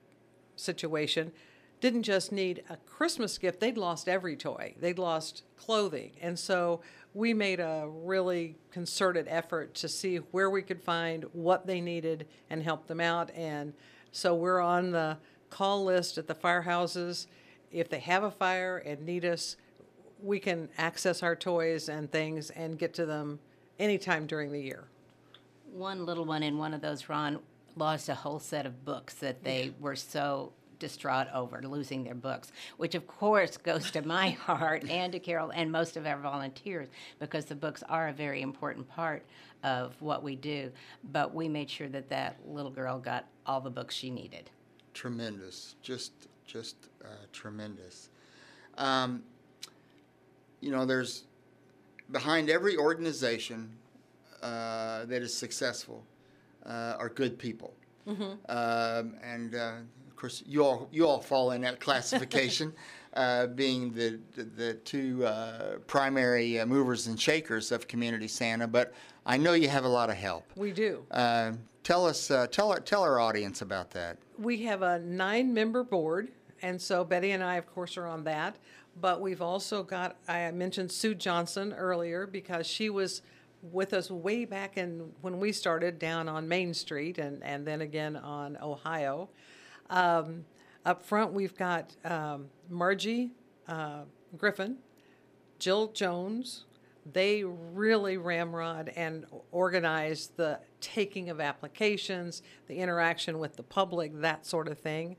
situation 0.57 1.33
didn't 1.81 2.05
just 2.05 2.31
need 2.31 2.63
a 2.69 2.77
Christmas 2.77 3.37
gift, 3.39 3.61
they'd 3.61 3.79
lost 3.79 4.09
every 4.09 4.37
toy. 4.37 4.75
They'd 4.79 4.99
lost 4.99 5.43
clothing. 5.57 6.13
And 6.21 6.39
so 6.39 6.81
we 7.15 7.35
made 7.35 7.59
a 7.59 7.89
really 7.89 8.57
concerted 8.71 9.27
effort 9.29 9.75
to 9.77 9.89
see 9.89 10.17
where 10.17 10.51
we 10.51 10.63
could 10.63 10.83
find 10.83 11.25
what 11.33 11.67
they 11.67 11.81
needed 11.81 12.27
and 12.51 12.63
help 12.63 12.87
them 12.87 13.01
out. 13.01 13.31
And 13.35 13.73
so 14.13 14.35
we're 14.35 14.61
on 14.61 14.91
the 14.93 15.17
call 15.49 15.85
list 15.85 16.19
at 16.19 16.27
the 16.27 16.35
firehouses. 16.35 17.27
If 17.73 17.89
they 17.89 18.01
have 18.01 18.23
a 18.23 18.31
fire 18.31 18.79
and 18.79 19.05
need 19.05 19.25
us, 19.25 19.57
we 20.23 20.39
can 20.39 20.69
access 20.77 21.23
our 21.23 21.35
toys 21.35 21.89
and 21.89 22.11
things 22.13 22.51
and 22.51 22.79
get 22.79 22.93
to 22.95 23.07
them 23.07 23.39
anytime 23.81 24.27
during 24.27 24.53
the 24.53 24.61
year. 24.61 24.85
One 25.73 26.05
little 26.05 26.25
one 26.25 26.43
in 26.43 26.59
one 26.59 26.75
of 26.75 26.81
those, 26.81 27.09
Ron, 27.09 27.41
lost 27.77 28.09
a 28.09 28.15
whole 28.15 28.39
set 28.39 28.67
of 28.67 28.85
books 28.85 29.15
that 29.15 29.43
they 29.43 29.73
were 29.81 29.97
so 29.97 30.53
distraught 30.79 31.29
over 31.35 31.63
losing 31.63 32.05
their 32.05 32.15
books, 32.15 32.53
which 32.77 32.95
of 32.95 33.07
course 33.07 33.57
goes 33.63 33.91
to 33.93 34.03
my 34.03 34.31
heart 34.31 34.89
and 34.89 35.13
to 35.13 35.19
Carol 35.19 35.51
and 35.51 35.71
most 35.71 35.97
of 35.97 36.07
our 36.07 36.19
volunteers 36.19 36.89
because 37.19 37.45
the 37.45 37.55
books 37.55 37.83
are 37.89 38.09
a 38.09 38.13
very 38.13 38.43
important 38.43 38.89
part 38.89 39.25
of 39.63 39.95
what 40.01 40.23
we 40.23 40.37
do. 40.37 40.71
But 41.13 41.35
we 41.35 41.49
made 41.49 41.71
sure 41.71 41.89
that 41.89 42.09
that 42.09 42.37
little 42.47 42.71
girl 42.71 42.99
got 42.99 43.27
all 43.47 43.61
the 43.61 43.71
books 43.71 43.95
she 43.95 44.11
needed. 44.11 44.51
Tremendous, 44.95 45.77
just 45.83 46.13
just 46.47 46.77
uh, 47.05 47.09
tremendous. 47.33 48.09
Um, 48.77 49.23
you 50.61 50.73
know, 50.73 50.85
there's 50.85 51.25
behind 52.13 52.51
every 52.51 52.77
organization 52.77 53.71
uh, 54.43 55.05
that 55.07 55.23
is 55.23 55.35
successful 55.35 56.05
uh, 56.67 56.97
are 56.99 57.09
good 57.09 57.39
people, 57.39 57.75
um, 58.07 59.15
and 59.23 59.55
uh, 59.55 59.75
of 60.09 60.17
course, 60.17 60.43
you 60.47 60.65
all 60.65 60.89
you 60.93 61.07
all 61.07 61.21
fall 61.21 61.53
in 61.53 61.61
that 61.63 61.81
classification. 61.81 62.73
uh, 63.15 63.47
being 63.49 63.93
the 63.93 64.21
the, 64.35 64.45
the 64.45 64.75
two 64.75 65.25
uh, 65.25 65.79
primary 65.87 66.61
uh, 66.61 66.67
movers 66.67 67.07
and 67.07 67.21
shakers 67.21 67.73
of 67.73 67.89
Community 67.89 68.29
Santa, 68.29 68.67
but 68.67 68.93
I 69.27 69.37
know 69.37 69.53
you 69.53 69.69
have 69.69 69.85
a 69.85 69.89
lot 69.89 70.11
of 70.11 70.17
help. 70.17 70.45
We 70.57 70.73
do. 70.73 71.05
Tell 71.83 72.05
us, 72.05 72.31
uh, 72.31 72.47
tell 72.47 72.71
our 72.71 72.81
tell 72.81 73.03
our 73.03 73.19
audience 73.19 73.63
about 73.63 73.91
that. 73.93 74.19
We 74.39 74.63
have 74.65 74.83
a 74.83 74.99
nine-member 74.99 75.85
board, 75.85 76.29
and 76.63 76.81
so 76.81 77.05
Betty 77.05 77.31
and 77.31 77.43
I, 77.43 77.57
of 77.57 77.67
course, 77.67 77.97
are 77.97 78.07
on 78.07 78.23
that. 78.25 78.57
But 78.99 79.21
we've 79.21 79.43
also 79.43 79.83
got, 79.83 80.17
I 80.29 80.51
mentioned 80.51 80.93
Sue 80.93 81.15
Johnson 81.15 81.73
earlier 81.73 82.27
because 82.27 82.67
she 82.67 82.91
was 82.91 83.23
with 83.63 83.93
us 83.93 84.11
way 84.11 84.45
back 84.45 84.77
in 84.77 85.11
when 85.21 85.39
we 85.39 85.53
started 85.53 85.99
down 85.99 86.29
on 86.29 86.49
Main 86.49 86.73
Street 86.75 87.19
and, 87.19 87.43
and 87.43 87.67
then 87.67 87.83
again 87.83 88.17
on 88.17 88.57
Ohio. 88.61 89.29
Um, 89.91 90.45
up 90.85 91.03
front, 91.03 91.33
we've 91.33 91.57
got 91.57 91.95
um, 92.05 92.47
Margie 92.69 93.33
uh, 93.69 94.03
Griffin, 94.37 94.77
Jill 95.59 95.89
Jones. 95.89 96.65
They 97.13 97.45
really 97.45 98.17
ramrod 98.17 98.91
and 98.97 99.27
organize 99.53 100.31
the 100.37 100.61
taking 100.81 101.29
of 101.29 101.41
applications, 101.41 102.43
the 102.67 102.77
interaction 102.77 103.39
with 103.39 103.57
the 103.57 103.63
public, 103.63 104.21
that 104.21 104.47
sort 104.47 104.69
of 104.69 104.79
thing. 104.79 105.17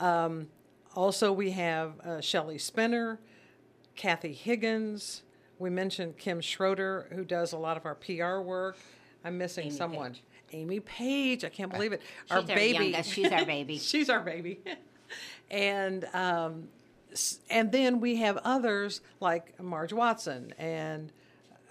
Um, 0.00 0.48
also, 0.94 1.32
we 1.32 1.50
have 1.52 2.00
uh, 2.00 2.20
Shelley 2.20 2.58
Spinner, 2.58 3.18
Kathy 3.96 4.32
Higgins. 4.32 5.22
We 5.58 5.70
mentioned 5.70 6.18
Kim 6.18 6.40
Schroeder, 6.40 7.06
who 7.12 7.24
does 7.24 7.52
a 7.52 7.58
lot 7.58 7.76
of 7.76 7.86
our 7.86 7.94
PR 7.94 8.38
work. 8.38 8.76
I'm 9.24 9.38
missing 9.38 9.66
Amy 9.66 9.76
someone. 9.76 10.12
Page. 10.12 10.22
Amy 10.52 10.80
Page. 10.80 11.44
I 11.44 11.48
can't 11.48 11.72
believe 11.72 11.92
it. 11.92 12.02
She's 12.26 12.50
our 12.50 12.58
youngest. 12.58 13.10
She's 13.10 13.32
our 13.32 13.44
baby. 13.44 13.78
She's 13.78 14.10
our 14.10 14.20
baby. 14.20 14.60
and 15.50 16.04
um, 16.14 16.68
and 17.50 17.72
then 17.72 18.00
we 18.00 18.16
have 18.16 18.36
others 18.38 19.00
like 19.20 19.60
Marge 19.60 19.92
Watson 19.92 20.54
and. 20.58 21.12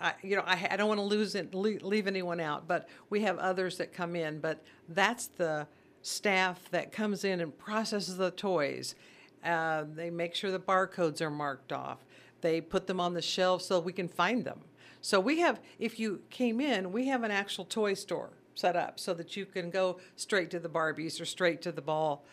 I, 0.01 0.15
you 0.21 0.35
know, 0.35 0.43
I, 0.45 0.67
I 0.71 0.75
don't 0.75 0.89
want 0.89 0.99
to 0.99 1.05
lose 1.05 1.33
it, 1.33 1.53
leave 1.53 2.07
anyone 2.07 2.41
out, 2.41 2.67
but 2.67 2.89
we 3.09 3.21
have 3.21 3.37
others 3.37 3.77
that 3.77 3.93
come 3.93 4.17
in. 4.17 4.39
But 4.39 4.61
that's 4.89 5.27
the 5.27 5.65
staff 6.03 6.69
that 6.69 6.91
comes 6.91 7.23
in 7.23 7.41
and 7.41 7.57
processes 7.57 8.17
the 8.17 8.29
toys. 8.29 8.93
Uh, 9.43 9.85
they 9.95 10.11
make 10.11 10.35
sure 10.35 10.51
the 10.51 10.59
barcodes 10.59 11.21
are 11.21 11.31
marked 11.31 11.71
off. 11.71 12.05
They 12.41 12.61
put 12.61 12.85
them 12.85 12.99
on 12.99 13.13
the 13.13 13.21
shelf 13.21 13.63
so 13.63 13.79
we 13.79 13.93
can 13.93 14.07
find 14.07 14.45
them. 14.45 14.59
So 15.01 15.19
we 15.19 15.39
have, 15.39 15.59
if 15.79 15.99
you 15.99 16.21
came 16.29 16.61
in, 16.61 16.91
we 16.91 17.07
have 17.07 17.23
an 17.23 17.31
actual 17.31 17.65
toy 17.65 17.93
store 17.93 18.31
set 18.53 18.75
up 18.75 18.99
so 18.99 19.13
that 19.15 19.35
you 19.35 19.45
can 19.45 19.69
go 19.69 19.97
straight 20.15 20.51
to 20.51 20.59
the 20.59 20.69
Barbies 20.69 21.19
or 21.19 21.25
straight 21.25 21.61
to 21.63 21.71
the 21.71 21.81
ball 21.81 22.23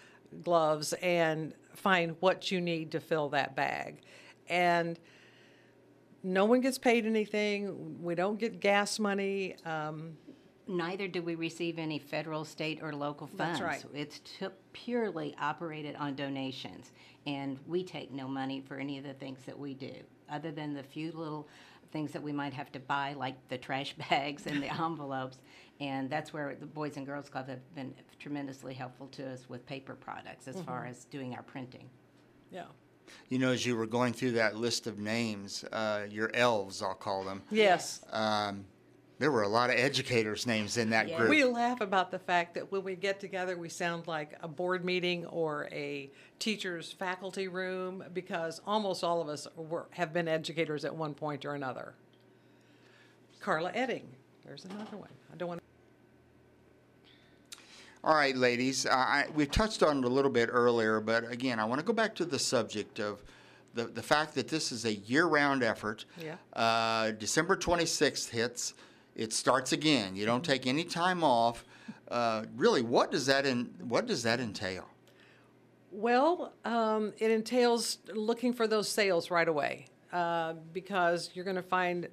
gloves 0.45 0.93
and 0.95 1.55
find 1.75 2.17
what 2.21 2.51
you 2.51 2.61
need 2.61 2.91
to 2.93 3.01
fill 3.01 3.29
that 3.31 3.57
bag. 3.57 4.03
And 4.49 4.99
no 6.23 6.45
one 6.45 6.61
gets 6.61 6.79
paid 6.79 7.07
anything. 7.07 8.03
We 8.03 8.15
don't 8.15 8.39
get 8.39 8.61
gas 8.61 8.99
money. 8.99 9.57
Um, 9.65 10.17
Neither 10.71 11.09
do 11.09 11.21
we 11.21 11.35
receive 11.35 11.79
any 11.79 11.99
federal, 11.99 12.45
state, 12.45 12.79
or 12.81 12.95
local 12.95 13.27
funds. 13.27 13.59
That's 13.59 13.85
right. 13.85 13.85
It's 13.93 14.21
t- 14.21 14.47
purely 14.73 15.35
operated 15.41 15.97
on 15.97 16.15
donations, 16.15 16.93
and 17.27 17.59
we 17.67 17.83
take 17.83 18.13
no 18.13 18.29
money 18.29 18.61
for 18.61 18.77
any 18.77 18.97
of 18.97 19.05
the 19.05 19.15
things 19.15 19.41
that 19.47 19.59
we 19.59 19.75
do, 19.75 19.93
other 20.31 20.53
than 20.53 20.73
the 20.73 20.83
few 20.85 21.11
little 21.13 21.49
things 21.91 22.13
that 22.13 22.23
we 22.23 22.31
might 22.33 22.53
have 22.53 22.71
to 22.71 22.79
buy, 22.79 23.15
like 23.15 23.35
the 23.49 23.59
trash 23.59 23.95
bags 24.11 24.47
and 24.47 24.63
the 24.63 24.73
envelopes. 24.83 25.39
And 25.81 26.09
that's 26.09 26.33
where 26.33 26.55
the 26.55 26.67
Boys 26.67 26.97
and 26.97 27.05
Girls 27.07 27.29
Club 27.29 27.49
have 27.49 27.75
been 27.75 27.93
tremendously 28.21 28.75
helpful 28.75 29.09
to 29.09 29.29
us 29.33 29.49
with 29.49 29.67
paper 29.67 29.95
products 29.95 30.47
as 30.47 30.61
far 30.63 30.83
Mm-hmm. 30.83 30.91
as 30.91 31.05
doing 31.07 31.35
our 31.35 31.43
printing. 31.43 31.91
yeah. 32.53 32.65
You 33.29 33.41
know, 33.41 33.51
as 33.51 33.67
you 33.67 33.75
were 33.77 33.87
going 33.89 34.13
through 34.13 34.33
that 34.33 34.55
list 34.55 34.87
of 34.87 35.01
names, 35.01 35.65
uh, 35.73 36.07
your 36.09 36.31
elves, 36.33 36.81
I'll 36.81 36.95
call 36.95 37.25
them. 37.25 37.43
Yes. 37.51 38.05
Um, 38.13 38.67
there 39.21 39.31
were 39.31 39.43
a 39.43 39.49
lot 39.49 39.69
of 39.69 39.77
educators' 39.77 40.47
names 40.47 40.79
in 40.79 40.89
that 40.91 41.07
Yeah. 41.07 41.19
group. 41.19 41.29
We 41.29 41.45
laugh 41.45 41.83
about 41.83 42.11
the 42.11 42.19
fact 42.19 42.55
that 42.55 42.73
when 42.73 42.83
we 42.83 42.97
get 42.97 43.21
together, 43.21 43.55
we 43.55 43.69
sound 43.69 44.07
like 44.07 44.35
a 44.43 44.49
board 44.49 44.83
meeting 44.83 45.27
or 45.27 45.69
a 45.71 46.11
teacher's 46.39 46.91
faculty 46.91 47.47
room 47.47 48.03
because 48.15 48.63
almost 48.67 49.05
all 49.05 49.21
of 49.21 49.29
us 49.29 49.47
were, 49.57 49.89
have 49.91 50.15
been 50.15 50.27
educators 50.27 50.87
at 50.87 50.97
one 50.97 51.13
point 51.13 51.45
or 51.45 51.55
another. 51.55 51.93
Carla 53.41 53.71
Edding, 53.75 54.09
there's 54.47 54.65
another 54.65 54.97
one. 54.97 55.11
I 55.31 55.37
don't 55.37 55.49
want 55.49 55.63
All 58.03 58.15
right, 58.15 58.35
ladies. 58.35 58.87
Uh, 58.87 58.93
I, 58.93 59.27
we've 59.35 59.51
touched 59.51 59.83
on 59.83 59.99
it 59.99 60.05
a 60.05 60.09
little 60.09 60.31
bit 60.31 60.49
earlier, 60.51 60.99
but 60.99 61.31
again, 61.31 61.61
I 61.61 61.67
want 61.67 61.79
to 61.79 61.85
go 61.85 61.93
back 61.93 62.15
to 62.15 62.25
the 62.25 62.39
subject 62.39 62.99
of 62.99 63.23
the, 63.75 63.85
the 63.85 64.03
fact 64.03 64.35
that 64.37 64.49
this 64.49 64.73
is 64.73 64.87
a 64.87 64.95
year 64.95 65.27
round 65.27 65.63
effort. 65.63 66.07
Yeah. 66.19 66.37
Uh, 66.55 67.11
December 67.11 67.55
26th 67.55 68.31
hits, 68.31 68.73
it 69.15 69.33
starts 69.33 69.73
again. 69.73 70.17
You 70.17 70.27
don't 70.27 70.45
take 70.45 70.67
any 70.67 70.85
time 70.85 71.23
off. 71.23 71.65
Uh, 72.09 72.45
really, 72.57 72.83
what 72.83 73.11
does 73.11 73.27
that 73.27 73.47
in, 73.47 73.75
what 73.81 74.07
does 74.07 74.23
that 74.23 74.41
entail? 74.41 74.87
Well, 75.93 76.53
um, 76.65 77.13
it 77.19 77.31
entails 77.31 77.99
looking 78.13 78.53
for 78.53 78.67
those 78.67 78.89
sales 78.89 79.31
right 79.31 79.49
away 79.49 79.87
uh, 80.13 80.55
because 80.73 81.31
you're 81.35 81.45
going 81.45 81.57
to 81.57 81.63
find 81.63 82.09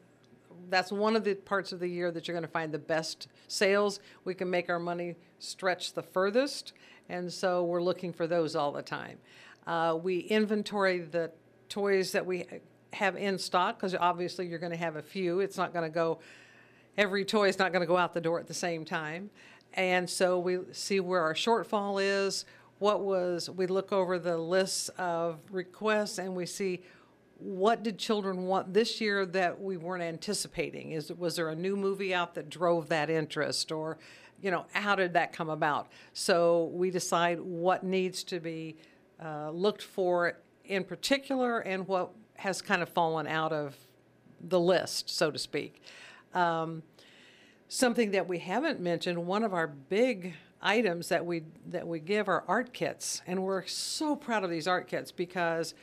that's 0.70 0.91
one 0.91 1.16
of 1.16 1.24
the 1.24 1.36
parts 1.36 1.72
of 1.72 1.80
the 1.80 1.88
year 1.88 2.12
that 2.12 2.28
you're 2.28 2.34
going 2.34 2.45
to 2.45 2.52
find 2.52 2.72
the 2.72 2.80
best 2.80 3.28
sales. 3.48 4.00
We 4.26 4.34
can 4.34 4.50
make 4.50 4.70
our 4.70 4.80
money 4.80 5.16
stretch 5.39 5.93
the 5.93 6.02
furthest, 6.02 6.74
and 7.10 7.32
so 7.32 7.64
we're 7.64 7.82
looking 7.82 8.12
for 8.12 8.28
those 8.28 8.56
all 8.56 8.72
the 8.72 8.82
time. 8.82 9.20
Uh, 9.66 9.98
we 10.02 10.20
inventory 10.20 11.00
the 11.00 11.32
toys 11.70 12.12
that 12.14 12.26
we 12.26 12.45
have 12.93 13.16
in 13.16 13.38
stock 13.38 13.78
because 13.78 13.93
obviously 13.95 14.48
you're 14.48 14.60
going 14.60 14.72
to 14.72 14.78
have 14.78 14.95
a 14.95 15.02
few. 15.02 15.39
It's 15.39 15.58
not 15.58 15.74
going 15.74 15.84
to 15.84 15.93
go 15.93 16.20
every 16.98 17.24
toy 17.24 17.48
is 17.48 17.60
not 17.60 17.72
going 17.72 17.82
to 17.82 17.88
go 17.88 17.98
out 17.98 18.14
the 18.14 18.22
door 18.22 18.39
at 18.39 18.48
the 18.48 18.54
same 18.54 18.84
time. 18.84 19.30
And 19.74 20.10
so 20.10 20.39
we 20.39 20.60
see 20.72 21.00
where 21.00 21.22
our 21.22 21.34
shortfall 21.34 22.02
is. 22.02 22.45
What 22.80 23.02
was, 23.02 23.50
we 23.50 23.68
look 23.68 23.91
over 23.91 24.18
the 24.20 24.38
lists 24.38 24.89
of 24.98 25.39
requests 25.52 26.18
and 26.18 26.36
we 26.36 26.45
see 26.45 26.82
what 27.39 27.84
did 27.84 28.00
children 28.00 28.48
want 28.48 28.74
this 28.74 29.00
year 29.00 29.26
that 29.28 29.62
we 29.62 29.78
weren't 29.78 30.04
anticipating? 30.04 30.91
Is, 30.91 31.12
was 31.12 31.36
there 31.36 31.50
a 31.50 31.56
new 31.56 31.76
movie 31.76 32.14
out 32.14 32.34
that 32.36 32.50
drove 32.50 32.89
that 32.89 33.10
interest? 33.10 33.72
Or, 33.72 33.98
you 34.41 34.50
know, 34.50 34.66
how 34.72 34.95
did 34.95 35.14
that 35.14 35.34
come 35.34 35.50
about? 35.50 35.88
So 36.14 36.72
we 36.74 36.89
decide 36.89 37.39
what 37.39 37.84
needs 37.84 38.24
to 38.26 38.39
be 38.39 38.78
uh, 39.24 39.52
looked 39.52 39.84
for 39.84 40.38
in 40.66 40.84
particular 40.84 41.60
and 41.60 41.88
what 41.88 42.12
has 42.36 42.62
kind 42.62 42.82
of 42.82 42.89
fallen 42.89 43.28
out 43.28 43.54
of 43.54 43.76
the 44.41 44.60
list, 44.60 45.10
so 45.10 45.32
to 45.32 45.39
speak. 45.39 45.82
Um, 46.34 46.84
something 47.67 48.11
that 48.11 48.28
we 48.28 48.39
haven't 48.39 48.80
mentioned, 48.80 49.25
one 49.25 49.43
of 49.43 49.53
our 49.53 49.67
big 49.67 50.34
items 50.61 51.09
that 51.09 51.25
we 51.25 51.43
that 51.67 51.88
we 51.88 51.99
give 51.99 52.28
are 52.28 52.43
art 52.47 52.73
kits, 52.73 53.21
and 53.28 53.43
we're 53.43 53.65
so 53.65 54.15
proud 54.15 54.43
of 54.43 54.49
these 54.49 54.67
art 54.67 54.88
kits 54.88 55.11
because 55.11 55.73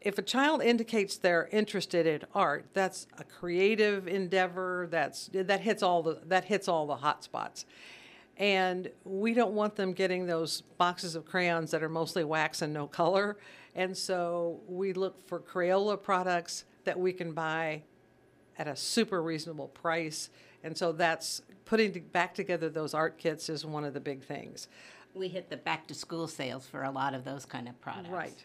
if 0.00 0.18
a 0.18 0.22
child 0.22 0.62
indicates 0.62 1.16
they're 1.16 1.48
interested 1.52 2.06
in 2.06 2.22
art, 2.34 2.66
that's 2.72 3.06
a 3.18 3.24
creative 3.24 4.08
endeavor. 4.08 4.88
That's 4.90 5.30
that 5.32 5.60
hits 5.60 5.82
all 5.82 6.02
the 6.02 6.20
that 6.26 6.44
hits 6.44 6.68
all 6.68 6.86
the 6.86 6.96
hot 6.96 7.22
spots. 7.24 7.64
And 8.38 8.90
we 9.04 9.34
don't 9.34 9.52
want 9.52 9.76
them 9.76 9.92
getting 9.92 10.26
those 10.26 10.62
boxes 10.78 11.14
of 11.14 11.24
crayons 11.26 11.70
that 11.70 11.82
are 11.82 11.88
mostly 11.88 12.24
wax 12.24 12.62
and 12.62 12.72
no 12.72 12.86
color. 12.86 13.36
And 13.74 13.96
so 13.96 14.60
we 14.66 14.92
look 14.94 15.26
for 15.28 15.38
Crayola 15.38 16.02
products 16.02 16.64
that 16.84 16.98
we 16.98 17.12
can 17.12 17.32
buy 17.32 17.82
at 18.58 18.68
a 18.68 18.76
super 18.76 19.22
reasonable 19.22 19.68
price. 19.68 20.30
And 20.62 20.76
so 20.76 20.92
that's 20.92 21.42
putting 21.64 21.92
to- 21.92 22.00
back 22.00 22.34
together 22.34 22.68
those 22.68 22.94
art 22.94 23.18
kits 23.18 23.48
is 23.48 23.64
one 23.64 23.84
of 23.84 23.94
the 23.94 24.00
big 24.00 24.22
things. 24.22 24.68
We 25.14 25.28
hit 25.28 25.50
the 25.50 25.56
back 25.56 25.86
to 25.88 25.94
school 25.94 26.26
sales 26.26 26.66
for 26.66 26.84
a 26.84 26.90
lot 26.90 27.14
of 27.14 27.24
those 27.24 27.44
kind 27.44 27.68
of 27.68 27.80
products. 27.80 28.08
Right. 28.08 28.44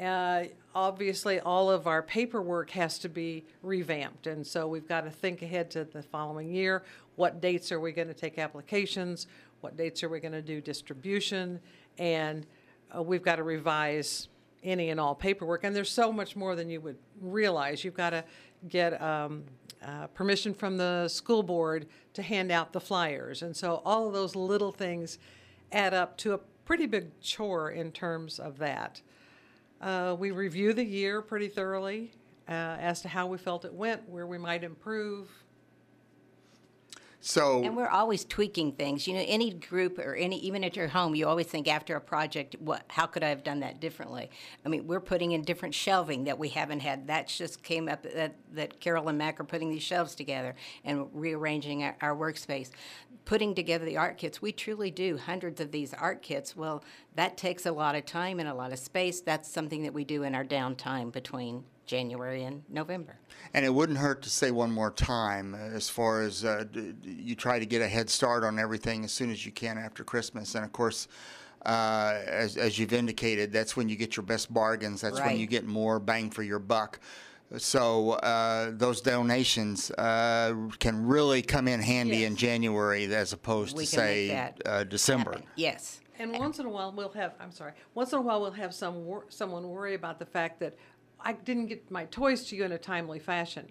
Uh, 0.00 0.44
obviously, 0.74 1.38
all 1.40 1.70
of 1.70 1.86
our 1.86 2.02
paperwork 2.02 2.70
has 2.70 2.98
to 3.00 3.08
be 3.08 3.44
revamped, 3.62 4.26
and 4.26 4.46
so 4.46 4.66
we've 4.66 4.88
got 4.88 5.02
to 5.02 5.10
think 5.10 5.42
ahead 5.42 5.70
to 5.70 5.84
the 5.84 6.02
following 6.02 6.50
year. 6.50 6.82
What 7.16 7.42
dates 7.42 7.70
are 7.72 7.80
we 7.80 7.92
going 7.92 8.08
to 8.08 8.14
take 8.14 8.38
applications? 8.38 9.26
What 9.60 9.76
dates 9.76 10.02
are 10.02 10.08
we 10.08 10.18
going 10.18 10.32
to 10.32 10.42
do 10.42 10.60
distribution? 10.60 11.60
And 11.98 12.46
uh, 12.96 13.02
we've 13.02 13.22
got 13.22 13.36
to 13.36 13.42
revise 13.42 14.28
any 14.62 14.90
and 14.90 14.98
all 14.98 15.14
paperwork. 15.14 15.64
And 15.64 15.74
there's 15.74 15.90
so 15.90 16.12
much 16.12 16.36
more 16.36 16.56
than 16.56 16.70
you 16.70 16.80
would 16.80 16.96
realize. 17.20 17.84
You've 17.84 17.94
got 17.94 18.10
to 18.10 18.24
get 18.68 19.00
um, 19.02 19.44
uh, 19.84 20.06
permission 20.08 20.54
from 20.54 20.76
the 20.76 21.08
school 21.08 21.42
board 21.42 21.86
to 22.14 22.22
hand 22.22 22.52
out 22.52 22.72
the 22.72 22.80
flyers, 22.80 23.42
and 23.42 23.56
so 23.56 23.82
all 23.84 24.06
of 24.06 24.12
those 24.12 24.36
little 24.36 24.72
things 24.72 25.18
add 25.72 25.94
up 25.94 26.16
to 26.18 26.34
a 26.34 26.38
pretty 26.64 26.86
big 26.86 27.18
chore 27.20 27.70
in 27.70 27.90
terms 27.90 28.38
of 28.38 28.58
that. 28.58 29.00
Uh, 29.80 30.14
we 30.18 30.30
review 30.30 30.72
the 30.72 30.84
year 30.84 31.20
pretty 31.20 31.48
thoroughly 31.48 32.12
uh, 32.48 32.52
as 32.52 33.02
to 33.02 33.08
how 33.08 33.26
we 33.26 33.36
felt 33.38 33.64
it 33.64 33.72
went, 33.72 34.08
where 34.08 34.26
we 34.26 34.38
might 34.38 34.62
improve. 34.62 35.28
So 37.24 37.62
And 37.62 37.76
we're 37.76 37.88
always 37.88 38.24
tweaking 38.24 38.72
things. 38.72 39.06
You 39.06 39.14
know, 39.14 39.24
any 39.24 39.52
group 39.52 40.00
or 40.00 40.16
any 40.16 40.40
even 40.40 40.64
at 40.64 40.74
your 40.74 40.88
home, 40.88 41.14
you 41.14 41.28
always 41.28 41.46
think 41.46 41.68
after 41.68 41.94
a 41.94 42.00
project, 42.00 42.56
what 42.58 42.82
how 42.88 43.06
could 43.06 43.22
I 43.22 43.28
have 43.28 43.44
done 43.44 43.60
that 43.60 43.78
differently? 43.78 44.28
I 44.66 44.68
mean, 44.68 44.88
we're 44.88 45.00
putting 45.00 45.30
in 45.30 45.42
different 45.42 45.72
shelving 45.72 46.24
that 46.24 46.36
we 46.36 46.48
haven't 46.48 46.80
had. 46.80 47.06
That 47.06 47.28
just 47.28 47.62
came 47.62 47.88
up 47.88 48.02
that 48.02 48.34
that 48.54 48.80
Carol 48.80 49.08
and 49.08 49.16
Mac 49.16 49.38
are 49.38 49.44
putting 49.44 49.70
these 49.70 49.84
shelves 49.84 50.16
together 50.16 50.56
and 50.84 51.06
rearranging 51.12 51.84
our, 51.84 51.96
our 52.00 52.16
workspace. 52.16 52.70
Putting 53.24 53.54
together 53.54 53.84
the 53.84 53.98
art 53.98 54.18
kits, 54.18 54.42
we 54.42 54.50
truly 54.50 54.90
do 54.90 55.16
hundreds 55.16 55.60
of 55.60 55.70
these 55.70 55.94
art 55.94 56.22
kits. 56.22 56.56
Well, 56.56 56.82
that 57.14 57.36
takes 57.36 57.66
a 57.66 57.72
lot 57.72 57.94
of 57.94 58.04
time 58.04 58.40
and 58.40 58.48
a 58.48 58.54
lot 58.54 58.72
of 58.72 58.80
space. 58.80 59.20
That's 59.20 59.48
something 59.48 59.84
that 59.84 59.94
we 59.94 60.02
do 60.02 60.24
in 60.24 60.34
our 60.34 60.44
downtime 60.44 61.12
between 61.12 61.62
January 61.86 62.44
and 62.44 62.62
November. 62.68 63.16
And 63.54 63.64
it 63.64 63.72
wouldn't 63.74 63.98
hurt 63.98 64.22
to 64.22 64.30
say 64.30 64.50
one 64.50 64.70
more 64.72 64.90
time 64.90 65.54
uh, 65.54 65.58
as 65.58 65.88
far 65.88 66.22
as 66.22 66.44
uh, 66.44 66.64
d- 66.72 66.92
d- 67.02 67.10
you 67.22 67.34
try 67.34 67.58
to 67.58 67.66
get 67.66 67.82
a 67.82 67.88
head 67.88 68.08
start 68.08 68.44
on 68.44 68.58
everything 68.58 69.04
as 69.04 69.12
soon 69.12 69.30
as 69.30 69.44
you 69.44 69.52
can 69.52 69.78
after 69.78 70.04
Christmas. 70.04 70.54
And 70.54 70.64
of 70.64 70.72
course, 70.72 71.08
uh, 71.66 72.20
as, 72.26 72.56
as 72.56 72.78
you've 72.78 72.92
indicated, 72.92 73.52
that's 73.52 73.76
when 73.76 73.88
you 73.88 73.96
get 73.96 74.16
your 74.16 74.24
best 74.24 74.52
bargains. 74.52 75.00
That's 75.00 75.16
when 75.18 75.28
Right. 75.28 75.38
you 75.38 75.46
get 75.46 75.64
more 75.66 75.98
bang 76.00 76.30
for 76.30 76.42
your 76.42 76.58
buck. 76.58 76.98
So 77.58 78.12
uh, 78.12 78.70
those 78.72 79.02
donations 79.02 79.90
uh, 79.92 80.54
can 80.78 81.06
really 81.06 81.42
come 81.42 81.68
in 81.68 81.80
handy 81.80 82.24
in 82.24 82.32
Yes. 82.32 82.40
January 82.40 83.04
as 83.14 83.34
opposed 83.34 83.76
We 83.76 83.84
to 83.84 83.96
can 83.96 84.04
make 84.04 84.08
say 84.14 84.28
that 84.28 84.62
uh, 84.64 84.84
December. 84.84 85.32
happen. 85.32 85.46
Yes. 85.56 86.00
And 86.18 86.38
once 86.38 86.58
in 86.60 86.66
a 86.66 86.70
while, 86.70 86.92
we'll 86.92 87.10
have, 87.12 87.34
I'm 87.40 87.50
sorry, 87.50 87.72
once 87.94 88.12
in 88.12 88.18
a 88.18 88.22
while, 88.22 88.40
we'll 88.40 88.52
have 88.52 88.72
some, 88.72 89.04
wor- 89.04 89.24
someone 89.28 89.68
worry 89.68 89.94
about 89.94 90.18
the 90.18 90.26
fact 90.26 90.60
that 90.60 90.76
I 91.24 91.32
didn't 91.32 91.66
get 91.66 91.90
my 91.90 92.04
toys 92.06 92.44
to 92.48 92.56
you 92.56 92.64
in 92.64 92.72
a 92.72 92.78
timely 92.78 93.18
fashion. 93.18 93.68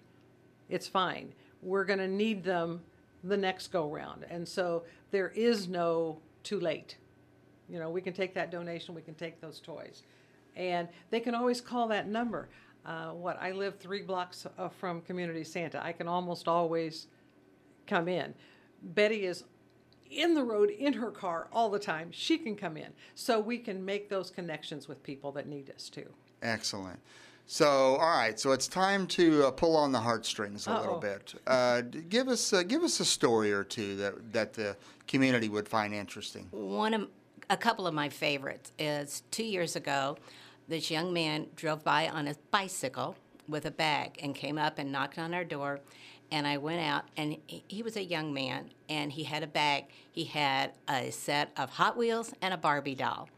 It's 0.68 0.88
fine. 0.88 1.32
We're 1.62 1.84
gonna 1.84 2.08
need 2.08 2.44
them 2.44 2.82
the 3.24 3.36
next 3.36 3.68
go-round. 3.68 4.24
And 4.28 4.46
so 4.46 4.84
there 5.10 5.28
is 5.28 5.68
no 5.68 6.18
too 6.42 6.58
late. 6.58 6.96
You 7.68 7.78
know, 7.78 7.90
we 7.90 8.00
can 8.00 8.12
take 8.12 8.34
that 8.34 8.50
donation, 8.50 8.94
we 8.94 9.02
can 9.02 9.14
take 9.14 9.40
those 9.40 9.60
toys. 9.60 10.02
And 10.56 10.88
they 11.10 11.20
can 11.20 11.34
always 11.34 11.60
call 11.60 11.88
that 11.88 12.08
number. 12.08 12.48
Uh, 12.84 13.10
what, 13.10 13.40
I 13.40 13.52
live 13.52 13.78
three 13.78 14.02
blocks 14.02 14.46
uh, 14.58 14.68
from 14.68 15.00
Community 15.02 15.44
Santa. 15.44 15.82
I 15.82 15.92
can 15.92 16.08
almost 16.08 16.48
always 16.48 17.06
come 17.86 18.08
in. 18.08 18.34
Betty 18.82 19.24
is 19.24 19.44
in 20.10 20.34
the 20.34 20.42
road 20.42 20.70
in 20.70 20.92
her 20.94 21.10
car 21.10 21.48
all 21.52 21.70
the 21.70 21.78
time. 21.78 22.10
She 22.10 22.36
can 22.38 22.56
come 22.56 22.76
in. 22.76 22.88
So 23.14 23.40
we 23.40 23.58
can 23.58 23.84
make 23.84 24.08
those 24.08 24.30
connections 24.30 24.88
with 24.88 25.02
people 25.02 25.32
that 25.32 25.46
need 25.46 25.70
us 25.70 25.88
too. 25.88 26.08
Excellent. 26.42 26.98
So, 27.46 27.96
all 27.96 27.98
right. 28.16 28.38
So 28.38 28.52
it's 28.52 28.68
time 28.68 29.06
to 29.08 29.46
uh, 29.46 29.50
pull 29.50 29.76
on 29.76 29.92
the 29.92 30.00
heartstrings 30.00 30.66
a 30.66 30.78
little 30.78 30.94
Uh-oh. 30.94 31.00
bit. 31.00 31.34
Uh, 31.46 31.82
give 32.08 32.28
us 32.28 32.52
uh, 32.52 32.62
give 32.62 32.82
us 32.82 33.00
a 33.00 33.04
story 33.04 33.52
or 33.52 33.64
two 33.64 33.96
that 33.96 34.32
that 34.32 34.52
the 34.54 34.76
community 35.06 35.48
would 35.48 35.68
find 35.68 35.92
interesting. 35.92 36.48
One 36.50 36.94
of 36.94 37.08
a 37.50 37.56
couple 37.56 37.86
of 37.86 37.92
my 37.94 38.08
favorites 38.08 38.72
is 38.78 39.22
two 39.30 39.44
years 39.44 39.76
ago, 39.76 40.16
this 40.68 40.90
young 40.90 41.12
man 41.12 41.48
drove 41.56 41.84
by 41.84 42.08
on 42.08 42.28
a 42.28 42.34
bicycle 42.50 43.16
with 43.48 43.66
a 43.66 43.70
bag 43.70 44.18
and 44.22 44.34
came 44.34 44.56
up 44.56 44.78
and 44.78 44.90
knocked 44.90 45.18
on 45.18 45.34
our 45.34 45.44
door. 45.44 45.80
And 46.30 46.46
I 46.46 46.56
went 46.56 46.80
out, 46.80 47.04
and 47.14 47.36
he- 47.46 47.62
he 47.68 47.82
was 47.82 47.94
a 47.94 48.02
young 48.02 48.32
man, 48.32 48.70
and 48.88 49.12
he 49.12 49.24
had 49.24 49.42
a 49.42 49.46
bag. 49.46 49.84
He 50.10 50.24
had 50.24 50.72
a 50.88 51.10
set 51.10 51.50
of 51.58 51.68
Hot 51.70 51.94
Wheels 51.94 52.32
and 52.40 52.54
a 52.54 52.56
Barbie 52.56 52.94
doll, 52.94 53.28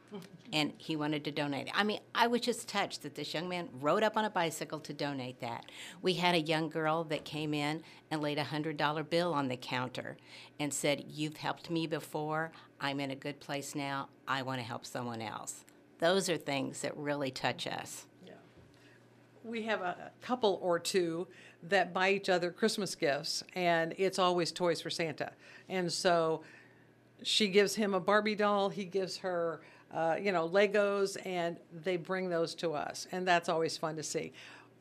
and 0.54 0.72
he 0.78 0.94
wanted 0.94 1.24
to 1.24 1.32
donate. 1.32 1.68
I 1.74 1.82
mean, 1.82 1.98
I 2.14 2.28
was 2.28 2.40
just 2.40 2.68
touched 2.68 3.02
that 3.02 3.16
this 3.16 3.34
young 3.34 3.48
man 3.48 3.68
rode 3.80 4.04
up 4.04 4.16
on 4.16 4.24
a 4.24 4.30
bicycle 4.30 4.78
to 4.80 4.92
donate 4.92 5.40
that. 5.40 5.66
We 6.00 6.14
had 6.14 6.36
a 6.36 6.40
young 6.40 6.68
girl 6.68 7.02
that 7.04 7.24
came 7.24 7.52
in 7.52 7.82
and 8.10 8.22
laid 8.22 8.38
a 8.38 8.44
hundred 8.44 8.76
dollar 8.76 9.02
bill 9.02 9.34
on 9.34 9.48
the 9.48 9.56
counter 9.56 10.16
and 10.60 10.72
said, 10.72 11.04
"You've 11.08 11.38
helped 11.38 11.70
me 11.70 11.88
before. 11.88 12.52
I'm 12.80 13.00
in 13.00 13.10
a 13.10 13.16
good 13.16 13.40
place 13.40 13.74
now. 13.74 14.08
I 14.28 14.42
want 14.42 14.60
to 14.60 14.64
help 14.64 14.86
someone 14.86 15.20
else." 15.20 15.64
Those 15.98 16.30
are 16.30 16.36
things 16.36 16.82
that 16.82 16.96
really 16.96 17.32
touch 17.32 17.66
us. 17.66 18.06
We 19.42 19.64
have 19.64 19.82
a 19.82 20.10
couple 20.22 20.58
or 20.62 20.78
two 20.78 21.26
that 21.64 21.92
buy 21.92 22.12
each 22.12 22.30
other 22.30 22.50
Christmas 22.50 22.94
gifts, 22.94 23.42
and 23.54 23.92
it's 23.98 24.18
always 24.18 24.50
toys 24.52 24.80
for 24.80 24.88
Santa. 24.88 25.32
And 25.68 25.92
so 25.92 26.42
she 27.22 27.48
gives 27.48 27.74
him 27.74 27.92
a 27.92 28.00
Barbie 28.00 28.36
doll, 28.36 28.70
he 28.70 28.86
gives 28.86 29.18
her, 29.18 29.60
uh, 29.94 30.16
you 30.20 30.32
know, 30.32 30.48
Legos, 30.48 31.16
and 31.24 31.56
they 31.84 31.96
bring 31.96 32.28
those 32.28 32.54
to 32.56 32.74
us, 32.74 33.06
and 33.12 33.26
that's 33.26 33.48
always 33.48 33.76
fun 33.76 33.96
to 33.96 34.02
see. 34.02 34.32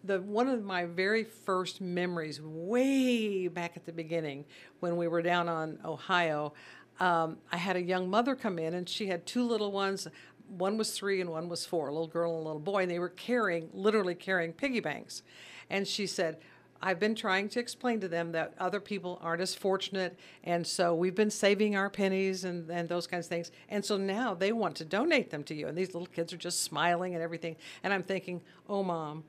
The 0.03 0.19
one 0.19 0.49
of 0.49 0.63
my 0.63 0.85
very 0.85 1.23
first 1.23 1.79
memories, 1.79 2.41
way 2.41 3.47
back 3.47 3.77
at 3.77 3.85
the 3.85 3.93
beginning, 3.93 4.45
when 4.79 4.97
we 4.97 5.07
were 5.07 5.21
down 5.21 5.47
on 5.47 5.77
Ohio, 5.85 6.53
um, 6.99 7.37
I 7.51 7.57
had 7.57 7.75
a 7.75 7.81
young 7.81 8.09
mother 8.09 8.35
come 8.35 8.57
in, 8.57 8.73
and 8.73 8.89
she 8.89 9.07
had 9.07 9.25
two 9.25 9.43
little 9.43 9.71
ones. 9.71 10.07
One 10.47 10.77
was 10.77 10.91
three 10.91 11.21
and 11.21 11.29
one 11.29 11.47
was 11.47 11.65
four, 11.65 11.87
a 11.87 11.91
little 11.91 12.07
girl 12.07 12.35
and 12.35 12.43
a 12.43 12.45
little 12.45 12.59
boy, 12.59 12.81
and 12.81 12.91
they 12.91 12.99
were 12.99 13.09
carrying, 13.09 13.69
literally 13.71 14.15
carrying 14.15 14.51
piggy 14.51 14.79
banks. 14.79 15.23
And 15.69 15.87
she 15.87 16.05
said, 16.05 16.37
I've 16.85 16.99
been 16.99 17.15
trying 17.15 17.47
to 17.49 17.61
explain 17.61 18.01
to 18.01 18.09
them 18.09 18.33
that 18.33 18.53
other 18.59 18.81
people 18.81 19.17
aren't 19.21 19.41
as 19.41 19.55
fortunate, 19.55 20.19
and 20.43 20.67
so 20.67 20.93
we've 20.93 21.15
been 21.15 21.31
saving 21.31 21.77
our 21.77 21.89
pennies 21.89 22.43
and, 22.43 22.69
and 22.69 22.89
those 22.89 23.07
kinds 23.07 23.25
of 23.27 23.29
things. 23.29 23.51
And 23.69 23.85
so 23.85 23.95
now 23.95 24.33
they 24.33 24.51
want 24.51 24.75
to 24.75 24.85
donate 24.85 25.29
them 25.29 25.45
to 25.45 25.55
you. 25.55 25.69
And 25.69 25.77
these 25.77 25.93
little 25.93 26.07
kids 26.07 26.33
are 26.33 26.37
just 26.37 26.61
smiling 26.61 27.13
and 27.13 27.23
everything. 27.23 27.55
And 27.83 27.93
I'm 27.93 28.03
thinking, 28.03 28.41
oh, 28.67 28.83
mom, 28.83 29.23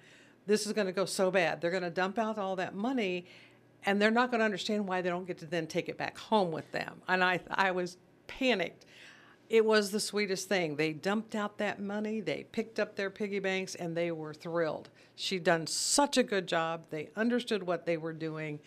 this 0.46 0.66
is 0.66 0.72
going 0.72 0.88
to 0.88 0.92
go 0.92 1.04
so 1.04 1.30
bad. 1.30 1.60
They're 1.60 1.70
going 1.70 1.84
to 1.84 1.90
dump 1.90 2.18
out 2.18 2.38
all 2.38 2.56
that 2.56 2.74
money, 2.74 3.24
and 3.86 4.02
they're 4.02 4.10
not 4.10 4.32
going 4.32 4.40
to 4.40 4.44
understand 4.44 4.88
why 4.88 5.00
they 5.00 5.08
don't 5.08 5.24
get 5.24 5.38
to 5.38 5.46
then 5.46 5.68
take 5.68 5.88
it 5.88 5.96
back 5.96 6.18
home 6.18 6.50
with 6.50 6.72
them. 6.72 7.02
And 7.06 7.22
I, 7.22 7.38
I 7.48 7.70
was 7.70 7.98
panicked. 8.26 8.84
It 9.50 9.64
was 9.64 9.90
the 9.90 10.00
sweetest 10.00 10.48
thing. 10.48 10.76
They 10.76 10.92
dumped 10.92 11.34
out 11.34 11.58
that 11.58 11.80
money, 11.80 12.20
they 12.20 12.46
picked 12.50 12.80
up 12.80 12.96
their 12.96 13.10
piggy 13.10 13.38
banks, 13.38 13.74
and 13.74 13.96
they 13.96 14.10
were 14.10 14.32
thrilled. 14.32 14.88
She'd 15.14 15.44
done 15.44 15.66
such 15.66 16.16
a 16.16 16.22
good 16.22 16.46
job. 16.46 16.86
They 16.90 17.10
understood 17.14 17.62
what 17.62 17.86
they 17.86 17.96
were 17.96 18.12
doing, 18.12 18.60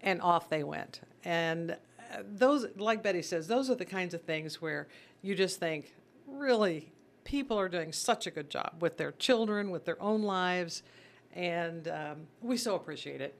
and 0.00 0.22
off 0.22 0.48
they 0.48 0.62
went. 0.62 1.00
And 1.24 1.72
uh, 1.72 2.22
those, 2.24 2.66
like 2.76 3.02
Betty 3.02 3.22
says, 3.22 3.48
those 3.48 3.68
are 3.68 3.74
the 3.74 3.84
kinds 3.84 4.14
of 4.14 4.22
things 4.22 4.62
where 4.62 4.86
you 5.22 5.34
just 5.34 5.58
think, 5.58 5.92
really, 6.26 6.92
people 7.24 7.58
are 7.58 7.68
doing 7.68 7.92
such 7.92 8.26
a 8.26 8.30
good 8.30 8.48
job 8.48 8.76
with 8.80 8.96
their 8.96 9.12
children, 9.12 9.70
with 9.70 9.84
their 9.84 10.00
own 10.00 10.22
lives, 10.22 10.82
and 11.34 11.88
um, 11.88 12.26
we 12.40 12.56
so 12.56 12.76
appreciate 12.76 13.20
it 13.20 13.34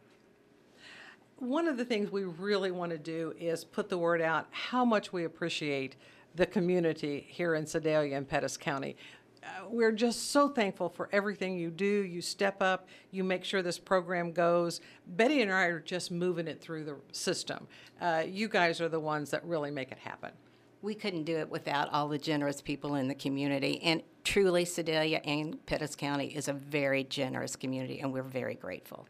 one 1.39 1.69
of 1.69 1.77
the 1.77 1.85
things 1.85 2.11
we 2.11 2.25
really 2.25 2.71
want 2.71 2.91
to 2.91 2.99
do 2.99 3.35
is 3.39 3.64
put 3.64 3.89
the 3.89 3.99
word 3.99 4.23
out 4.23 4.47
how 4.51 4.85
much 4.85 5.12
we 5.12 5.25
appreciate 5.25 5.97
the 6.37 6.47
community 6.47 7.26
here 7.28 7.55
in 7.55 7.66
Sedalia 7.66 8.16
and 8.16 8.28
Pettis 8.28 8.57
County. 8.57 8.97
Uh, 9.43 9.68
we're 9.68 9.93
just 9.93 10.32
so 10.32 10.49
thankful 10.49 10.89
for 10.89 11.09
everything 11.12 11.57
you 11.57 11.70
do. 11.70 11.84
You 11.84 12.20
step 12.20 12.61
up, 12.61 12.89
you 13.11 13.24
make 13.24 13.45
sure 13.45 13.62
this 13.62 13.78
program 13.78 14.32
goes. 14.32 14.80
Betty 15.07 15.41
and 15.43 15.53
I 15.53 15.64
are 15.64 15.80
just 15.80 16.11
moving 16.11 16.49
it 16.49 16.61
through 16.61 16.84
the 16.84 16.97
system. 17.12 17.68
Uh, 18.01 18.24
you 18.26 18.49
guys 18.49 18.80
are 18.80 18.89
the 18.89 19.01
ones 19.01 19.30
that 19.30 19.45
really 19.45 19.70
make 19.70 19.93
it 19.93 19.99
happen. 19.99 20.32
We 20.82 20.95
couldn't 20.95 21.24
do 21.24 21.37
it 21.39 21.49
without 21.49 21.93
all 21.93 22.09
the 22.09 22.18
generous 22.18 22.61
people 22.61 22.97
in 22.97 23.09
the 23.09 23.14
community. 23.14 23.80
And 23.82 24.03
truly, 24.24 24.64
Sedalia 24.64 25.20
and 25.24 25.64
Pettis 25.66 25.97
County 25.97 26.26
is 26.26 26.49
a 26.49 26.53
very 26.53 27.05
generous 27.05 27.57
community, 27.57 28.01
and 28.01 28.12
we're 28.12 28.22
very 28.22 28.55
grateful. 28.55 29.07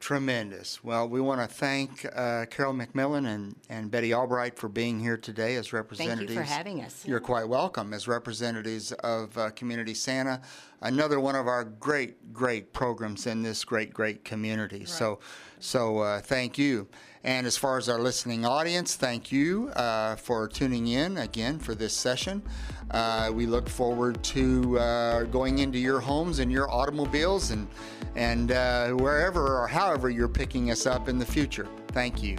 Tremendous. 0.00 0.82
Well, 0.84 1.08
we 1.08 1.20
want 1.20 1.40
to 1.40 1.46
thank 1.48 2.06
uh, 2.14 2.46
Carol 2.46 2.72
McMillin 2.72 3.26
and, 3.26 3.56
and 3.68 3.90
Betty 3.90 4.12
Albrecht 4.12 4.56
for 4.56 4.68
being 4.68 5.00
here 5.00 5.16
today 5.16 5.56
as 5.56 5.72
representatives. 5.72 6.20
Thank 6.20 6.30
you 6.30 6.36
for 6.36 6.42
having 6.42 6.82
us. 6.82 7.04
You're 7.04 7.18
quite 7.18 7.48
welcome 7.48 7.92
as 7.92 8.06
representatives 8.06 8.92
of 8.92 9.36
uh, 9.36 9.50
Community 9.50 9.94
Santa, 9.94 10.40
another 10.82 11.18
one 11.18 11.34
of 11.34 11.48
our 11.48 11.64
great, 11.64 12.32
great 12.32 12.72
programs 12.72 13.26
in 13.26 13.42
this 13.42 13.64
great, 13.64 13.92
great 13.92 14.24
community. 14.24 14.84
So, 14.84 15.18
so 15.58 15.98
uh, 15.98 16.20
thank 16.20 16.58
you. 16.58 16.86
And 17.24 17.46
as 17.46 17.56
far 17.56 17.78
as 17.78 17.88
our 17.88 17.98
listening 17.98 18.46
audience, 18.46 18.94
thank 18.94 19.32
you 19.32 19.68
uh, 19.70 20.16
for 20.16 20.48
tuning 20.48 20.88
in 20.88 21.18
again 21.18 21.58
for 21.58 21.74
this 21.74 21.92
session. 21.92 22.42
Uh, 22.90 23.30
we 23.32 23.46
look 23.46 23.68
forward 23.68 24.22
to 24.24 24.78
uh, 24.78 25.24
going 25.24 25.58
into 25.58 25.78
your 25.78 26.00
homes 26.00 26.38
and 26.38 26.50
your 26.50 26.70
automobiles 26.70 27.50
and 27.50 27.68
and 28.16 28.52
uh, 28.52 28.90
wherever 28.92 29.62
or 29.62 29.68
however 29.68 30.10
you're 30.10 30.28
picking 30.28 30.70
us 30.70 30.86
up 30.86 31.08
in 31.08 31.18
the 31.18 31.26
future. 31.26 31.68
Thank 31.88 32.22
you. 32.22 32.36